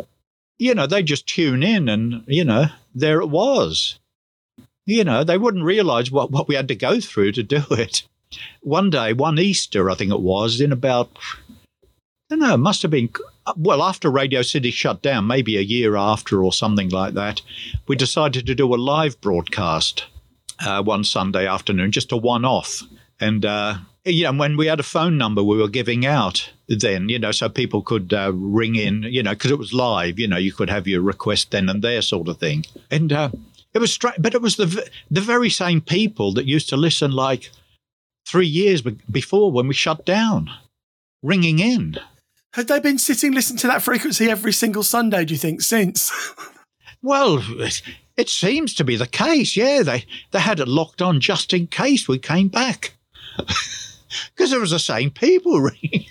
You 0.58 0.74
know, 0.74 0.86
they 0.86 1.02
just 1.02 1.26
tune 1.26 1.62
in 1.62 1.88
and, 1.88 2.24
you 2.26 2.44
know, 2.44 2.66
there 2.94 3.20
it 3.20 3.28
was. 3.28 3.98
You 4.86 5.04
know, 5.04 5.22
they 5.22 5.38
wouldn't 5.38 5.64
realize 5.64 6.10
what, 6.10 6.30
what 6.30 6.48
we 6.48 6.54
had 6.54 6.68
to 6.68 6.74
go 6.74 7.00
through 7.00 7.32
to 7.32 7.42
do 7.42 7.62
it. 7.70 8.02
One 8.60 8.90
day, 8.90 9.12
one 9.12 9.38
Easter, 9.38 9.88
I 9.88 9.94
think 9.94 10.12
it 10.12 10.20
was, 10.20 10.60
in 10.60 10.72
about, 10.72 11.10
I 11.50 12.36
don't 12.36 12.40
know, 12.40 12.54
it 12.54 12.58
must 12.58 12.82
have 12.82 12.90
been, 12.90 13.10
well, 13.56 13.82
after 13.82 14.10
Radio 14.10 14.42
City 14.42 14.70
shut 14.70 15.02
down, 15.02 15.26
maybe 15.26 15.56
a 15.56 15.62
year 15.62 15.96
after 15.96 16.42
or 16.42 16.52
something 16.52 16.88
like 16.88 17.14
that, 17.14 17.42
we 17.86 17.96
decided 17.96 18.46
to 18.46 18.54
do 18.54 18.74
a 18.74 18.76
live 18.76 19.20
broadcast 19.20 20.06
uh, 20.60 20.82
one 20.82 21.04
Sunday 21.04 21.46
afternoon, 21.46 21.92
just 21.92 22.12
a 22.12 22.16
one 22.16 22.44
off. 22.44 22.82
And, 23.20 23.44
uh, 23.44 23.78
you 24.04 24.24
know, 24.24 24.32
when 24.32 24.56
we 24.56 24.66
had 24.66 24.80
a 24.80 24.84
phone 24.84 25.18
number 25.18 25.42
we 25.42 25.58
were 25.58 25.68
giving 25.68 26.06
out 26.06 26.50
then, 26.68 27.08
you 27.08 27.18
know, 27.18 27.32
so 27.32 27.48
people 27.48 27.82
could 27.82 28.12
uh, 28.12 28.32
ring 28.34 28.76
in, 28.76 29.02
you 29.04 29.22
know, 29.22 29.30
because 29.30 29.50
it 29.50 29.58
was 29.58 29.72
live, 29.72 30.18
you 30.18 30.28
know, 30.28 30.36
you 30.36 30.52
could 30.52 30.68
have 30.68 30.86
your 30.86 31.00
request 31.00 31.50
then 31.50 31.68
and 31.68 31.82
there 31.82 32.02
sort 32.02 32.28
of 32.28 32.38
thing. 32.38 32.64
And 32.90 33.12
uh, 33.12 33.30
it 33.72 33.78
was 33.78 33.92
strange, 33.92 34.16
but 34.18 34.34
it 34.34 34.42
was 34.42 34.56
the, 34.56 34.88
the 35.10 35.20
very 35.20 35.50
same 35.50 35.80
people 35.80 36.32
that 36.34 36.44
used 36.44 36.68
to 36.68 36.76
listen 36.76 37.10
like 37.10 37.50
three 38.26 38.46
years 38.46 38.82
be- 38.82 38.98
before 39.10 39.50
when 39.50 39.66
we 39.66 39.74
shut 39.74 40.04
down, 40.04 40.50
ringing 41.22 41.58
in. 41.58 41.96
Have 42.54 42.66
they 42.66 42.80
been 42.80 42.98
sitting 42.98 43.32
listening 43.32 43.58
to 43.58 43.66
that 43.66 43.82
frequency 43.82 44.30
every 44.30 44.52
single 44.52 44.82
Sunday, 44.82 45.24
do 45.24 45.34
you 45.34 45.38
think, 45.38 45.60
since? 45.60 46.10
Well, 47.02 47.42
it, 47.60 47.82
it 48.16 48.28
seems 48.28 48.74
to 48.74 48.84
be 48.84 48.96
the 48.96 49.06
case. 49.06 49.56
Yeah, 49.56 49.82
they 49.82 50.04
they 50.32 50.40
had 50.40 50.60
it 50.60 50.68
locked 50.68 51.02
on 51.02 51.20
just 51.20 51.52
in 51.52 51.66
case 51.66 52.08
we 52.08 52.18
came 52.18 52.48
back, 52.48 52.96
because 53.36 54.52
it 54.52 54.60
was 54.60 54.70
the 54.70 54.78
same 54.78 55.10
people 55.10 55.60
ringing. 55.60 56.06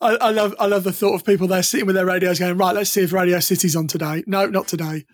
I, 0.00 0.16
I 0.16 0.30
love 0.30 0.54
I 0.58 0.66
love 0.66 0.84
the 0.84 0.92
thought 0.92 1.14
of 1.14 1.24
people 1.24 1.46
there 1.46 1.62
sitting 1.62 1.86
with 1.86 1.96
their 1.96 2.06
radios 2.06 2.38
going, 2.38 2.56
right, 2.56 2.74
let's 2.74 2.90
see 2.90 3.02
if 3.02 3.12
Radio 3.12 3.40
City's 3.40 3.76
on 3.76 3.86
today. 3.86 4.24
No, 4.26 4.46
not 4.46 4.68
today. 4.68 5.04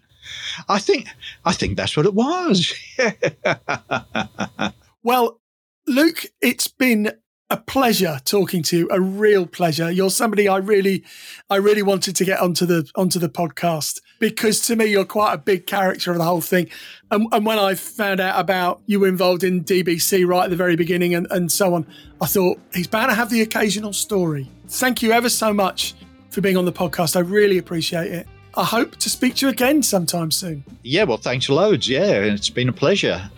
I 0.68 0.78
think 0.78 1.08
I 1.44 1.52
think 1.52 1.76
that's 1.76 1.96
what 1.96 2.06
it 2.06 2.14
was. 2.14 2.72
Well, 5.06 5.40
Luke, 5.86 6.26
it's 6.40 6.66
been 6.66 7.12
a 7.50 7.56
pleasure 7.56 8.18
talking 8.24 8.62
to 8.64 8.78
you, 8.78 8.88
a 8.90 9.00
real 9.00 9.46
pleasure. 9.46 9.90
You're 9.90 10.10
somebody 10.10 10.48
I 10.48 10.56
really 10.56 11.04
I 11.48 11.56
really 11.56 11.82
wanted 11.82 12.16
to 12.16 12.24
get 12.24 12.40
onto 12.40 12.66
the 12.66 12.90
onto 12.96 13.18
the 13.18 13.28
podcast 13.28 14.00
because 14.18 14.60
to 14.66 14.76
me 14.76 14.86
you're 14.86 15.04
quite 15.04 15.34
a 15.34 15.38
big 15.38 15.66
character 15.66 16.10
of 16.10 16.18
the 16.18 16.24
whole 16.24 16.40
thing. 16.40 16.68
And, 17.10 17.28
and 17.32 17.46
when 17.46 17.58
I 17.58 17.74
found 17.74 18.20
out 18.20 18.38
about 18.40 18.80
you 18.86 18.98
were 18.98 19.08
involved 19.08 19.44
in 19.44 19.62
DBC 19.62 20.26
right 20.26 20.44
at 20.44 20.50
the 20.50 20.56
very 20.56 20.76
beginning 20.76 21.14
and, 21.14 21.26
and 21.30 21.50
so 21.52 21.74
on, 21.74 21.86
I 22.20 22.26
thought 22.26 22.58
he's 22.74 22.88
bound 22.88 23.10
to 23.10 23.14
have 23.14 23.30
the 23.30 23.42
occasional 23.42 23.92
story. 23.92 24.50
Thank 24.68 25.02
you 25.02 25.12
ever 25.12 25.28
so 25.28 25.52
much 25.52 25.94
for 26.30 26.40
being 26.40 26.56
on 26.56 26.64
the 26.64 26.72
podcast. 26.72 27.14
I 27.14 27.20
really 27.20 27.58
appreciate 27.58 28.10
it. 28.10 28.26
I 28.56 28.64
hope 28.64 28.96
to 28.96 29.10
speak 29.10 29.36
to 29.36 29.46
you 29.46 29.52
again 29.52 29.82
sometime 29.82 30.30
soon. 30.30 30.64
yeah, 30.82 31.04
well, 31.04 31.18
thanks 31.18 31.48
loads. 31.48 31.88
Yeah, 31.88 32.22
it's 32.22 32.48
been 32.48 32.70
a 32.70 32.72
pleasure. 32.72 33.30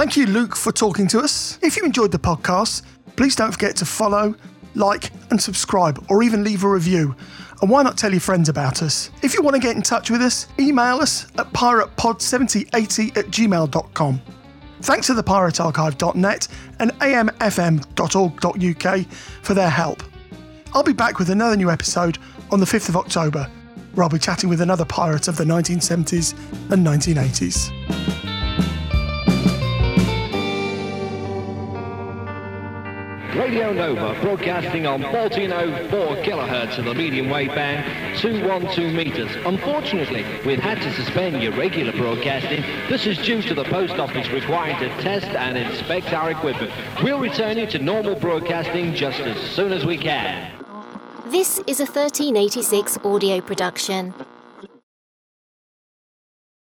Thank 0.00 0.16
you, 0.16 0.24
Luke, 0.24 0.56
for 0.56 0.72
talking 0.72 1.06
to 1.08 1.18
us. 1.18 1.58
If 1.60 1.76
you 1.76 1.84
enjoyed 1.84 2.10
the 2.10 2.18
podcast, 2.18 2.80
please 3.16 3.36
don't 3.36 3.52
forget 3.52 3.76
to 3.76 3.84
follow, 3.84 4.34
like, 4.74 5.10
and 5.28 5.38
subscribe, 5.38 6.02
or 6.08 6.22
even 6.22 6.42
leave 6.42 6.64
a 6.64 6.68
review. 6.70 7.14
And 7.60 7.68
why 7.68 7.82
not 7.82 7.98
tell 7.98 8.10
your 8.10 8.22
friends 8.22 8.48
about 8.48 8.82
us? 8.82 9.10
If 9.22 9.34
you 9.34 9.42
want 9.42 9.56
to 9.56 9.60
get 9.60 9.76
in 9.76 9.82
touch 9.82 10.10
with 10.10 10.22
us, 10.22 10.46
email 10.58 11.00
us 11.00 11.26
at 11.36 11.52
piratepod7080 11.52 13.14
at 13.14 13.26
gmail.com. 13.26 14.22
Thanks 14.80 15.06
to 15.08 15.12
the 15.12 15.22
piratearchive.net 15.22 16.48
and 16.78 16.92
amfm.org.uk 16.92 17.86
for 19.42 19.52
their 19.52 19.68
help. 19.68 20.02
I'll 20.72 20.82
be 20.82 20.94
back 20.94 21.18
with 21.18 21.28
another 21.28 21.58
new 21.58 21.70
episode 21.70 22.16
on 22.50 22.58
the 22.58 22.64
5th 22.64 22.88
of 22.88 22.96
October, 22.96 23.50
where 23.92 24.04
I'll 24.04 24.08
be 24.08 24.18
chatting 24.18 24.48
with 24.48 24.62
another 24.62 24.86
pirate 24.86 25.28
of 25.28 25.36
the 25.36 25.44
1970s 25.44 26.32
and 26.72 26.86
1980s. 26.86 28.09
Radio 33.36 33.72
Nova 33.72 34.20
broadcasting 34.20 34.86
on 34.86 35.02
1404 35.02 36.16
kilohertz 36.24 36.78
of 36.78 36.84
the 36.84 36.94
medium 36.94 37.30
wave 37.30 37.54
band, 37.54 38.18
212 38.18 38.92
meters. 38.92 39.30
Unfortunately, 39.46 40.24
we've 40.44 40.58
had 40.58 40.82
to 40.82 40.92
suspend 40.94 41.40
your 41.40 41.52
regular 41.52 41.92
broadcasting. 41.92 42.62
This 42.88 43.06
is 43.06 43.16
due 43.18 43.40
to 43.42 43.54
the 43.54 43.62
post 43.64 43.94
office 43.94 44.28
requiring 44.30 44.76
to 44.80 44.88
test 45.00 45.26
and 45.26 45.56
inspect 45.56 46.12
our 46.12 46.32
equipment. 46.32 46.72
We'll 47.04 47.20
return 47.20 47.56
you 47.56 47.66
to 47.68 47.78
normal 47.78 48.16
broadcasting 48.16 48.94
just 48.94 49.20
as 49.20 49.38
soon 49.52 49.72
as 49.72 49.86
we 49.86 49.96
can. 49.96 50.50
This 51.26 51.60
is 51.68 51.78
a 51.78 51.84
1386 51.84 52.98
audio 53.04 53.40
production. 53.40 54.12